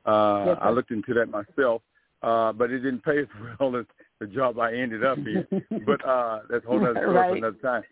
[0.06, 0.58] Uh, Yes.
[0.62, 1.84] I looked into that myself,
[2.24, 3.28] uh, but it didn't pay as
[3.60, 3.86] well as
[4.20, 5.46] the job I ended up in.
[5.86, 7.30] but uh, that's a whole other story Right.
[7.30, 7.84] for another time.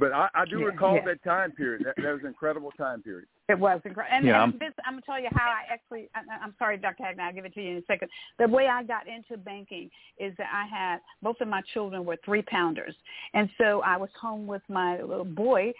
[0.00, 1.04] But I, I do Yeah, recall yeah.
[1.04, 1.84] that time period.
[1.84, 3.26] That, that was an incredible time period.
[3.50, 4.16] It was incredible.
[4.16, 6.54] And, Yeah, and I'm- this, I'm going to tell you how I actually, I, I'm
[6.58, 7.04] sorry, Dr.
[7.04, 8.08] Hagman, I'll give it to you in a second.
[8.38, 12.16] The way I got into banking is that I had, both of my children were
[12.24, 12.94] three pounders.
[13.34, 15.72] And so I was home with my little boy.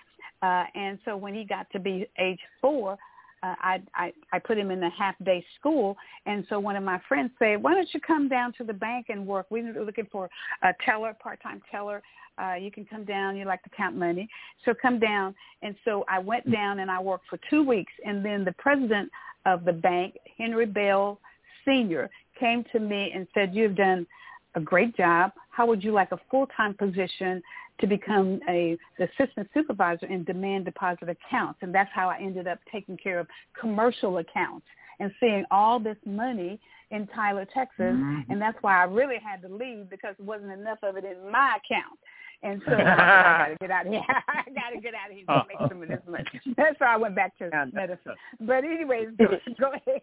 [0.42, 2.98] Uh, and so when he got to be age four,
[3.42, 5.96] uh, I, I I put him in a half day school,
[6.26, 9.06] and so one of my friends said, "Why don't you come down to the bank
[9.08, 9.46] and work?
[9.50, 10.28] We're looking for
[10.62, 12.02] a teller, part time teller.
[12.40, 13.36] Uh, you can come down.
[13.36, 14.28] You like to count money,
[14.64, 18.24] so come down." And so I went down and I worked for two weeks, and
[18.24, 19.10] then the president
[19.46, 21.18] of the bank, Henry Bell
[21.64, 24.06] Sr., came to me and said, you've done
[24.54, 25.32] a great job.
[25.50, 27.42] How would you like a full-time position
[27.80, 31.58] to become a the assistant supervisor in demand deposit accounts?
[31.62, 33.26] And that's how I ended up taking care of
[33.58, 34.66] commercial accounts
[34.98, 37.76] and seeing all this money in Tyler, Texas.
[37.78, 38.30] Mm-hmm.
[38.30, 41.30] And that's why I really had to leave because there wasn't enough of it in
[41.30, 41.98] my account.
[42.42, 44.02] And so I, I gotta get out of here.
[44.28, 46.24] I gotta get out of here to make some of this money.
[46.56, 48.14] That's why I went back to medicine.
[48.40, 49.26] But anyways, go,
[49.60, 50.00] go ahead.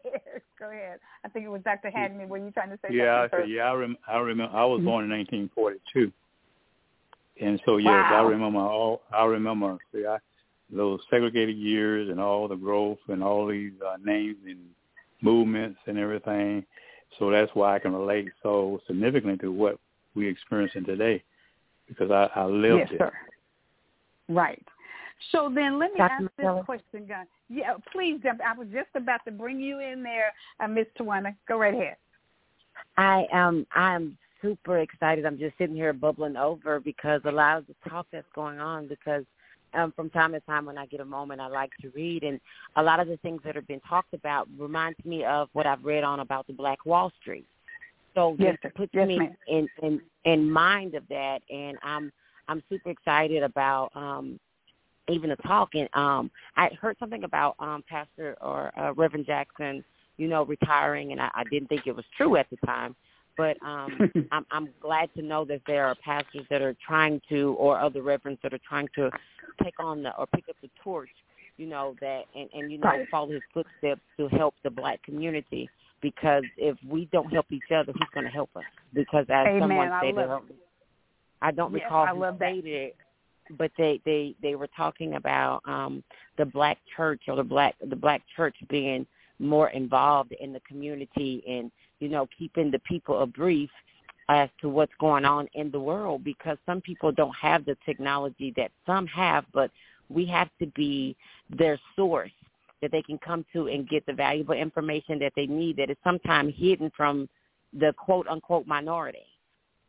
[0.60, 1.00] Go ahead.
[1.26, 1.90] I think it was Dr.
[1.90, 2.28] Hagney.
[2.28, 3.40] Were you trying to say yeah, something?
[3.42, 4.56] I yeah, I, rem- I remember.
[4.56, 6.12] I was born in 1942,
[7.42, 8.26] and so yes, Wow.
[8.26, 9.02] I remember all.
[9.12, 10.18] I remember see, I,
[10.70, 14.60] those segregated years and all the growth and all these uh, names and
[15.22, 16.66] movements and everything.
[17.18, 19.80] So that's why I can relate so significantly to what
[20.14, 21.24] we're experiencing today,
[21.88, 22.98] because I, I lived yes, it.
[22.98, 23.12] sir.
[24.28, 24.64] Right.
[25.32, 26.12] So then let me Dr.
[26.12, 26.66] ask this McKellar?
[26.66, 27.26] question, guys.
[27.50, 28.42] Yeah, please jump.
[28.46, 31.36] I was just about to bring you in there, uh, Miss Tawana.
[31.48, 31.96] Go right ahead.
[32.98, 35.26] I am I'm super excited.
[35.26, 38.88] I'm just sitting here bubbling over because a lot of the talk that's going on
[38.88, 39.24] because
[39.74, 42.40] um from time to time when I get a moment I like to read and
[42.78, 45.84] a lot of the things that have been talked about reminds me of what I've
[45.84, 47.48] read on about the Black Wall Street.
[48.16, 49.38] So Yes, just puts Yes, me ma'am.
[49.48, 52.12] in, in in mind of that and I'm
[52.48, 54.40] I'm super excited about um
[55.10, 59.84] even the talk and um I heard something about um Pastor or uh, Reverend Jackson,
[60.18, 62.96] you know, retiring and I, I didn't think it was true at the time.
[63.38, 67.56] But um I'm I'm glad to know that there are pastors that are trying to
[67.60, 69.10] or other reverends that are trying to
[69.64, 71.10] take on the or pick up the torch,
[71.58, 73.08] you know, that and, and you know, Right.
[73.10, 75.70] follow his footsteps to help the black community
[76.02, 78.64] because if we don't help each other, who's gonna help us?
[78.94, 79.62] Because as Amen.
[79.62, 80.44] someone I stated love
[81.42, 82.52] I don't Yes, recall I who love that.
[82.52, 82.96] stated it,
[83.58, 86.04] but they they they were talking about um
[86.38, 89.06] the black church or the black the black church being
[89.40, 93.70] more involved in the community and you know keeping the people brief
[94.30, 98.54] as to what's going on in the world because some people don't have the technology
[98.56, 99.72] that some have but
[100.10, 101.16] we have to be
[101.50, 102.32] their source
[102.82, 105.98] that they can come to and get the valuable information that they need that is
[106.04, 107.28] sometimes hidden from
[107.80, 109.26] the quote unquote minority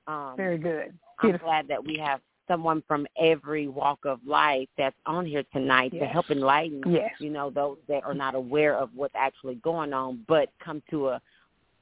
[0.07, 0.95] um Very good.
[1.21, 5.93] I'm glad that we have someone from every walk of life that's on here tonight
[5.93, 7.13] to help enlighten, Yes.
[7.21, 11.09] you know, those that are not aware of what's actually going on, but come to
[11.09, 11.21] a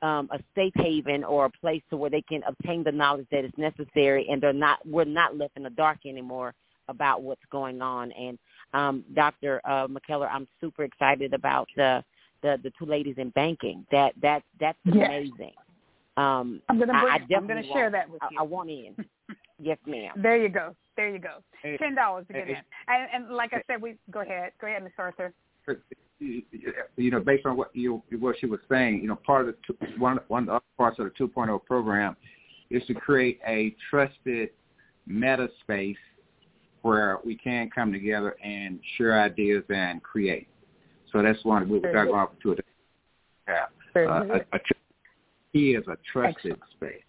[0.03, 3.45] um, a safe haven or a place to where they can obtain the knowledge that
[3.45, 6.55] is necessary, and they're not we're not left in the dark anymore
[6.89, 8.13] about what's going on.
[8.13, 8.39] And
[8.75, 9.61] um, Dr.
[9.65, 12.05] Uh, McKellar, I'm super excited about the
[12.43, 13.87] the the two ladies in banking.
[13.91, 15.09] That that that's Yes.
[15.09, 15.53] amazing.
[16.17, 17.35] Um, I'm gonna I- bring.
[17.35, 18.39] I I'm gonna share want- that with I, you.
[18.39, 18.95] I want in.
[19.59, 20.13] yes, ma'am.
[20.23, 20.75] There you go.
[20.97, 21.43] There you go.
[21.79, 22.59] Ten dollars to get hey, in.
[22.89, 24.53] And, and like I said, we go ahead.
[24.61, 25.33] Go ahead, Miss Arthur.
[26.19, 29.57] You know, based on what you what she was saying, you know, part of the
[29.67, 32.17] two, one one of the other parts of the 2.0 program
[32.71, 34.51] is to create a trusted
[35.07, 35.97] meta space
[36.83, 40.49] where we can come together and share ideas and create.
[41.13, 42.43] So that's one we talking good.
[42.43, 42.67] to it.
[43.49, 44.61] Yeah, uh, a, a,
[45.53, 46.61] he is a trusted Excellent.
[46.77, 47.03] space.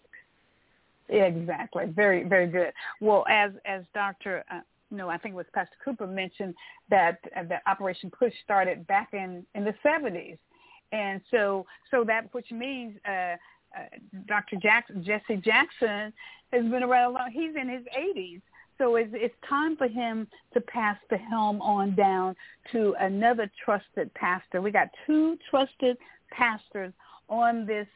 [1.08, 1.86] Exactly.
[1.86, 2.72] Very, very good.
[3.00, 4.44] Well, as as Doctor,
[4.90, 6.54] no, I think it was Pastor Cooper mentioned
[6.90, 10.38] that uh, that Operation Push started back in in the seventies,
[10.92, 13.36] and so so that which means uh, uh,
[14.26, 14.56] Dr.
[14.56, 16.12] Jackson, Jesse Jackson
[16.52, 17.30] has been around a long.
[17.32, 18.40] He's in his eighties.
[18.78, 22.36] So it's, it's time for him to pass the helm on down
[22.70, 24.62] to another trusted pastor.
[24.62, 25.96] We got two trusted
[26.30, 26.92] pastors
[27.28, 27.88] on this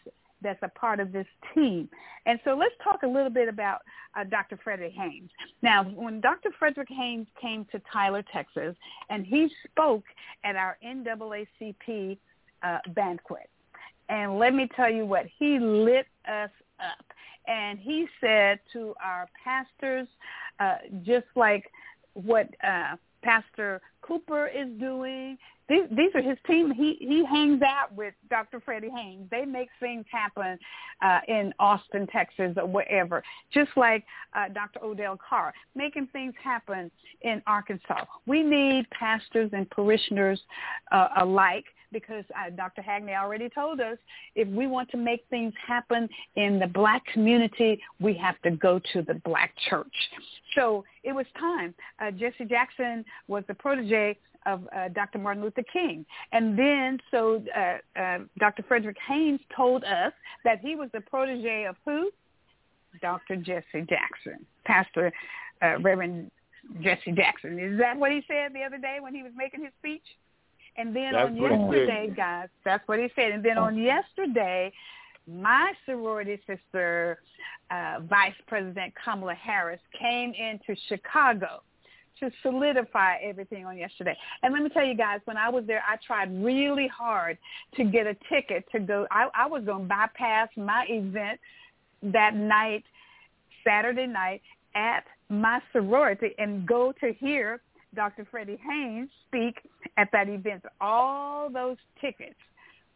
[0.42, 1.88] that's a part of this team.
[2.26, 3.80] And so let's talk a little bit about
[4.16, 4.58] uh, Dr.
[4.62, 5.30] Frederick Haynes.
[5.62, 6.50] Now, when Dr.
[6.58, 8.76] Frederick Haynes came to Tyler, Texas,
[9.10, 10.04] and he spoke
[10.44, 12.18] at our NAACP
[12.62, 13.48] uh, banquet,
[14.08, 17.04] and let me tell you what, he lit us up.
[17.46, 20.06] And he said to our pastors,
[20.60, 21.64] uh, just like
[22.14, 25.38] what uh, Pastor Cooper is doing.
[25.72, 26.70] These, these are his team.
[26.70, 28.60] He he hangs out with Dr.
[28.60, 29.26] Freddie Haynes.
[29.30, 30.58] They make things happen
[31.00, 33.22] uh, in Austin, Texas, or wherever.
[33.54, 34.04] Just like
[34.34, 34.84] uh, Dr.
[34.84, 36.90] Odell Carr, making things happen
[37.22, 38.04] in Arkansas.
[38.26, 40.38] We need pastors and parishioners
[40.90, 42.82] uh, alike because uh, Dr.
[42.82, 43.96] Hagney already told us
[44.34, 48.78] if we want to make things happen in the black community, we have to go
[48.92, 49.94] to the black church.
[50.54, 51.74] So it was time.
[51.98, 55.18] Uh, Jesse Jackson was the protege of uh, Dr.
[55.18, 56.04] Martin Luther King.
[56.32, 58.62] And then so uh, uh, Dr.
[58.66, 60.12] Frederick Haynes told us
[60.44, 62.10] that he was the protege of who?
[63.00, 63.36] Dr.
[63.36, 65.12] Jesse Jackson, Pastor
[65.62, 66.30] uh, Reverend
[66.82, 67.58] Jesse Jackson.
[67.58, 70.02] Is that what he said the other day when he was making his speech?
[70.76, 73.32] And then That's on yesterday, guys, that's what he said.
[73.32, 74.72] And then on yesterday,
[75.26, 77.20] my sorority sister,
[77.70, 81.62] uh, Vice President Kamala Harris, came into Chicago
[82.22, 84.16] to solidify everything on yesterday.
[84.42, 87.36] And let me tell you guys, when I was there, I tried really hard
[87.76, 89.06] to get a ticket to go.
[89.10, 91.40] I, I was going to bypass my event
[92.02, 92.84] that night,
[93.64, 94.40] Saturday night,
[94.74, 97.60] at my sorority and go to hear
[97.94, 98.26] Dr.
[98.30, 99.56] Freddie Haynes speak
[99.96, 100.62] at that event.
[100.80, 102.38] All those tickets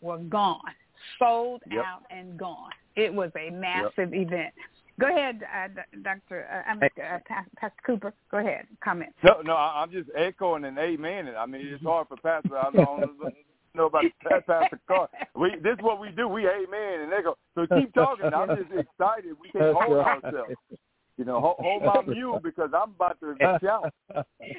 [0.00, 0.60] were gone,
[1.18, 1.84] sold Yep.
[1.84, 2.70] out and gone.
[2.94, 4.54] It was a massive event.
[4.98, 5.68] Go ahead, uh,
[6.02, 6.46] Dr.
[6.50, 7.18] Uh, I'm, uh,
[7.58, 8.14] Pastor Cooper.
[8.30, 9.12] Go ahead, comment.
[9.22, 11.34] No, no, I- I'm just echoing and amen.
[11.36, 12.56] I mean, it's hard for Pastor.
[12.56, 13.18] I don't
[13.74, 14.04] know about
[14.46, 15.08] Pastor Carr.
[15.34, 16.28] We this is what we do.
[16.28, 17.36] We amen and echo.
[17.54, 18.32] So keep talking.
[18.32, 19.36] I'm just excited.
[19.40, 20.54] We can't hold ourselves.
[21.18, 23.92] You know, hold, hold my mule because I'm about to shout.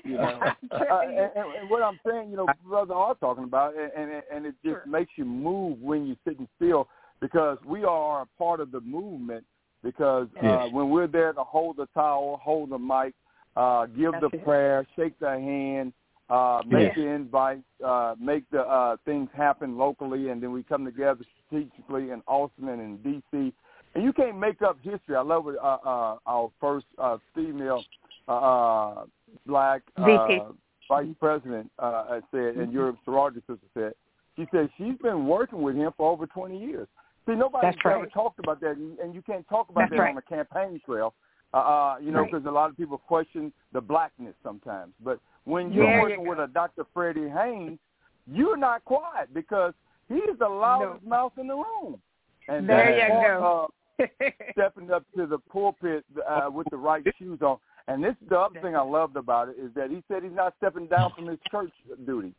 [0.04, 0.40] You know,
[0.72, 4.24] uh, and, and, and what I'm saying, you know, brother are talking about, and and,
[4.32, 4.84] and it just Sure.
[4.88, 6.88] makes you move when you're sitting still
[7.22, 9.44] because we are a part of the movement.
[9.88, 10.74] Because uh, Yes.
[10.74, 13.14] when we're there to hold the towel, hold the mic,
[13.56, 14.44] uh, give That's the it.
[14.44, 15.94] prayer, shake the hand,
[16.30, 16.96] uh, make Yes.
[16.98, 22.12] the invite, uh, make the uh, things happen locally, and then we come together strategically
[22.12, 23.54] in Austin and in D.C.
[23.96, 25.16] And you can't make up history.
[25.16, 27.86] I love what uh, uh, our first uh, female
[28.28, 29.06] uh, uh,
[29.46, 30.52] black uh,
[30.90, 33.94] vice president uh, had said, and your sorority sister said,
[34.36, 36.90] she said she's been working with him for over 20 years.
[37.28, 37.96] See, nobody's That's right.
[37.98, 40.10] ever talked about that, and and you can't talk about That's that right.
[40.10, 41.14] on the campaign trail.
[41.54, 42.32] Uh, uh, you know, Right.
[42.32, 44.94] because a lot of people question the blackness sometimes.
[45.04, 46.30] But when you're There working go.
[46.32, 46.86] with a Dr.
[46.94, 47.80] Freddie Haynes,
[48.26, 49.74] you're not quiet because
[50.10, 52.02] he's the loudest mouth in the room.
[52.50, 53.70] And There you part go.
[54.00, 54.10] of
[54.52, 57.58] stepping up to the pulpit uh, with the right shoes on.
[57.88, 60.54] And this the other thing I loved about it is that he said he's not
[60.58, 61.72] stepping down from his church
[62.06, 62.34] duty.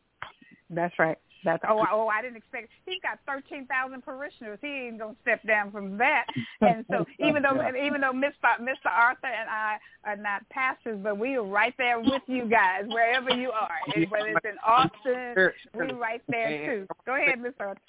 [0.69, 1.17] That's right.
[1.43, 2.69] That's oh oh I didn't expect.
[2.85, 4.59] He's got thirteen thousand parishioners.
[4.61, 6.25] He ain't gonna step down from that.
[6.61, 8.59] And so even though even though Mr.
[8.61, 8.89] Mr.
[8.91, 13.31] Arthur and I are not pastors, but we are right there with you guys wherever
[13.31, 16.87] you are, and whether it's in Austin, we're right there too.
[17.05, 17.59] Go ahead, Mr.
[17.59, 17.79] Arthur.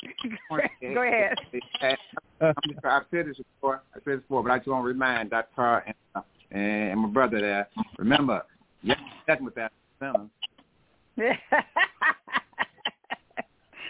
[0.95, 1.37] Go ahead.
[2.41, 3.83] I've said this before.
[3.95, 5.49] I said this before, but I just want to remind Dr.
[5.55, 6.21] Carr and, uh,
[6.51, 7.69] and my brother there.
[7.99, 8.43] Remember,
[8.83, 8.97] you're
[9.41, 10.31] with that Simmons.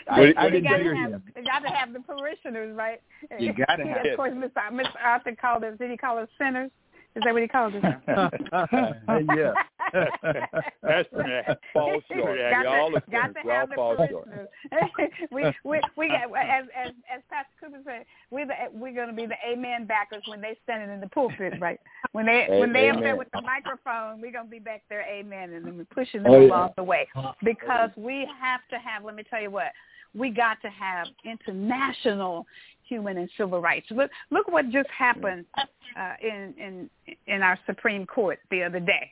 [0.09, 1.23] I, I you didn't gotta hear have, him.
[1.37, 3.01] you gotta have the parishioners, right?
[3.39, 4.53] You gotta have Of course, Mr.
[4.73, 4.97] Mr.
[5.05, 5.79] Arthur called us.
[5.79, 6.71] Did he call us sinners?
[7.17, 7.83] Is that what he called us?
[9.37, 9.53] yeah.
[9.93, 12.39] That's pretty Fall short.
[12.39, 14.29] got Y'all to, are got to Y'all the fall short.
[15.31, 19.15] we we we got as as as Pastor Cooper said, we're the, we're going to
[19.15, 21.81] be the amen backers when they standing in the pulpit, right?
[22.13, 25.03] When they when they up there with the microphone, we're going to be back there,
[25.03, 26.49] amen, and then we're pushing them Oh, yeah.
[26.49, 27.09] along the way
[27.45, 29.05] because we have to have.
[29.05, 29.73] Let me tell you what.
[30.13, 32.45] We got to have international
[32.91, 33.87] human and civil rights.
[33.91, 36.91] Look, look what just happened uh, in in
[37.27, 39.11] in our Supreme Court the other day.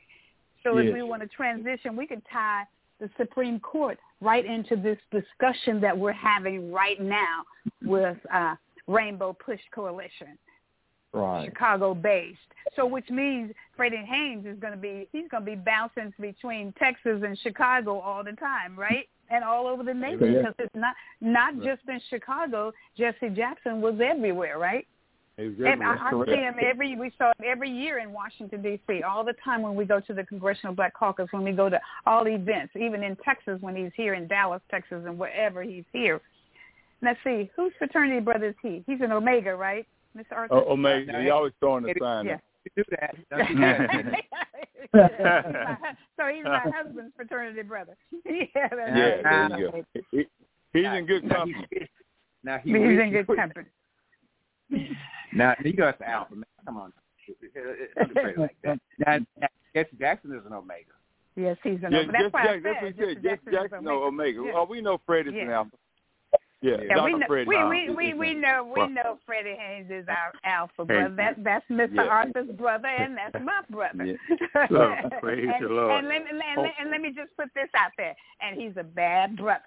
[0.63, 2.63] So if we want to transition, we could tie
[2.99, 7.43] the Supreme Court right into this discussion that we're having right now
[7.83, 8.55] with uh,
[8.87, 10.37] Rainbow Push Coalition,
[11.11, 11.45] Right.
[11.45, 12.37] Chicago based.
[12.75, 16.71] So which means Freddie Haynes is going to be he's going to be bouncing between
[16.77, 19.07] Texas and Chicago all the time, right?
[19.31, 20.39] And all over the nation Yeah.
[20.39, 22.71] because it's not not just in Chicago.
[22.95, 24.85] Jesse Jackson was everywhere, right?
[25.39, 26.95] And I, I see him every.
[26.97, 29.03] We saw him every year in Washington D.C.
[29.03, 31.79] All the time when we go to the Congressional Black Caucus, when we go to
[32.05, 36.19] all events, even in Texas when he's here in Dallas, Texas, and wherever he's here.
[37.01, 38.83] Let's see, whose fraternity brother is he?
[38.85, 39.87] He's an Omega, right,
[40.17, 40.33] Mr.
[40.33, 40.55] Arthur?
[40.55, 42.25] Oh, Omega, you always throwing the sign.
[42.25, 42.37] yeah.
[42.75, 43.15] Do that.
[43.31, 44.17] Don't that.
[46.17, 47.95] So he's my husband's fraternity brother.
[48.25, 49.49] yeah, that's Yeah, right.
[49.49, 49.83] there you go.
[50.11, 50.27] He-
[50.73, 51.67] He's in good Now, company.
[51.71, 51.87] he-
[52.43, 53.65] Now he He's in good company.
[55.33, 56.35] Now he goes to Alpha.
[56.35, 56.45] Man.
[56.65, 56.93] Come on.
[57.95, 58.79] Don't say like that.
[59.05, 60.93] Now, now, Jesse Jackson is an Omega.
[61.35, 62.11] Yes, he's an Yeah, Omega.
[62.11, 63.23] That's Jesse why Jackson, that's what he Jesse said.
[63.23, 64.41] Jesse Jackson Jackson, no, Omega.
[64.45, 64.51] Yeah.
[64.55, 65.51] Oh, we know Freddie's an Yeah.
[65.57, 65.71] alpha.
[66.61, 67.03] Yeah, Yeah, Dr.
[67.05, 67.47] we know, Freddie.
[67.47, 70.73] we, uh, we, is- we, we know we well, know Freddie Haynes is our alpha
[70.79, 70.83] Hey.
[70.85, 71.15] brother.
[71.15, 71.95] That that's Mr.
[71.95, 72.01] Yeah.
[72.03, 74.05] Arthur's brother, and that's my brother.
[74.05, 74.15] Yeah.
[74.69, 75.91] So, praise and, the Lord.
[75.99, 78.83] And let, and, let, and let me just put this out there, and he's a
[78.83, 79.63] bad brother,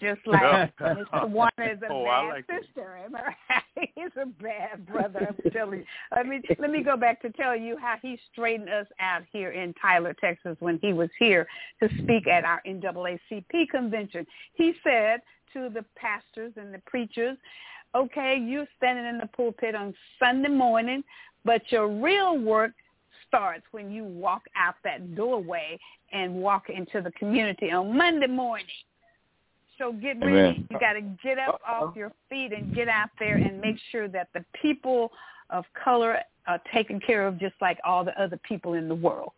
[0.00, 1.28] just like Mr.
[1.28, 2.64] Warner is a Oh, bad like it.
[2.66, 2.98] sister.
[3.04, 3.88] Am I right?
[3.94, 5.28] He's a bad brother.
[5.28, 5.84] I'm telling you.
[6.14, 9.50] Let me let me go back to tell you how he straightened us out here
[9.50, 11.46] in Tyler, Texas, when he was here
[11.82, 14.26] to speak at our NAACP convention.
[14.54, 15.20] He said
[15.52, 17.36] to the pastors and the preachers,
[17.94, 21.04] okay, you're standing in the pulpit on Sunday morning,
[21.44, 22.72] but your real work
[23.28, 25.78] starts when you walk out that doorway
[26.12, 28.66] and walk into the community on Monday morning.
[29.82, 30.32] So get Amen.
[30.32, 30.66] ready.
[30.70, 31.98] You uh, got to get up uh, off uh.
[31.98, 35.10] your feet and get out there and make sure that the people
[35.50, 39.32] of color are taken care of just like all the other people in the world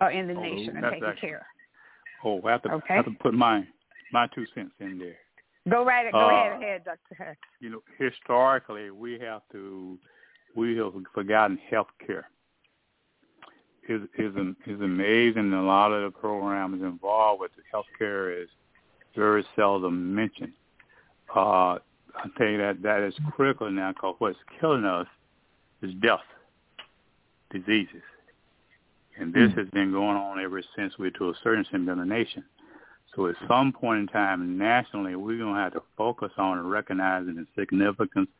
[0.00, 1.44] or in the Oh, nation are taken actually- care of.
[2.24, 2.94] Oh, I have to, Okay.
[2.94, 3.66] I have to put my
[4.12, 5.16] my two cents in there.
[5.68, 6.10] Go right.
[6.12, 7.14] Go Uh, ahead, ahead, Dr.
[7.16, 7.38] Harris.
[7.60, 9.98] You know, historically, we have to
[10.54, 12.28] we have forgotten health care.
[13.88, 14.34] Is is
[14.66, 15.52] is amazing.
[15.52, 18.48] A lot of the programs involved with health care is
[19.16, 20.52] very seldom mentioned.
[21.34, 21.78] Uh,
[22.14, 25.06] I think that that is critical now because what's killing us
[25.82, 26.20] is death,
[27.50, 28.02] diseases,
[29.16, 29.56] and this Mm.
[29.56, 32.44] has been going on ever since we're to a certain extent been a nation.
[33.14, 36.70] So at some point in time, nationally, we're going to have to focus on and
[36.70, 38.30] recognizing the significance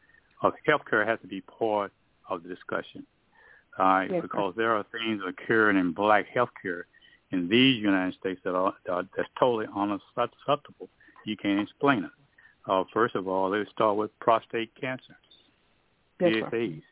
[0.43, 1.93] of healthcare has to be part
[2.29, 3.07] of the discussion.
[3.79, 6.85] All right, Yes, because there are things occurring in black healthcare
[7.33, 10.89] in these United States that are, that are that's totally unacceptable.
[11.25, 12.11] You can't explain it.
[12.71, 15.17] Uh, first of all, let's start with prostate cancer.
[16.21, 16.45] Yes.
[16.53, 16.83] PSAs.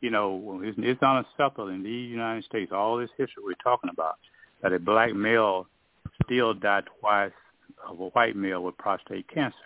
[0.00, 4.16] You know, it's, it's unacceptable in the United States, all this history we're talking about,
[4.62, 5.66] that a black male
[6.24, 7.32] still died twice
[7.88, 9.56] of a white male with prostate cancer.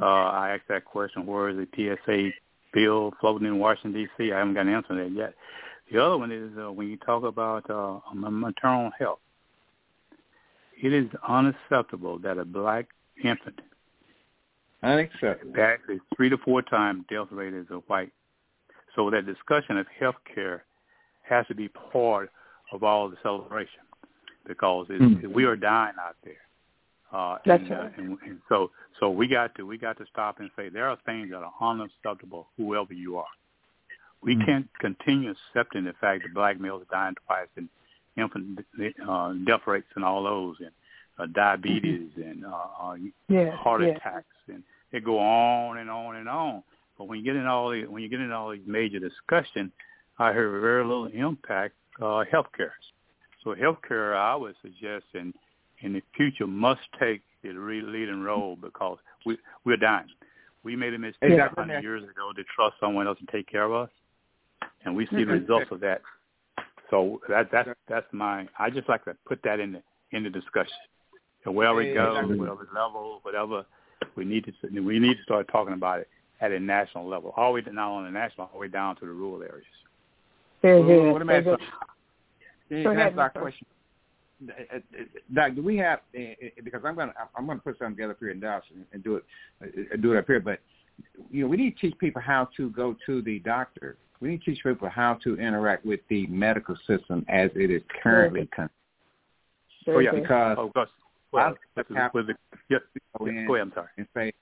[0.00, 2.30] Uh, I asked that question, where is the PSA
[2.72, 4.32] bill floating in Washington, D.C.?
[4.32, 5.34] I haven't got an answer to that yet.
[5.90, 9.20] The other one is uh, when you talk about uh, maternal health,
[10.82, 12.86] it is unacceptable that a black
[13.24, 13.60] infant
[14.82, 15.52] Unacceptable.
[15.56, 18.12] that is three to four times death rate as a white.
[18.94, 20.64] So that discussion of health care
[21.22, 22.30] has to be part
[22.72, 23.80] of all the celebration
[24.46, 25.32] because it's, Mm.
[25.32, 26.34] we are dying out there.
[27.12, 27.98] Uh, That's and, uh, right.
[27.98, 28.70] and, and so,
[29.00, 31.54] so we got to we got to stop and say there are things that are
[31.60, 33.26] unacceptable, whoever you are.
[34.22, 34.46] We Mm.
[34.46, 37.68] can't continue accepting the fact that black males are dying twice and
[38.16, 38.64] infant
[39.06, 40.72] uh, death rates and all those and
[41.18, 42.96] uh, diabetes and uh, uh,
[43.56, 44.62] heart attacks and
[44.92, 46.62] it go on and on and on.
[46.96, 49.70] But when you get in all the when you get in all these major discussion,
[50.18, 52.72] I hear very little impact uh healthcare.
[53.44, 55.32] So healthcare I would suggest in
[55.80, 60.08] in the future must take the leading role because we we're dying.
[60.64, 61.54] We made a mistake Dr.
[61.56, 63.90] hundred years ago to trust someone else to take care of us,
[64.84, 66.02] and we see the results of that.
[66.90, 68.46] So that that's that's my.
[68.58, 69.82] I just like to put that in the
[70.12, 70.72] in the discussion.
[71.44, 73.64] So wherever Hey, it goes, whatever level, whatever,
[74.16, 76.08] we need to we need to start talking about it
[76.40, 78.96] at a national level, all the way not on the national, all the way down
[78.96, 79.64] to the rural areas.
[80.62, 81.12] Very good.
[81.12, 81.60] what am Very I good.
[82.68, 83.66] Can Go you ahead, answer our question?
[85.34, 88.18] Doc, do we have uh, uh, because I'm gonna I'm gonna put something together up
[88.20, 89.24] here in Dallas and, and do it
[89.62, 90.60] uh, do it up here, but
[91.30, 93.96] you know we need to teach people how to go to the doctor.
[94.20, 97.82] We need to teach people how to interact with the medical system as it is
[98.02, 98.70] currently con-
[99.86, 100.88] Oh yeah, because oh Gus,
[101.32, 102.34] Well, well, that's with, hap- with the,
[102.68, 102.80] yes,
[103.18, 103.66] go yes, go ahead.
[103.68, 103.88] I'm sorry.
[103.96, 104.32] and say,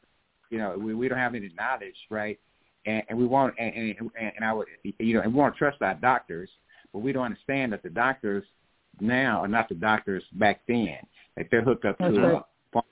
[0.51, 2.39] you know, we, we don't have any knowledge, right?
[2.87, 5.59] And, and we want, and, and, and I would, you know, and we want to
[5.59, 6.49] trust our doctors,
[6.93, 8.45] but we don't understand that the doctors
[9.01, 10.99] now are not the doctors back then.
[11.37, 12.43] Like they're hooked up to That's a right.
[12.73, 12.85] farm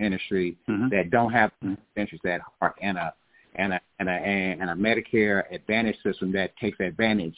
[0.00, 0.90] industry Mhm.
[0.90, 1.76] that don't have Mhm.
[1.96, 3.12] interests that are in a
[3.56, 7.36] and a and a and a Medicare Advantage system that takes advantage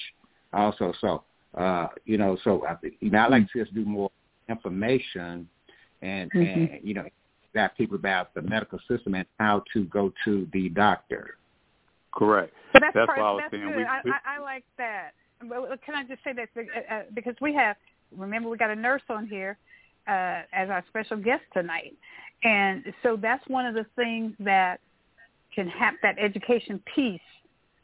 [0.53, 0.93] also.
[1.01, 1.25] So
[1.57, 4.11] uh, you know, so I, think- you know, I like to just do more
[4.49, 5.49] information
[6.03, 6.75] and Mhm.
[6.75, 7.05] and you know
[7.55, 11.37] got people about the medical system and how to go to the doctor.
[12.13, 12.53] Correct.
[12.73, 13.69] But that's, That's part, what I was that's saying.
[13.69, 13.77] good.
[13.77, 15.13] We- I, I, I like that.
[15.45, 17.77] Well, can I just say that uh, uh, because we have
[18.17, 19.57] remember we got a nurse on here
[20.09, 21.95] uh, as our special guest tonight,
[22.45, 24.81] and so that's one of the things that
[25.55, 27.21] can have That education piece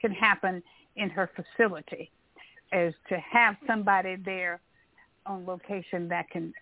[0.00, 0.62] can happen
[0.96, 2.10] in her facility,
[2.72, 4.60] is to have somebody there
[5.26, 6.52] on location that can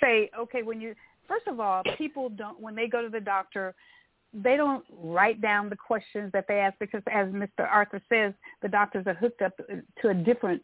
[0.00, 0.94] say, okay, when you
[1.28, 3.74] first of all, people don't when they go to the doctor
[4.42, 7.60] they don't write down the questions that they ask because, as Mr.
[7.60, 9.52] Arthur says, the doctors are hooked up
[10.02, 10.62] to a different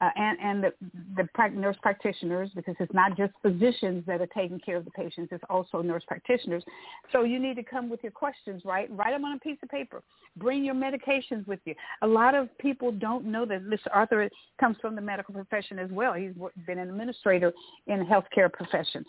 [0.00, 0.72] uh, and and the,
[1.16, 5.28] the nurse practitioners because it's not just physicians that are taking care of the patients;
[5.32, 6.64] it's also nurse practitioners.
[7.12, 8.88] So you need to come with your questions, right?
[8.90, 10.02] Write them on a piece of paper.
[10.36, 11.74] Bring your medications with you.
[12.02, 13.88] A lot of people don't know that Mr.
[13.92, 16.14] Arthur comes from the medical profession as well.
[16.14, 16.32] He's
[16.66, 17.52] been an administrator
[17.86, 19.04] in the healthcare profession.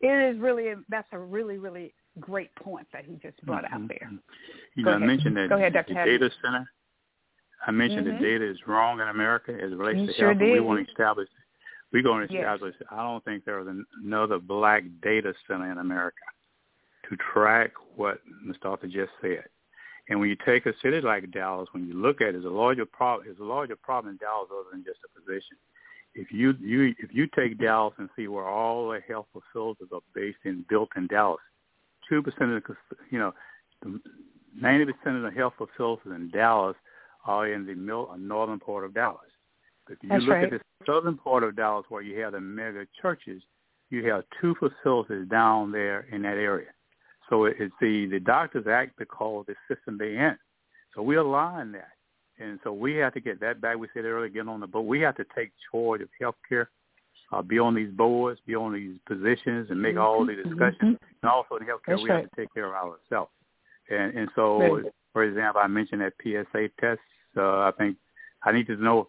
[0.00, 4.10] It is really that's a really really great point that he just brought out there.
[4.74, 5.94] You Go know, I mentioned that Go ahead, Dr.
[5.94, 6.68] the data center.
[7.66, 8.18] I mentioned Mhm.
[8.18, 10.42] the data is wrong in America as it relates You to sure health.
[10.42, 11.28] and We want to establish.
[11.92, 12.42] We're going to Yes.
[12.42, 12.74] establish.
[12.90, 13.68] I don't think there is
[14.02, 16.24] another black data center in America
[17.04, 18.70] to track what Mr.
[18.70, 19.48] Arthur just said.
[20.08, 22.50] And when you take a city like Dallas, when you look at it, it's a
[22.50, 23.28] larger problem.
[23.28, 25.56] It's a larger problem in Dallas other than just a physician.
[26.14, 30.02] If you you if you take Dallas and see where all the health facilities are
[30.14, 31.40] based in built in Dallas,
[32.08, 32.76] two percent of the
[33.10, 33.32] you know
[34.54, 36.76] ninety percent of the health facilities in Dallas
[37.24, 39.20] are in the middle, uh, northern part of Dallas.
[39.86, 40.44] But if you That's look right.
[40.44, 43.42] at the southern part of Dallas, where you have the mega churches,
[43.90, 46.68] you have two facilities down there in that area.
[47.28, 50.36] So it's the the doctors act because the system they in.
[50.94, 51.92] So we align that,
[52.38, 53.76] and so we have to get that back.
[53.78, 54.82] We said earlier, get on the boat.
[54.82, 56.66] We have to take charge of healthcare,
[57.32, 60.98] uh, be on these boards, be on these positions, and make all the discussions.
[61.22, 61.90] And also in healthcare, Mm-hmm.
[61.92, 62.20] That's we right.
[62.22, 63.30] have to take care of ourselves.
[63.88, 64.92] And and so, Right.
[65.12, 67.00] for example, I mentioned that PSA test.
[67.36, 67.96] Uh, I think
[68.44, 69.08] I need to know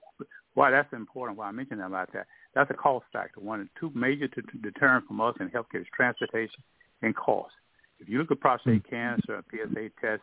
[0.54, 1.38] why that's important.
[1.38, 2.28] Why I mentioned about that.
[2.54, 3.40] That's a cost factor.
[3.40, 6.62] One and two major to, to deterrent from us in healthcare is transportation
[7.02, 7.54] and cost.
[8.00, 10.22] If you look at prostate cancer, a PSA test,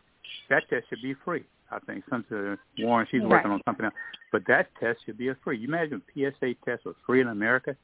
[0.49, 1.43] that test should be free.
[1.71, 3.55] I think Senator Warren, she's working Right.
[3.55, 3.95] on something else,
[4.31, 5.57] but that test should be a free.
[5.57, 7.75] You imagine PSA test was free in America?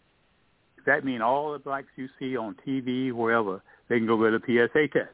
[0.76, 4.34] Does that mean all the blacks you see on TV, wherever, they can go get
[4.34, 5.14] a PSA test?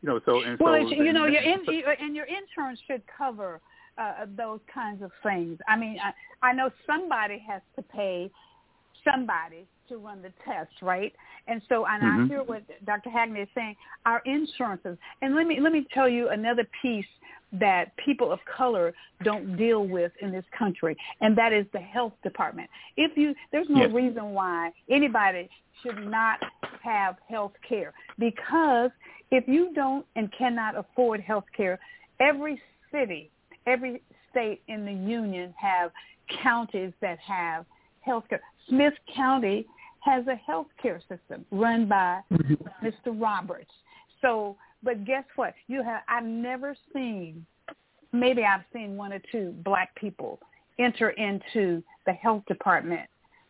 [0.00, 1.60] You know, so and Well, so you know, and- your in,
[2.00, 3.60] and your insurance should cover
[3.96, 5.58] uh, those kinds of things.
[5.66, 8.30] I mean, I, I know somebody has to pay
[9.04, 11.14] somebody to run the test, right?
[11.46, 12.28] And so, and I Mhm.
[12.28, 13.10] hear what Dr.
[13.10, 13.76] Hagney is saying.
[14.06, 17.08] Our insurances, and let me let me tell you another piece
[17.52, 18.92] that people of color
[19.22, 22.68] don't deal with in this country, and that is the health department.
[22.96, 23.92] If you, there's no Yes.
[23.92, 25.48] reason why anybody
[25.82, 26.42] should not
[26.82, 28.90] have health care because
[29.30, 31.78] if you don't and cannot afford health care,
[32.20, 32.60] every
[32.90, 33.30] city,
[33.66, 35.92] every state in the union have
[36.42, 37.64] counties that have
[38.00, 38.40] health care.
[38.68, 39.66] Smith County
[40.00, 42.54] has a health care system run by mm-hmm.
[42.86, 43.20] Mr.
[43.20, 43.70] Roberts.
[44.22, 45.54] So, but guess what?
[45.66, 47.44] You have I've never seen
[48.12, 50.40] maybe I've seen one or two black people
[50.78, 53.08] enter into the health department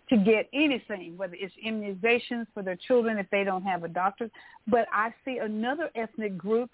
[0.08, 4.30] to get anything, whether it's immunizations for their children if they don't have a doctor.
[4.66, 6.70] But I see another ethnic group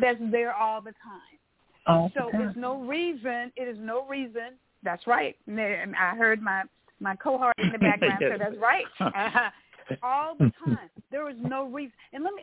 [0.00, 1.38] that's there all the time.
[1.86, 3.52] All So the there's no reason.
[3.56, 4.54] It is no reason.
[4.84, 5.36] That's right.
[5.48, 6.62] And I heard my
[7.00, 8.84] my cohort in the background say that's right.
[9.00, 9.50] Uh,
[10.02, 10.90] all the time.
[11.10, 11.92] There is no reason.
[12.12, 12.42] And let me.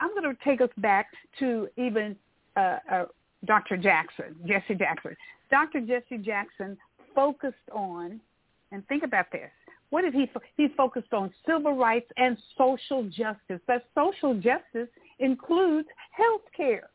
[0.00, 1.06] I'm going to take us back
[1.40, 2.16] to even
[2.56, 3.04] uh, uh,
[3.44, 3.76] Dr.
[3.76, 5.16] Jackson, Jesse Jackson.
[5.50, 5.80] Dr.
[5.80, 6.76] Jesse Jackson
[7.14, 8.20] focused on,
[8.72, 9.50] and think about this.
[9.90, 10.26] What did he?
[10.32, 13.60] fo- He focused on civil rights and social justice.
[13.66, 16.88] But social justice includes health care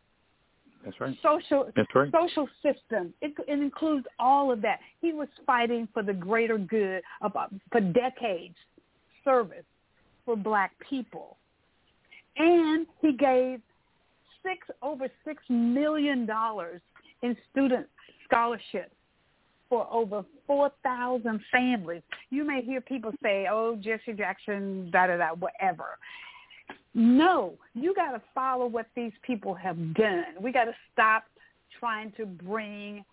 [0.83, 1.15] That's right.
[1.21, 2.11] social That's right.
[2.11, 3.13] social system.
[3.21, 4.79] It, it includes all of that.
[5.01, 7.29] He was fighting for the greater good uh,
[7.71, 8.55] for decades,
[9.25, 9.65] service
[10.25, 11.37] for black people,
[12.37, 13.61] and he gave
[14.43, 16.81] six over six million dollars
[17.23, 17.85] in student
[18.25, 18.95] scholarships
[19.67, 22.01] for over four thousand families.
[22.29, 25.97] You may hear people say, "Oh, Jesse Jackson, da da da, whatever."
[26.95, 30.25] No, you got to follow what these people have done.
[30.41, 31.23] We got to stop
[31.79, 33.05] trying to bring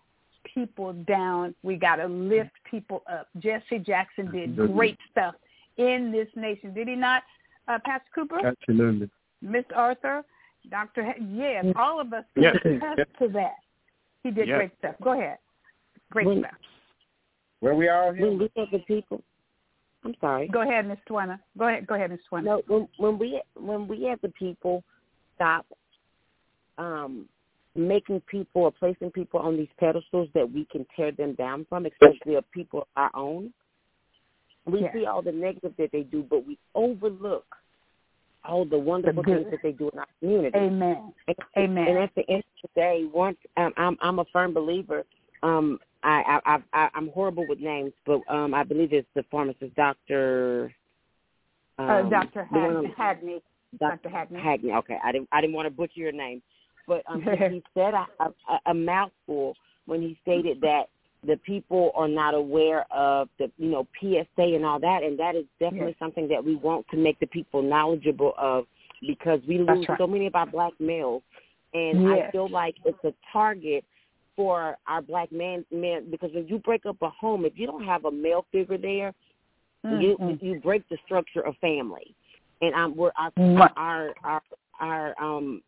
[0.53, 1.53] people down.
[1.63, 3.27] We got to lift people up.
[3.37, 4.75] Jesse Jackson did Absolutely.
[4.75, 5.35] great stuff
[5.77, 7.21] in this nation, did he not,
[7.67, 9.09] uh, Pastor Cooper, Absolutely.
[9.43, 10.23] Miss Arthur,
[10.71, 11.03] Doctor?
[11.15, 12.57] H- yes, all of us Yes.
[12.63, 13.57] can attest to that.
[14.23, 14.57] He did Yes.
[14.57, 14.95] great stuff.
[15.03, 15.37] Go ahead.
[16.09, 16.55] Great When- stuff.
[17.59, 18.27] Where we all here?
[18.27, 19.21] When we as the people,
[20.07, 20.47] I'm sorry.
[20.47, 21.37] Go ahead, Miss Twana.
[21.57, 21.85] Go ahead.
[21.85, 22.43] Go ahead, Miss Twana.
[22.45, 24.81] No, when when we when we as the people
[25.35, 25.65] stop
[26.77, 27.27] um
[27.75, 31.85] making people or placing people on these pedestals that we can tear them down from,
[31.85, 33.53] especially of people of our own.
[34.65, 37.45] We see all the negative that they do, but we overlook
[38.43, 39.39] all the wonderful good.
[39.39, 40.57] things that they do in our community.
[40.57, 41.13] Amen.
[41.27, 41.87] And, Amen.
[41.87, 45.03] And at the end of the day, once um, I'm I'm a firm believer.
[45.43, 49.75] Um, I, I I I'm horrible with names, but um, I believe it's the pharmacist,
[49.75, 50.73] Doctor.
[51.79, 52.47] Um, uh, Dr.
[52.51, 53.41] the one Hag- on- Hagney.
[53.79, 54.09] Dr.
[54.09, 54.41] Hagney.
[54.41, 54.77] Hagney.
[54.79, 56.41] Okay, I didn't I didn't want to butcher your name,
[56.87, 59.55] but um, he, he said a, a, a mouthful
[59.85, 60.83] when he stated that
[61.25, 64.25] the people are not aware of the you know PSA
[64.55, 65.99] and all that, and that is definitely Yes.
[65.99, 68.65] something that we want to make the people knowledgeable of
[69.05, 69.97] because we lose right.
[69.97, 71.23] so many of our black males,
[71.73, 72.29] and Yes.
[72.29, 73.83] I feel like it's a target
[74.37, 77.83] for our black men men because when you break up a home, if you don't
[77.83, 79.13] have a male figure there,
[79.83, 80.41] you Mhm.
[80.41, 82.15] you break the structure of family,
[82.61, 83.71] and um, we're our Right.
[83.75, 84.41] our our
[84.79, 85.61] our um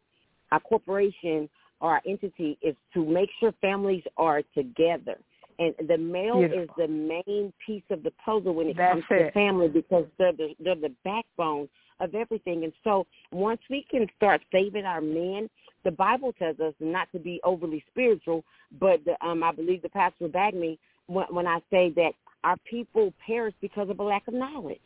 [0.52, 1.50] our corporation
[1.82, 5.18] or our entity is to make sure families are together.
[5.58, 6.64] And the male Beautiful.
[6.64, 9.34] is the main piece of the puzzle when it That's comes to it.
[9.34, 11.68] family because they're the they're the backbone
[12.00, 12.64] of everything.
[12.64, 15.50] And so once we can start saving our men,
[15.84, 18.44] the Bible tells us not to be overly spiritual,
[18.80, 20.78] but the, um, I believe the pastor back me
[21.08, 22.12] when, when I say that
[22.44, 24.80] our people perish because of a lack of knowledge.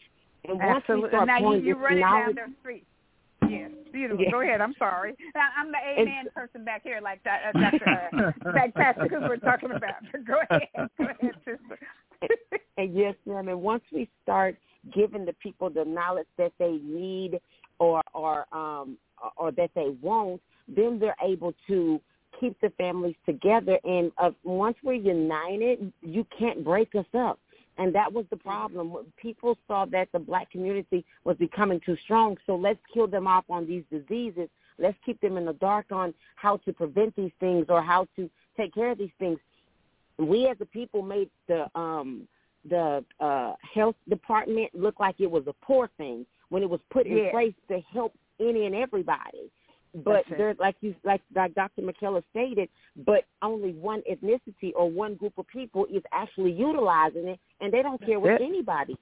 [0.46, 2.86] And once we start Now you, pouring you this run it down their street.
[3.50, 4.26] Yes, beautiful.
[4.32, 4.62] Go ahead.
[4.62, 5.16] I'm sorry.
[5.58, 7.42] I'm the amen person back here, like that.
[7.54, 8.34] Uh, Dr.
[8.48, 9.96] Uh, Pastor, because we're talking about.
[10.26, 10.90] Go ahead.
[10.98, 11.80] Go ahead, sister.
[12.78, 13.50] and yes, ma'am.
[13.50, 14.56] And once we start
[14.94, 17.40] giving the people the knowledge that they need
[17.80, 18.98] or or um
[19.38, 22.00] or that they want, then they're able to
[22.40, 23.80] keep the families together.
[23.84, 27.40] And uh, once we're united, you can't break us up.
[27.78, 28.94] And that was the problem.
[29.18, 33.46] People saw that the black community was becoming too strong, so let's kill them off
[33.50, 34.48] on these diseases.
[34.78, 38.30] Let's keep them in the dark on how to prevent these things or how to
[38.58, 39.40] take care of these things.
[40.18, 42.28] We as a people made the um
[42.70, 47.08] the uh health department look like it was a poor thing when it was put
[47.08, 49.52] in place to help any and everybody.
[49.94, 51.84] But That's there's like you like like Dr.
[51.84, 52.70] McKellar stated,
[53.06, 57.84] but only one ethnicity or one group of people is actually utilizing it, and they
[57.84, 58.42] don't care what it.
[58.42, 58.98] anybody.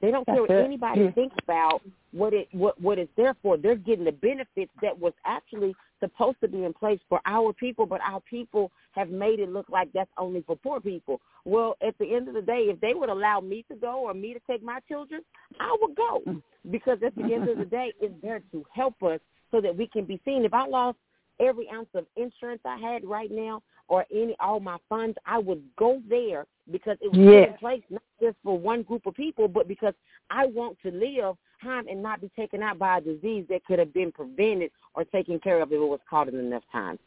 [0.00, 0.64] They don't care what it.
[0.64, 1.10] anybody Yeah.
[1.12, 1.80] thinks about
[2.10, 3.56] what it what what it's there for.
[3.56, 7.86] They're getting the benefits that was actually supposed to be in place for our people,
[7.86, 11.20] but our people have made it look like that's only for poor people.
[11.44, 14.12] Well, at the end of the day, if they would allow me to go or
[14.12, 15.22] me to take my children,
[15.60, 16.38] I would go hmm.
[16.70, 19.20] because at the end of the day, it's there to help us
[19.54, 20.44] so that we can be seen.
[20.44, 20.98] If I lost
[21.38, 25.62] every ounce of insurance I had right now or any all my funds, I would
[25.76, 27.48] go there because it was Yes.
[27.50, 29.94] in place not just for one group of people, but because
[30.30, 33.78] I want to live time and not be taken out by a disease that could
[33.78, 36.98] have been prevented or taken care of if it was caught in enough time.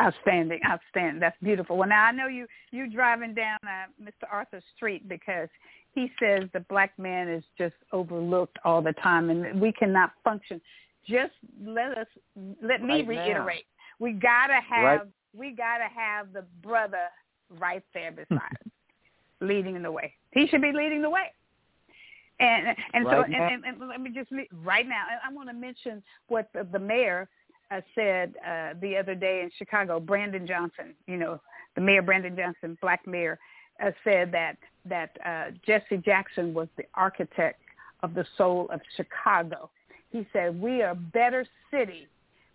[0.00, 1.20] Outstanding, outstanding.
[1.20, 1.76] That's beautiful.
[1.76, 4.26] Well, now I know you you driving down uh, Mr.
[4.30, 5.50] Arthur Street because
[5.94, 10.62] he says the black man is just overlooked all the time, and we cannot function.
[11.06, 11.32] Just
[11.64, 12.06] let us
[12.62, 13.08] let me Right now.
[13.08, 13.66] reiterate.
[13.98, 15.00] We gotta have Right.
[15.34, 17.08] we gotta have the brother
[17.58, 18.72] right there beside us,
[19.40, 20.14] leading in the way.
[20.32, 21.32] He should be leading the way.
[22.40, 24.30] And and so and, and, and let me just
[24.64, 25.04] right now.
[25.10, 27.28] and I want to mention what the, the mayor
[27.70, 30.00] uh, said uh, the other day in Chicago.
[30.00, 31.40] Brandon Johnson, you know,
[31.74, 33.38] the mayor Brandon Johnson, black mayor,
[33.84, 37.60] uh, said that that uh, Jesse Jackson was the architect
[38.02, 39.70] of the soul of Chicago.
[40.12, 42.06] He said we are a better city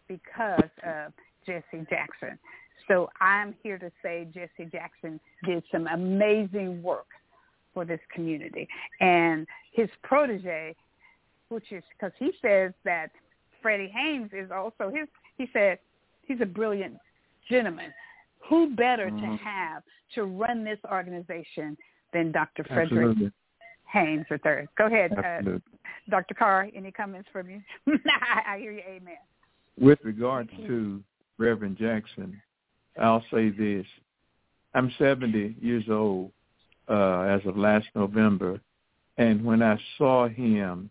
[0.08, 1.12] because of
[1.46, 2.38] Jesse Jackson.
[2.88, 7.08] So I'm here to say Jesse Jackson did some amazing work
[7.74, 8.68] for this community.
[9.02, 10.76] And his protege,
[11.50, 13.12] which is because he says that
[13.62, 15.08] Freddie Haynes is also his,
[15.38, 15.80] he said
[16.26, 16.98] he's a brilliant
[17.50, 17.94] gentleman.
[18.48, 19.40] Who better to Mhm.
[19.40, 21.78] have to run this organization
[22.14, 22.64] than Dr.
[22.64, 23.32] Frederick Absolutely.
[23.92, 24.68] Haynes III?
[24.78, 25.60] Go ahead, uh,
[26.10, 26.34] Dr.
[26.34, 26.70] Carr.
[26.76, 27.62] Any comments from you?
[27.88, 28.82] I, I hear you.
[28.88, 29.18] Amen.
[29.80, 31.02] With regard to
[31.38, 32.42] Reverend Jackson,
[33.00, 33.86] I'll say this.
[34.74, 36.32] I'm 70 years old
[36.90, 38.60] uh, as of last November,
[39.18, 40.90] and when I saw him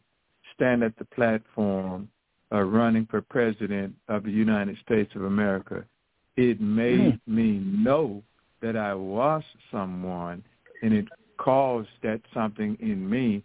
[0.55, 2.09] stand at the platform
[2.53, 5.85] uh, running for president of the United States of America,
[6.37, 8.23] it made me know
[8.63, 10.43] that I was someone,
[10.83, 11.07] and it
[11.47, 13.41] caused that something in me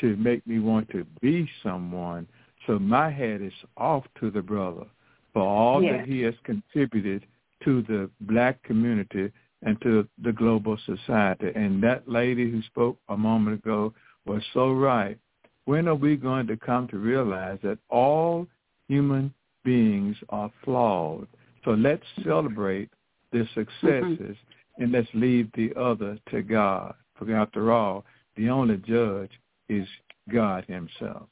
[0.00, 2.28] to make me want to be someone.
[2.66, 4.86] So my head is off to the brother
[5.32, 5.96] for all Yes.
[5.96, 7.26] that he has contributed
[7.64, 9.32] to the black community
[9.62, 11.50] and to the global society.
[11.56, 13.92] And that lady who spoke a moment ago
[14.26, 15.18] was so right.
[15.64, 18.46] When are we going to come to realize that all
[18.86, 21.26] human beings are flawed?
[21.64, 22.90] So let's celebrate
[23.32, 23.60] the mm-hmm.
[23.60, 24.36] successes
[24.78, 26.94] and let's leave the other to God.
[27.20, 28.04] For after all,
[28.36, 29.30] the only judge
[29.68, 29.86] is
[30.32, 31.28] God himself.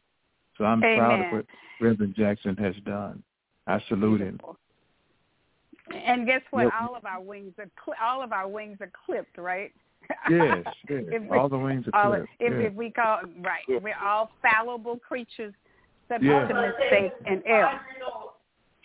[0.59, 1.47] So I'm proud of what
[1.81, 3.23] Reverend Jackson has done.
[3.67, 4.39] I salute him.
[5.93, 6.65] And guess what?
[6.65, 6.73] Yep.
[6.81, 9.73] All of our wings are cl- all of our wings are clipped, right?
[10.31, 11.05] Yes, yes.
[11.29, 12.29] We- all the wings are all clipped.
[12.41, 12.69] if, yeah.
[12.69, 15.55] if we call right, we're all fallible creatures,
[16.09, 16.49] subject Yeah.
[16.49, 17.81] to mistake and error.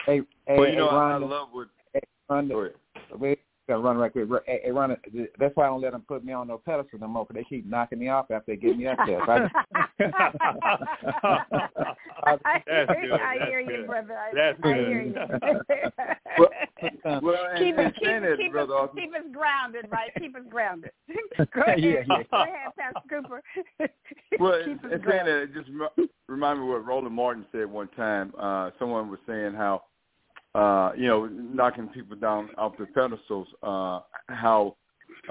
[0.05, 1.67] Hey, hey, Well, you hey, know, I, I love what.
[1.93, 3.35] hey, Rhonda, Go
[3.67, 3.81] ahead.
[3.81, 4.27] gotta run right quick.
[4.45, 4.97] Hey, hey, Rhonda,
[5.39, 7.43] that's why I don't let them put me on no pedestal no more, 'cause they
[7.43, 9.21] keep knocking me off after they get me up there.
[9.25, 9.49] So I
[12.25, 13.11] I, hear, good.
[13.11, 14.17] I hear you, brother.
[14.17, 15.15] I, That's I hear you.
[17.21, 19.85] Well, and, keep and us, keep, saying that, keep, us, brother Austin, keep us grounded,
[19.89, 20.11] right?
[20.19, 20.91] Keep us grounded.
[21.53, 21.79] Go ahead.
[21.79, 22.23] Yeah, yeah.
[22.29, 23.41] Go ahead, Pastor Cooper.
[24.39, 27.71] Well, keep us and saying that, it just rem- remind me what Roland Martin said
[27.71, 28.33] one time.
[28.37, 29.83] Uh, someone was saying how,
[30.55, 34.75] uh, you know, knocking people down off the pedestals, uh, how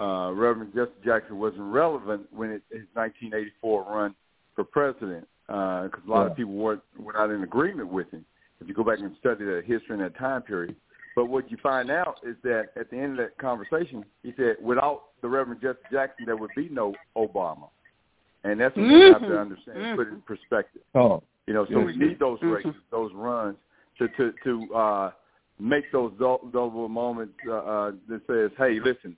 [0.01, 4.15] uh, Reverend Jesse Jackson wasn't relevant when it, his 1984 run
[4.55, 6.31] for president, because a lot Yeah.
[6.31, 8.25] of people weren't, were not in agreement with him.
[8.61, 10.77] If you go back and study the history in that time period.
[11.15, 14.57] But what you find out is that at the end of that conversation, he said,
[14.63, 17.69] without the Reverend Jesse Jackson, there would be no Obama.
[18.45, 19.41] And that's what you have to Mhm.
[19.41, 19.97] understand, Mhm.
[19.97, 20.83] put it in perspective.
[20.95, 23.59] oh, You You know, so we need those races, those runs
[23.99, 25.11] to to to uh,
[25.59, 29.17] make those double moments uh, uh, that says, "Hey, listen,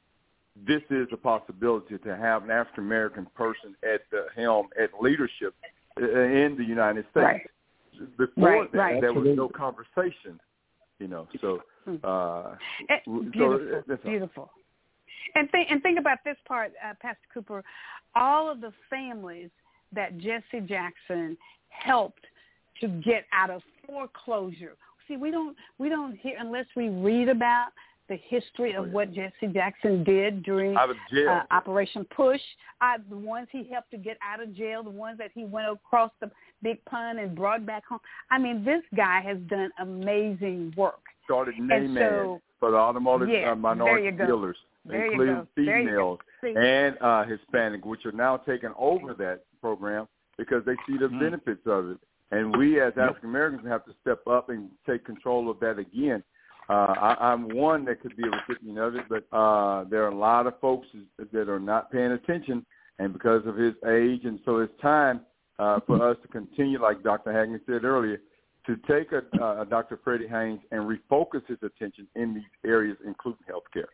[0.66, 5.54] this is a possibility to have an African American person at the helm at leadership
[6.00, 7.50] uh, in the United States." Right.
[8.18, 9.00] Before right, that, right.
[9.00, 10.40] there was no conversation.
[10.98, 11.60] You know, so
[12.02, 12.54] uh,
[12.88, 14.50] Eh, so beautiful, that's beautiful.
[15.34, 17.64] And think and think about this part, uh, Pastor Cooper.
[18.14, 19.50] All of the families
[19.92, 21.36] that Jesse Jackson
[21.68, 22.24] helped
[22.80, 24.76] to get out of foreclosure.
[25.08, 27.68] See, we don't we don't hear unless we read about
[28.08, 31.40] the history of what Jesse Jackson did during out of jail.
[31.50, 32.40] uh, Operation Push.
[32.82, 35.66] Uh, the ones he helped to get out of jail, the ones that he went
[35.72, 36.30] across the
[36.62, 38.00] big pond and brought back home.
[38.30, 41.00] I mean, this guy has done amazing work.
[41.24, 44.26] started And name so- for the automotive Yeah, uh, minority there you go.
[44.26, 45.46] dealers, There including go.
[45.54, 50.06] Females and uh, Hispanic, which are now taking over that program
[50.36, 51.20] because they see the Mhm.
[51.20, 51.98] benefits of it.
[52.34, 56.20] And we as African Americans have to step up and take control of that again.
[56.68, 60.08] Uh, I, I'm one that could be a recipient of it, but uh, there are
[60.08, 60.88] a lot of folks
[61.32, 62.66] that are not paying attention,
[62.98, 65.20] and because of his age, and so it's time
[65.60, 67.30] uh, for us to continue, like Dr.
[67.30, 68.20] Hagney said earlier,
[68.66, 70.00] to take a, uh, Dr.
[70.02, 73.84] Freddie Haynes and refocus his attention in these areas, including healthcare.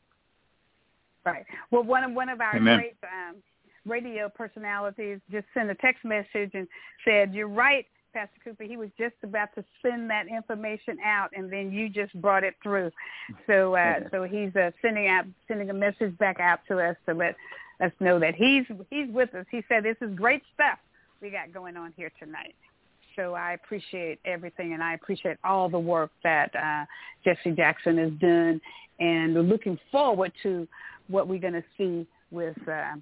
[1.26, 1.44] Right.
[1.70, 2.78] Well, one of one of our Amen.
[2.78, 3.36] great um,
[3.84, 6.66] radio personalities just sent a text message and
[7.04, 8.64] said, "You're right, Pastor Cooper.
[8.64, 12.54] He was just about to send that information out, and then you just brought it
[12.62, 12.90] through.
[13.46, 17.14] So, uh, so he's uh, sending out sending a message back out to us to
[17.14, 17.36] let
[17.82, 19.46] us know that he's he's with us.
[19.50, 20.78] He said, "This is great stuff
[21.20, 22.54] we got going on here tonight."
[23.16, 26.84] So I appreciate everything, and I appreciate all the work that uh,
[27.24, 28.60] Jesse Jackson has done,
[28.98, 30.66] and we're looking forward to
[31.08, 32.94] what we're going to see with uh,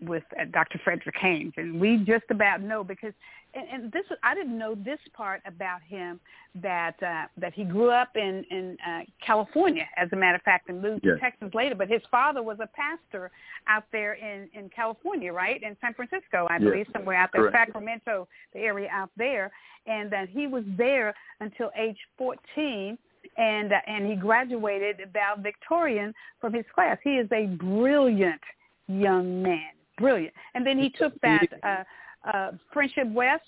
[0.00, 0.80] with uh, Dr.
[0.84, 3.12] Frederick Haynes, and we just about know because,
[3.56, 6.20] and, and this I didn't know this part about him
[6.62, 10.68] that uh, that he grew up in in uh, California, as a matter of fact,
[10.68, 11.14] and moved Yes.
[11.16, 11.74] to Texas later.
[11.74, 13.30] But his father was a pastor
[13.68, 16.62] out there in in California, right, in San Francisco, I Yes.
[16.62, 17.56] believe, somewhere out there, Correct.
[17.56, 19.50] Sacramento, the area out there,
[19.86, 22.98] and that he was there until age 14
[23.36, 26.98] and uh, and he graduated valedictorian from his class.
[27.02, 28.40] He is a brilliant
[28.88, 30.34] young man, brilliant.
[30.54, 31.84] And then he took that uh,
[32.24, 33.44] uh, Friendship West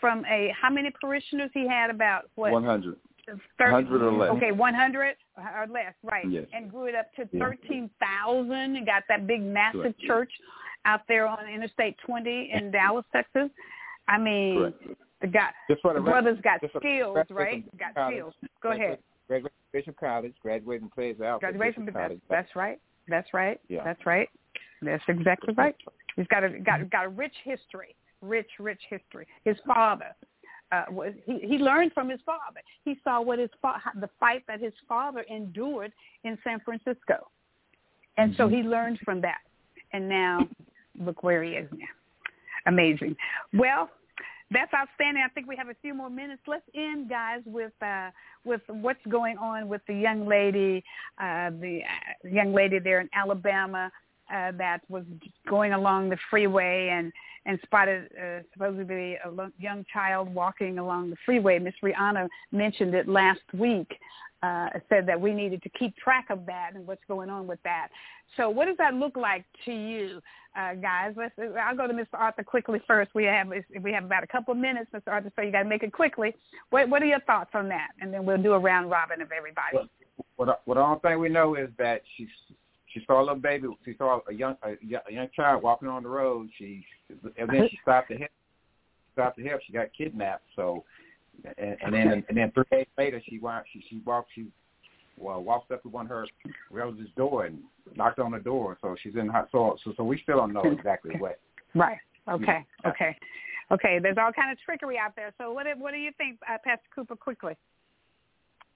[0.00, 2.96] from a how many parishioners he had about what 100.
[3.26, 4.30] 30 100 or less.
[4.30, 6.28] Okay, 100 or less, right?
[6.28, 6.46] Yes.
[6.52, 10.00] And grew it up to 13,000 and got that big massive Correct.
[10.00, 10.32] church
[10.84, 13.48] out there on Interstate 20 in Dallas, Texas.
[14.08, 14.82] I mean, Correct.
[15.20, 17.64] the guy, Just for the the record, brothers got the skills, right?
[17.78, 18.14] Got college.
[18.16, 18.34] skills.
[18.62, 18.98] Go ahead.
[19.72, 21.40] Bishop College, graduated and plays out.
[21.40, 22.20] Graduation, that's, College.
[22.28, 22.78] that's right.
[23.08, 23.58] That's right.
[23.68, 23.84] Yeah.
[23.84, 24.28] That's right.
[24.82, 25.76] That's exactly right.
[26.16, 29.26] He's got a got got a rich history, rich rich history.
[29.44, 30.14] His father,
[30.72, 32.60] uh, was he he learned from his father.
[32.84, 35.92] He saw what his fa- the fight that his father endured
[36.24, 37.28] in San Francisco,
[38.16, 39.40] and so he learned from that.
[39.94, 40.48] And now,
[40.98, 41.86] look where he is now.
[42.66, 43.14] Amazing.
[43.52, 43.90] Well,
[44.50, 45.22] that's outstanding.
[45.24, 46.42] I think we have a few more minutes.
[46.46, 48.10] Let's end, guys, with uh,
[48.44, 50.84] with what's going on with the young lady,
[51.18, 53.90] uh, the uh, young lady there in Alabama
[54.32, 55.04] uh, that was
[55.48, 57.12] going along the freeway and
[57.44, 61.58] and spotted uh, supposedly a lo- young child walking along the freeway.
[61.58, 63.98] Miss Rihanna mentioned it last week.
[64.44, 67.62] Uh, said that we needed to keep track of that and what's going on with
[67.62, 67.88] that.
[68.36, 70.20] So, what does that look like to you,
[70.58, 71.14] uh, guys?
[71.16, 71.32] Let's.
[71.62, 72.14] I'll go to Mr.
[72.14, 73.12] Arthur quickly first.
[73.14, 75.12] We have we have about a couple of minutes, Mr.
[75.12, 76.34] Arthur, so you got to make it quickly.
[76.70, 77.90] What What are your thoughts on that?
[78.00, 79.76] And then we'll do a round robin of everybody.
[79.76, 79.88] Well,
[80.34, 82.26] What what the only thing we know is that she
[82.92, 83.68] she saw a little baby.
[83.84, 86.48] She saw a young a, young- a young child walking on the road.
[86.58, 86.84] She
[87.36, 88.30] and then she stopped to help.
[89.14, 89.60] Stopped to help.
[89.66, 90.44] She got kidnapped.
[90.56, 90.84] So
[91.58, 94.46] and, and then and then three days later she walked she she walked she
[95.18, 96.26] well walked up to one of her
[96.70, 97.58] relatives' door and
[97.96, 98.78] knocked on the door.
[98.80, 101.38] So she's in hot so so so we still don't know exactly what.
[101.74, 101.98] Right.
[102.28, 102.64] Okay.
[102.84, 102.90] Yeah.
[102.90, 103.16] Okay.
[103.70, 103.98] Okay.
[104.00, 105.32] There's all kind of trickery out there.
[105.38, 107.16] So what What do you think, uh, Pastor Cooper?
[107.16, 107.56] Quickly.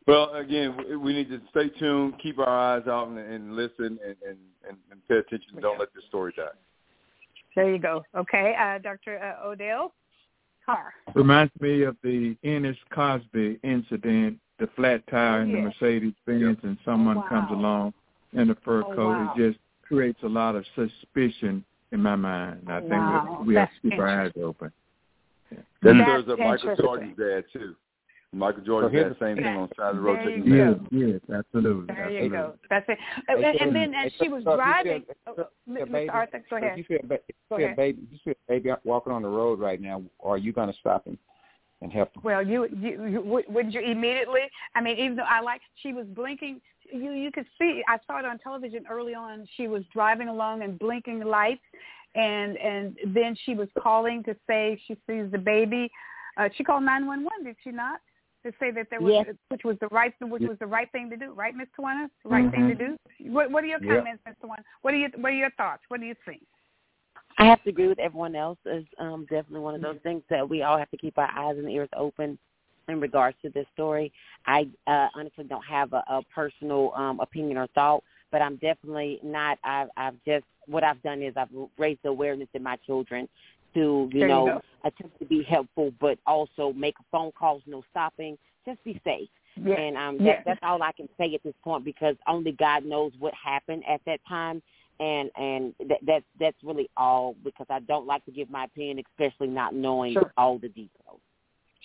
[0.06, 3.98] Well, again, we- we need to stay tuned, keep our eyes out, and, and listen,
[4.04, 4.38] and, and,
[4.68, 5.60] and, and pay attention.
[5.60, 6.46] Don't let this story die.
[7.56, 8.04] There you go.
[8.14, 9.18] Okay, uh, Dr.
[9.18, 9.92] Uh, Odell
[10.64, 10.92] Carr.
[11.14, 15.62] Reminds me of the Ennis Cosby incident, the flat tire in the Oh.
[15.62, 17.28] Mercedes Benz, and someone wow.
[17.28, 17.94] comes along
[18.32, 19.08] in a fur Oh, coat.
[19.08, 19.34] wow.
[19.36, 22.62] It just creates a lot of suspicion in my mind.
[22.68, 23.36] I think Wow.
[23.38, 24.70] that we have to keep our eyes open.
[25.50, 26.84] That That's serves up Michael interesting.
[26.84, 27.76] Jordan's dad too.
[28.36, 30.24] Michael Jordan So here's dad, same thing on the side of the There road.
[30.24, 30.80] you taking go.
[30.92, 31.94] Yes, yes, absolutely.
[31.94, 32.28] There you absolutely.
[32.28, 32.54] go.
[32.70, 32.98] That's it.
[33.28, 36.12] Hey, and then as she was so driving, see oh, oh, Mr.
[36.12, 36.78] Arthur, go If ahead.
[36.78, 37.72] you see a, ba- if Go you see ahead.
[37.72, 40.02] a baby, you see a baby walking on the road right now.
[40.22, 41.18] Are you going to stop him?
[41.82, 42.22] and help them.
[42.24, 44.40] Well, you, you, you wouldn't you immediately?
[44.74, 46.60] I mean, even though I like she was blinking,
[46.90, 47.82] you you could see.
[47.88, 49.46] I saw it on television early on.
[49.56, 51.60] She was driving along and blinking lights,
[52.14, 55.90] and and then she was calling to say she sees the baby.
[56.38, 57.44] Uh, she called nine one one.
[57.44, 58.00] Did she not?
[58.46, 59.34] To say that there was, Yes.
[59.48, 62.08] which was the right, which was the right thing to do, right, Miss Tawana?
[62.24, 62.50] Right Mhm.
[62.52, 62.96] thing to do.
[63.32, 64.62] What, what are your comments, Miss Tawana?
[64.82, 65.82] What are your, what are your thoughts?
[65.88, 66.46] What do you think?
[67.38, 68.58] I have to agree with everyone else.
[68.64, 71.58] It's um, definitely one of those things that we all have to keep our eyes
[71.58, 72.38] and ears open
[72.86, 74.12] in regards to this story.
[74.46, 79.18] I uh, honestly don't have a, a personal um, opinion or thought, but I'm definitely
[79.24, 79.58] not.
[79.64, 83.28] I've, I've just what I've done is I've raised the awareness in my children
[83.76, 84.60] to you There know go.
[84.84, 88.36] attempt to be helpful, but also make phone calls, no stopping.
[88.64, 89.28] Just be safe.
[89.78, 93.12] And um, that, that's all I can say at this point because only God knows
[93.18, 94.62] what happened at that time,
[95.00, 99.02] and and that, that's that's really all because I don't like to give my opinion,
[99.12, 100.32] especially not knowing Sure.
[100.36, 101.20] all the details.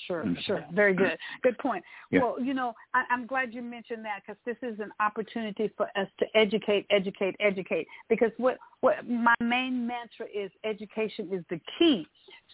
[0.07, 0.37] Sure, Mhm.
[0.43, 0.65] sure.
[0.71, 1.17] Very good.
[1.41, 1.83] Good point.
[2.09, 2.21] Yeah.
[2.21, 5.89] Well, you know, I, I'm glad you mentioned that because this is an opportunity for
[5.95, 7.87] us to educate, educate, educate.
[8.09, 12.07] Because what what my main mantra is, education is the key.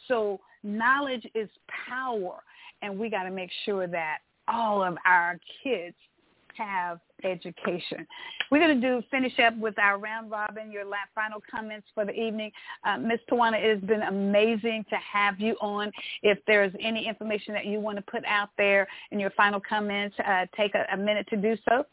[0.07, 2.43] So knowledge is power,
[2.81, 5.95] and we got to make sure that all of our kids
[6.57, 8.05] have education.
[8.51, 10.71] We're going to do finish up with our round robin.
[10.71, 12.51] Your la final comments for the evening,
[12.85, 13.19] uh, Ms.
[13.29, 13.57] Tawana.
[13.57, 15.91] It has been amazing to have you on.
[16.23, 20.15] If there's any information that you want to put out there in your final comments,
[20.25, 21.85] uh, take a, a minute to do so.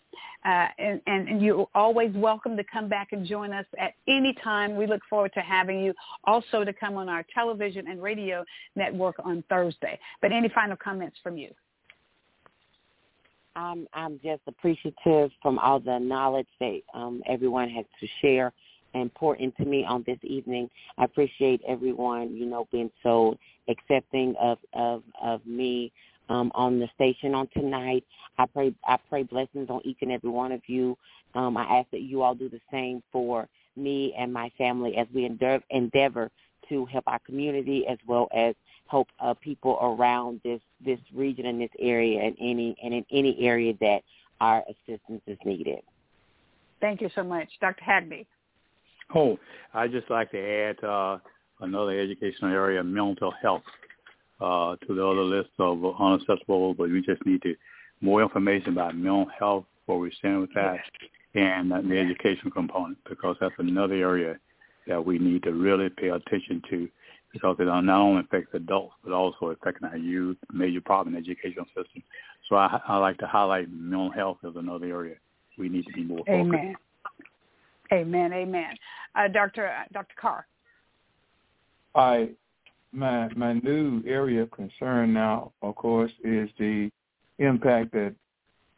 [0.44, 4.34] Uh, and, and, and you're always welcome to come back and join us at any
[4.44, 4.76] time.
[4.76, 8.44] We look forward to having you also to come on our television and radio
[8.76, 9.98] network on Thursday.
[10.20, 11.50] But any final comments from you?
[13.56, 18.52] I'm I'm just appreciative from all the knowledge that um, everyone has to share
[18.94, 20.70] and pour into me on this evening.
[20.98, 23.36] I appreciate everyone, you know, being so
[23.68, 25.92] accepting of of of me
[26.28, 28.04] um, on the station on tonight.
[28.38, 30.96] I pray I pray blessings on each and every one of you.
[31.34, 35.06] Um, I ask that you all do the same for me and my family as
[35.12, 36.30] we endeavor, endeavor
[36.68, 38.54] to help our community as well as
[38.86, 43.36] help uh, people around this this region and this area and any and in any
[43.40, 44.00] area that
[44.40, 45.80] our assistance is needed.
[46.80, 47.82] Thank you so much, Dr.
[47.82, 48.26] Hagney.
[49.14, 49.38] Oh,
[49.72, 51.18] I'd just like to add uh,
[51.60, 53.62] another educational area, mental health,
[54.40, 57.54] uh, to the other list of unacceptable, but we just need to
[58.00, 60.80] more information about mental health, where we stand with that,
[61.34, 64.38] and uh, the education component, because that's another area
[64.86, 66.88] that we need to really pay attention to,
[67.32, 71.30] because it not only affects adults, but also affecting our youth, major problem in the
[71.30, 72.02] educational system.
[72.48, 75.16] So I, I like to highlight mental health as another area
[75.58, 76.30] we need to be more focused.
[76.32, 76.74] Amen.
[77.92, 78.32] Amen.
[78.32, 78.74] Amen.
[79.14, 79.68] Uh, Dr.
[79.68, 80.14] Uh, Dr.
[80.20, 80.46] Carr.
[81.94, 82.30] I
[82.92, 86.90] my my new area of concern now, of course, is the
[87.38, 88.14] impact that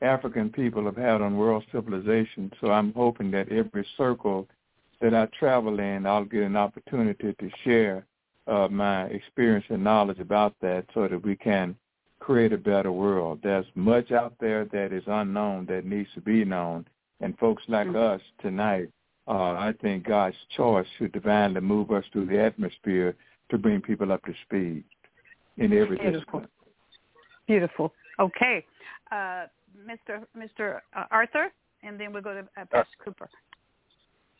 [0.03, 2.53] African people have had on world civilization.
[2.61, 4.49] So I'm hoping that every circle
[5.01, 8.07] that I travel in, I'll get an opportunity to share
[8.47, 11.77] uh, my experience and knowledge about that, so that we can
[12.21, 13.41] create a better world.
[13.43, 16.87] There's much out there that is unknown that needs to be known,
[17.21, 18.89] and folks like us tonight
[19.29, 23.17] uh, I think God's choice should divinely move us through the atmosphere
[23.51, 24.85] to bring people up to speed
[25.57, 26.13] in every Beautiful.
[26.13, 26.49] discipline.
[27.47, 27.93] Beautiful.
[28.21, 28.65] Okay.
[29.11, 29.47] Uh,
[29.85, 30.25] Mr.
[30.37, 30.81] Mr.
[30.97, 31.53] Uh, Arthur,
[31.83, 33.29] and then we'll go to uh, Pastor Cooper.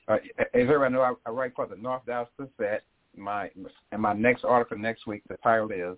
[0.09, 2.83] Uh, as everyone know, I, I write for the North Dallas Gazette.
[3.17, 3.51] My
[3.93, 5.97] and my next article next week, the title is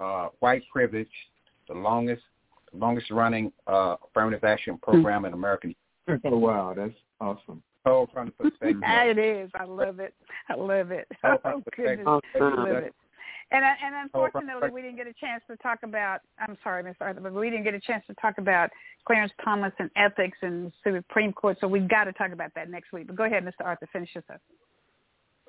[0.00, 1.10] uh, "White Privilege:
[1.68, 2.22] The Longest
[2.72, 5.74] Longest Running uh, Affirmative Action Program in American."
[6.08, 7.62] Oh wow, that's awesome.
[7.86, 8.80] Told from the perspective.
[8.82, 9.50] it is.
[9.54, 10.14] I love it.
[10.48, 11.06] I love it.
[11.24, 12.06] Oh, Oh, goodness.
[12.06, 12.22] Awesome.
[12.34, 12.94] I love it.
[13.52, 16.20] And, uh, and Oh, unfortunately, we didn't get a chance to talk about.
[16.38, 17.02] I'm sorry, Mr.
[17.02, 18.70] Arthur, but we didn't get a chance to talk about
[19.06, 21.58] Clarence Thomas and ethics and Supreme Court.
[21.60, 23.06] So we've got to talk about that next week.
[23.08, 23.64] But go ahead, Mr.
[23.64, 24.40] Arthur, finish this up.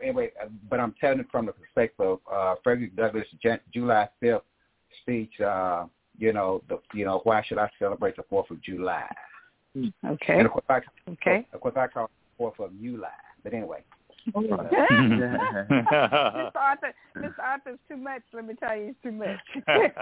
[0.01, 4.09] anyway, uh, but I'm telling it from the perspective of uh, Frederick Douglass' Jan- July
[4.21, 4.41] 5th
[5.01, 5.39] speech.
[5.39, 5.85] Uh,
[6.17, 9.07] you know, the you know, why should I celebrate the Fourth of July?
[10.05, 10.37] Okay.
[10.37, 11.47] And of course, I, Okay.
[11.53, 13.09] of course, I call it Fourth of July.
[13.43, 13.81] But anyway,
[14.31, 14.55] Mr.
[16.55, 17.39] Arthur, Mr.
[17.43, 18.21] Arthur's too much.
[18.33, 19.39] Let me tell you, it's too much.
[19.69, 19.93] okay,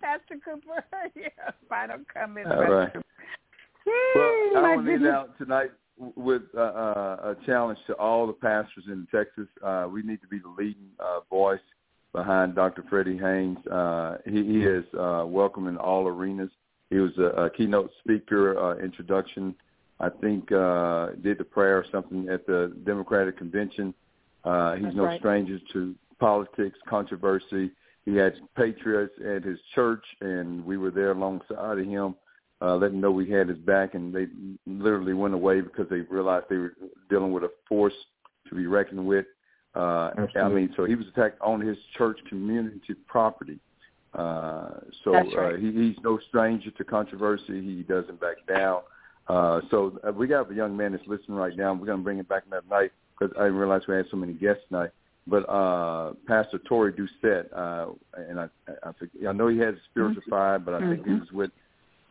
[0.00, 0.84] Pastor Cooper.
[1.16, 1.28] yeah,
[1.68, 2.46] final comment.
[2.46, 2.92] All Pastor right.
[2.92, 3.04] Cooper.
[4.14, 5.12] Well, Hmm, I my want to lead goodness.
[5.12, 9.46] out tonight with uh, uh, a challenge to all the pastors in Texas.
[9.64, 11.60] Uh, we need to be the leading uh, voice
[12.12, 12.84] behind Dr.
[12.88, 13.58] Freddie Haynes.
[13.66, 16.50] Uh, he, he is uh, welcome in all arenas.
[16.90, 19.54] He was a, a keynote speaker, uh, introduction.
[20.02, 23.94] I think uh, did the prayer or something at the Democratic convention.
[24.44, 25.20] Uh, he's That's no right.
[25.20, 27.70] stranger to politics, controversy,
[28.04, 32.14] he had patriots at his church, and we were there alongside of him,
[32.60, 33.94] uh, letting know we had his back.
[33.94, 34.26] And they
[34.66, 36.74] literally went away because they realized they were
[37.08, 37.94] dealing with a force
[38.48, 39.26] to be reckoned with.
[39.74, 43.58] Uh, I mean, so he was attacked on his church community property.
[44.12, 45.54] Uh, so That's right.
[45.54, 47.62] uh, he, he's no stranger to controversy.
[47.62, 48.82] He doesn't back down.
[49.28, 51.72] Uh, so uh, we got a young man that's listening right now.
[51.72, 54.16] We're going to bring him back that night because I didn't realize we had so
[54.16, 54.90] many guests tonight.
[55.26, 59.78] But uh, Pastor Torrey Doucette, uh, and I, I, I, I know he has a
[59.90, 61.50] spiritual side, but I think he was with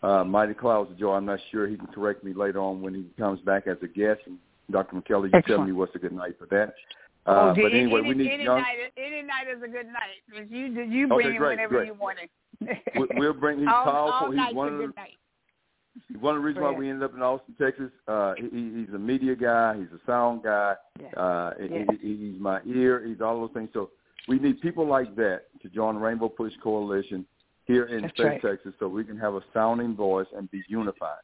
[0.01, 1.13] uh, Mighty Clouds of Joy.
[1.15, 1.67] I'm not sure.
[1.67, 4.21] He can correct me later on when he comes back as a guest.
[4.25, 4.38] And
[4.71, 4.95] Dr.
[4.95, 6.73] McKellar, you tell me what's a good night for that.
[7.25, 8.61] Oh, Uh, gee, but anyway, any, we need any young.
[8.61, 8.77] night.
[8.95, 10.49] Any night is a good night.
[10.49, 11.88] You you Okay, bring him great, whenever great.
[11.88, 12.29] you want it.
[12.95, 13.59] we- We'll bring.
[13.59, 14.27] He's all, powerful.
[14.27, 15.17] All he's one of the good night.
[16.19, 18.99] One of the reasons why we ended up in Austin, Texas, uh, he, he's a
[18.99, 19.76] media guy.
[19.77, 20.76] He's a sound guy.
[20.99, 21.19] Yeah.
[21.19, 21.84] Uh, Yeah.
[22.01, 23.05] he, he's my ear.
[23.05, 23.69] He's all those things.
[23.73, 23.89] So
[24.27, 27.26] we need people like that to join the Rainbow Push Coalition
[27.65, 28.41] here in That's State right.
[28.41, 31.19] Texas, so we can have a sounding voice and be unified.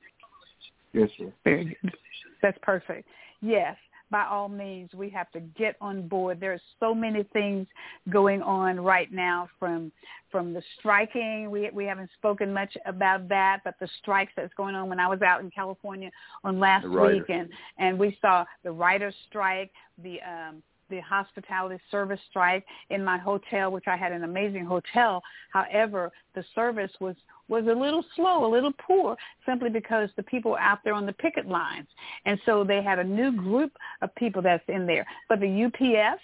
[0.94, 1.32] Yes, sir.
[1.44, 1.94] Very good.
[2.42, 3.08] That's perfect.
[3.42, 3.76] Yes,
[4.10, 6.40] by all means, we have to get on board.
[6.40, 7.68] There's so many things
[8.10, 9.92] going on right now from
[10.32, 11.50] from the striking.
[11.52, 14.90] We we haven't spoken much about that, but the strikes that's going on.
[14.90, 16.10] When I was out in California
[16.44, 19.72] on last week, and and we saw the writers' strike,
[20.02, 25.22] the um, the hospitality service strike in my hotel, which I had an amazing hotel.
[25.52, 27.16] However, the service was
[27.50, 29.16] was a little slow, a little poor,
[29.46, 31.88] simply because the people were out there on the picket lines,
[32.26, 35.06] and so they had a new group of people that's in there.
[35.30, 36.22] But the UPS,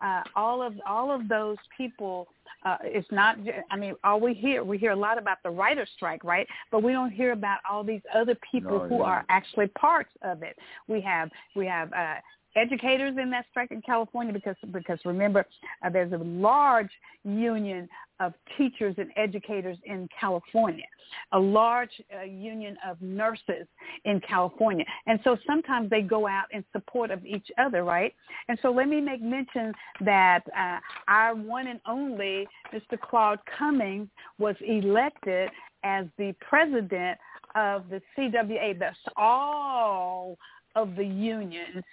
[0.00, 2.26] uh, all of all of those people,
[2.64, 3.36] uh, it's not.
[3.70, 6.46] I mean, all we hear we hear a lot about the writer's strike, right?
[6.70, 9.04] But we don't hear about all these other people No, who yeah.
[9.04, 10.56] are actually parts of it.
[10.88, 11.92] We have we have.
[11.92, 12.16] Uh,
[12.56, 15.46] educators in that strike in California because because remember
[15.84, 16.90] uh, there's a large
[17.24, 17.88] union
[18.20, 20.84] of teachers and educators in California,
[21.32, 23.66] a large uh, union of nurses
[24.04, 28.14] in California, and so sometimes they go out in support of each other, right?
[28.48, 29.72] And so let me make mention
[30.04, 30.78] that uh,
[31.08, 32.98] our one and only Mr.
[33.00, 34.08] Claude Cummings
[34.38, 35.50] was elected
[35.82, 37.18] as the president
[37.54, 38.78] of the CWA.
[38.78, 40.38] That's all
[40.76, 41.84] of the unions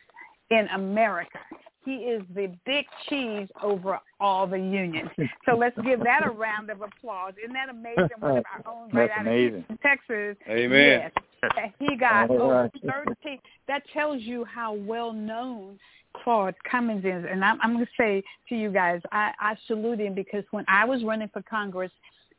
[0.52, 1.40] in America.
[1.84, 5.10] He is the big cheese over all the unions.
[5.46, 7.34] So let's give that a round of applause.
[7.44, 8.10] Isn't that amazing?
[8.20, 9.66] One of our own right That's out amazing.
[9.68, 10.38] of Texas.
[10.48, 11.12] Amen.
[11.44, 11.72] Yes.
[11.80, 13.40] He got over 13.
[13.68, 15.80] That tells you how well known
[16.24, 17.26] Claude Cummings is.
[17.30, 20.66] And I'm, I'm going to say to you guys, I, I salute him because when
[20.68, 21.92] I was running for Congress,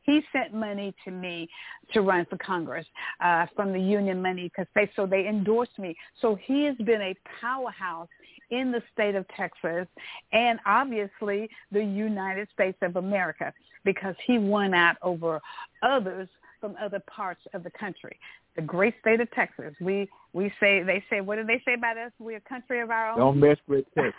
[0.03, 1.49] he sent money to me
[1.93, 2.87] to run for Congress
[3.21, 5.97] uh, from the union money because they so they endorsed me.
[6.21, 8.09] So he has been a powerhouse
[8.51, 9.87] in the state of Texas
[10.33, 13.53] and obviously the United States of America
[13.85, 15.41] because he won out over
[15.83, 16.29] others
[16.61, 18.19] from other parts of the country.
[18.55, 19.75] The great state of Texas.
[19.81, 22.13] We we say they say what do they say about us?
[22.19, 23.19] We're a country of our own.
[23.19, 24.15] Don't mess with Texas.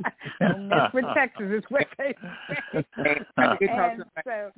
[0.40, 2.14] Don't mess with Texas is what they
[2.72, 2.84] say.
[2.96, 4.50] I did talk to and so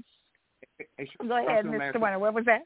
[1.26, 2.00] Go ahead, to him last Mr.
[2.00, 2.18] Warner.
[2.18, 2.62] What was that?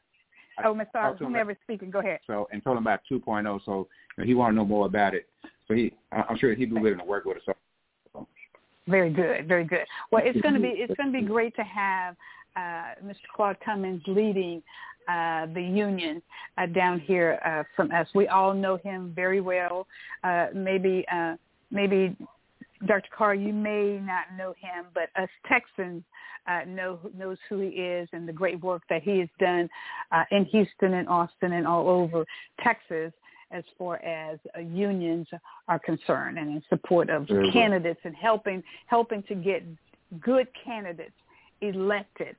[0.64, 0.92] Oh, Mr.
[0.92, 1.90] talked to him Whomever speaking.
[1.90, 2.20] Go ahead.
[2.26, 3.60] so and told him about 2.0.
[3.64, 5.26] So you know, he want to know more about it.
[5.68, 7.54] So he, I'm sure he'd be willing to work with us.
[8.88, 9.84] Very good, very good.
[10.10, 12.16] Well, it's going to be it's going to be great to have
[12.56, 13.16] uh, Mr.
[13.34, 14.62] Claude Cummings leading
[15.08, 16.20] uh, the union
[16.58, 18.08] uh, down here uh, from us.
[18.14, 19.86] We all know him very well.
[20.24, 21.36] Uh, maybe uh,
[21.70, 22.16] maybe
[22.86, 23.08] Dr.
[23.16, 26.02] Carr, you may not know him, but us Texans
[26.48, 29.68] uh, know knows who he is and the great work that he has done
[30.12, 32.24] uh, in Houston and Austin and all over
[32.62, 33.12] Texas
[33.50, 35.26] as far as uh, unions
[35.68, 37.50] are concerned and in support of well.
[37.52, 39.62] candidates and helping helping to get
[40.20, 41.12] good candidates
[41.60, 42.36] elected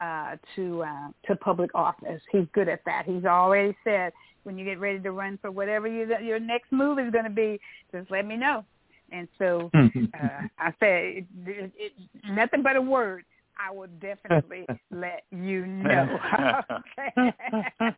[0.00, 2.20] uh, to uh, to public office.
[2.30, 3.04] He's good at that.
[3.06, 4.12] He's already said
[4.44, 7.30] when you get ready to run for whatever you, your next move is going to
[7.30, 7.60] be,
[7.92, 8.64] just let me know.
[9.12, 10.28] And so uh,
[10.58, 11.92] I said, it, it,
[12.30, 13.24] nothing but a word.
[13.58, 16.18] I will definitely let you know.
[16.70, 17.12] okay.
[17.80, 17.96] I'll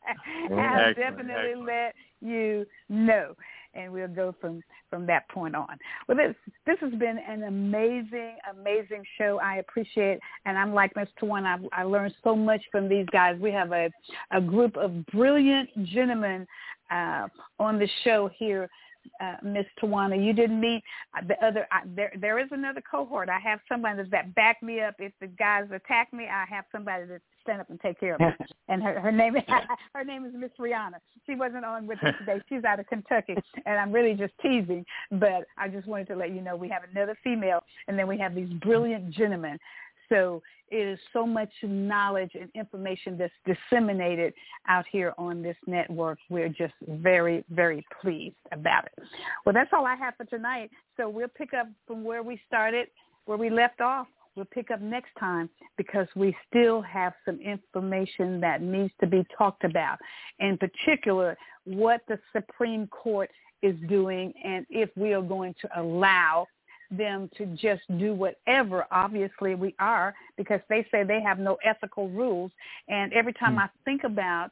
[0.59, 1.67] Excellent, definitely excellent.
[1.67, 3.35] let you know.
[3.75, 5.79] And we'll go from, from that point on.
[6.07, 6.35] Well, this
[6.65, 9.41] this has been an amazing, amazing show.
[9.43, 11.59] I appreciate, and I'm like Miss Tawana.
[11.73, 13.37] I, I learned so much from these guys.
[13.41, 13.91] We have a
[14.31, 16.47] a group of brilliant gentlemen
[16.91, 17.27] uh,
[17.59, 18.69] on the show here
[19.21, 20.23] uh, Miss Tawana.
[20.23, 20.83] You didn't meet
[21.17, 21.67] uh, the other.
[21.71, 23.29] I, there, there is another cohort.
[23.29, 24.95] I have somebody that back me up.
[24.99, 28.21] If the guys attack me, I have somebody to stand up and take care of
[28.21, 28.27] me.
[28.69, 29.35] and her, her name,
[29.95, 30.97] her name is Miss Rihanna.
[31.27, 32.41] She wasn't on with us today.
[32.49, 33.37] She's out of Kentucky,
[33.67, 34.85] and I'm really just teasing.
[35.13, 38.19] But I just wanted to let you know we have another female, and then we
[38.19, 39.59] have these brilliant gentlemen.
[40.09, 44.35] So it is so much knowledge and information that's disseminated
[44.69, 46.19] out here on this network.
[46.29, 49.05] We're just very, very pleased about it.
[49.45, 50.71] Well, that's all I have for tonight.
[50.97, 52.89] So we'll pick up from where we started,
[53.27, 54.07] where we left off.
[54.37, 59.25] We'll pick up next time because we still have some information that needs to be
[59.37, 59.99] talked about.
[60.41, 63.31] In particular, what the Supreme Court
[63.63, 66.47] is doing and if we are going to allow
[66.97, 68.87] them to just do whatever.
[68.91, 72.51] Obviously, we are because they say they have no ethical rules.
[72.89, 73.63] And every time mm.
[73.63, 74.51] I think about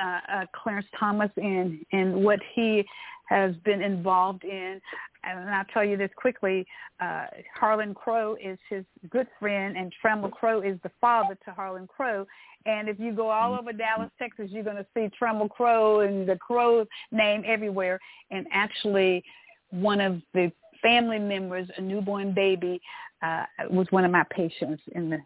[0.00, 2.84] uh, uh, Clarence Thomas and and what he
[3.28, 4.80] has been involved in,
[5.24, 6.66] and I'll tell you this quickly:
[7.00, 11.86] uh, Harlan Crow is his good friend, and Trammell Crow is the father to Harlan
[11.86, 12.26] Crow.
[12.66, 16.28] And if you go all over Dallas, Texas, you're going to see Trammell Crow and
[16.28, 17.98] the Crow name everywhere.
[18.30, 19.24] And actually,
[19.70, 20.52] one of the
[20.82, 22.80] family members, a newborn baby,
[23.22, 25.18] uh, was one of my patients in the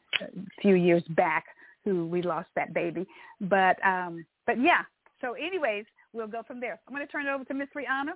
[0.61, 1.45] few years back
[1.85, 3.07] who we lost that baby.
[3.41, 4.83] But um, but yeah.
[5.21, 6.81] So anyways, we'll go from there.
[6.87, 8.13] I'm going to turn it over to Miss Rihanna.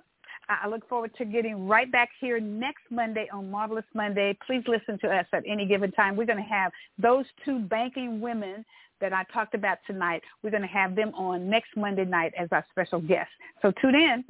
[0.49, 4.37] I look forward to getting right back here next Monday on Marvelous Monday.
[4.45, 6.15] Please listen to us at any given time.
[6.15, 8.65] We're going to have those two banking women
[8.99, 10.23] that I talked about tonight.
[10.43, 13.33] We're going to have them on next Monday night as our special guests.
[13.61, 14.23] So tune in.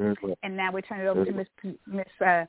[0.44, 1.48] And now we turn it over to Miss
[1.88, 2.46] Miss uh,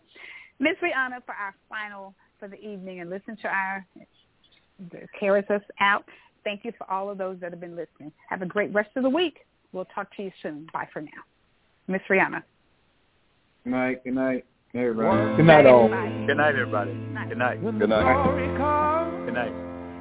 [0.61, 3.87] Miss Rihanna for our final for the evening and listen to our
[5.19, 6.05] carries us out.
[6.45, 8.13] Thank you for all of those that have been listening.
[8.29, 9.47] Have a great rest of the week.
[9.73, 10.67] We'll talk to you soon.
[10.73, 11.11] Bye for now.
[11.89, 12.43] Miss Rihanna.
[13.65, 14.05] Good night.
[14.05, 14.45] Good night.
[14.75, 15.37] Everybody.
[15.37, 15.89] Good night, all.
[15.89, 16.93] Good night, everybody.
[16.93, 17.63] Good night.
[17.63, 19.25] Good night.
[19.25, 19.53] Good night.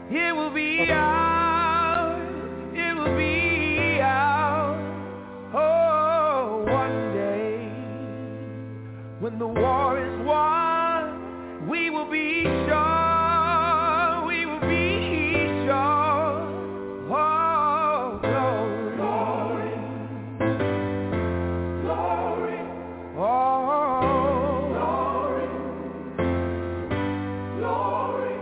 [0.10, 2.22] It will be ours.
[2.74, 3.37] It will be
[9.20, 14.26] when the war is won, we will be sure.
[14.28, 16.28] We will be sure.
[17.10, 19.72] Oh, glory,
[21.82, 22.60] glory,
[23.18, 25.48] oh glory,
[27.58, 28.36] glory.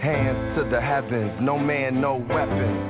[0.00, 2.89] Hands to the heavens, no man, no weapon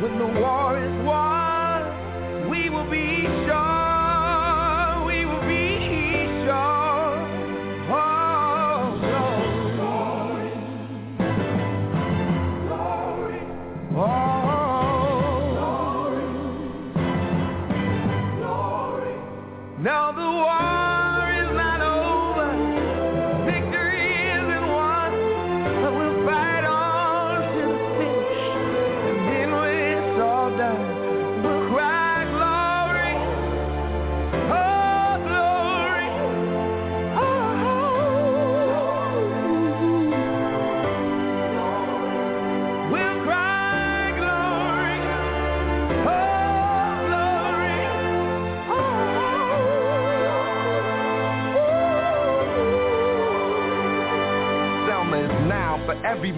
[0.00, 0.89] when the war is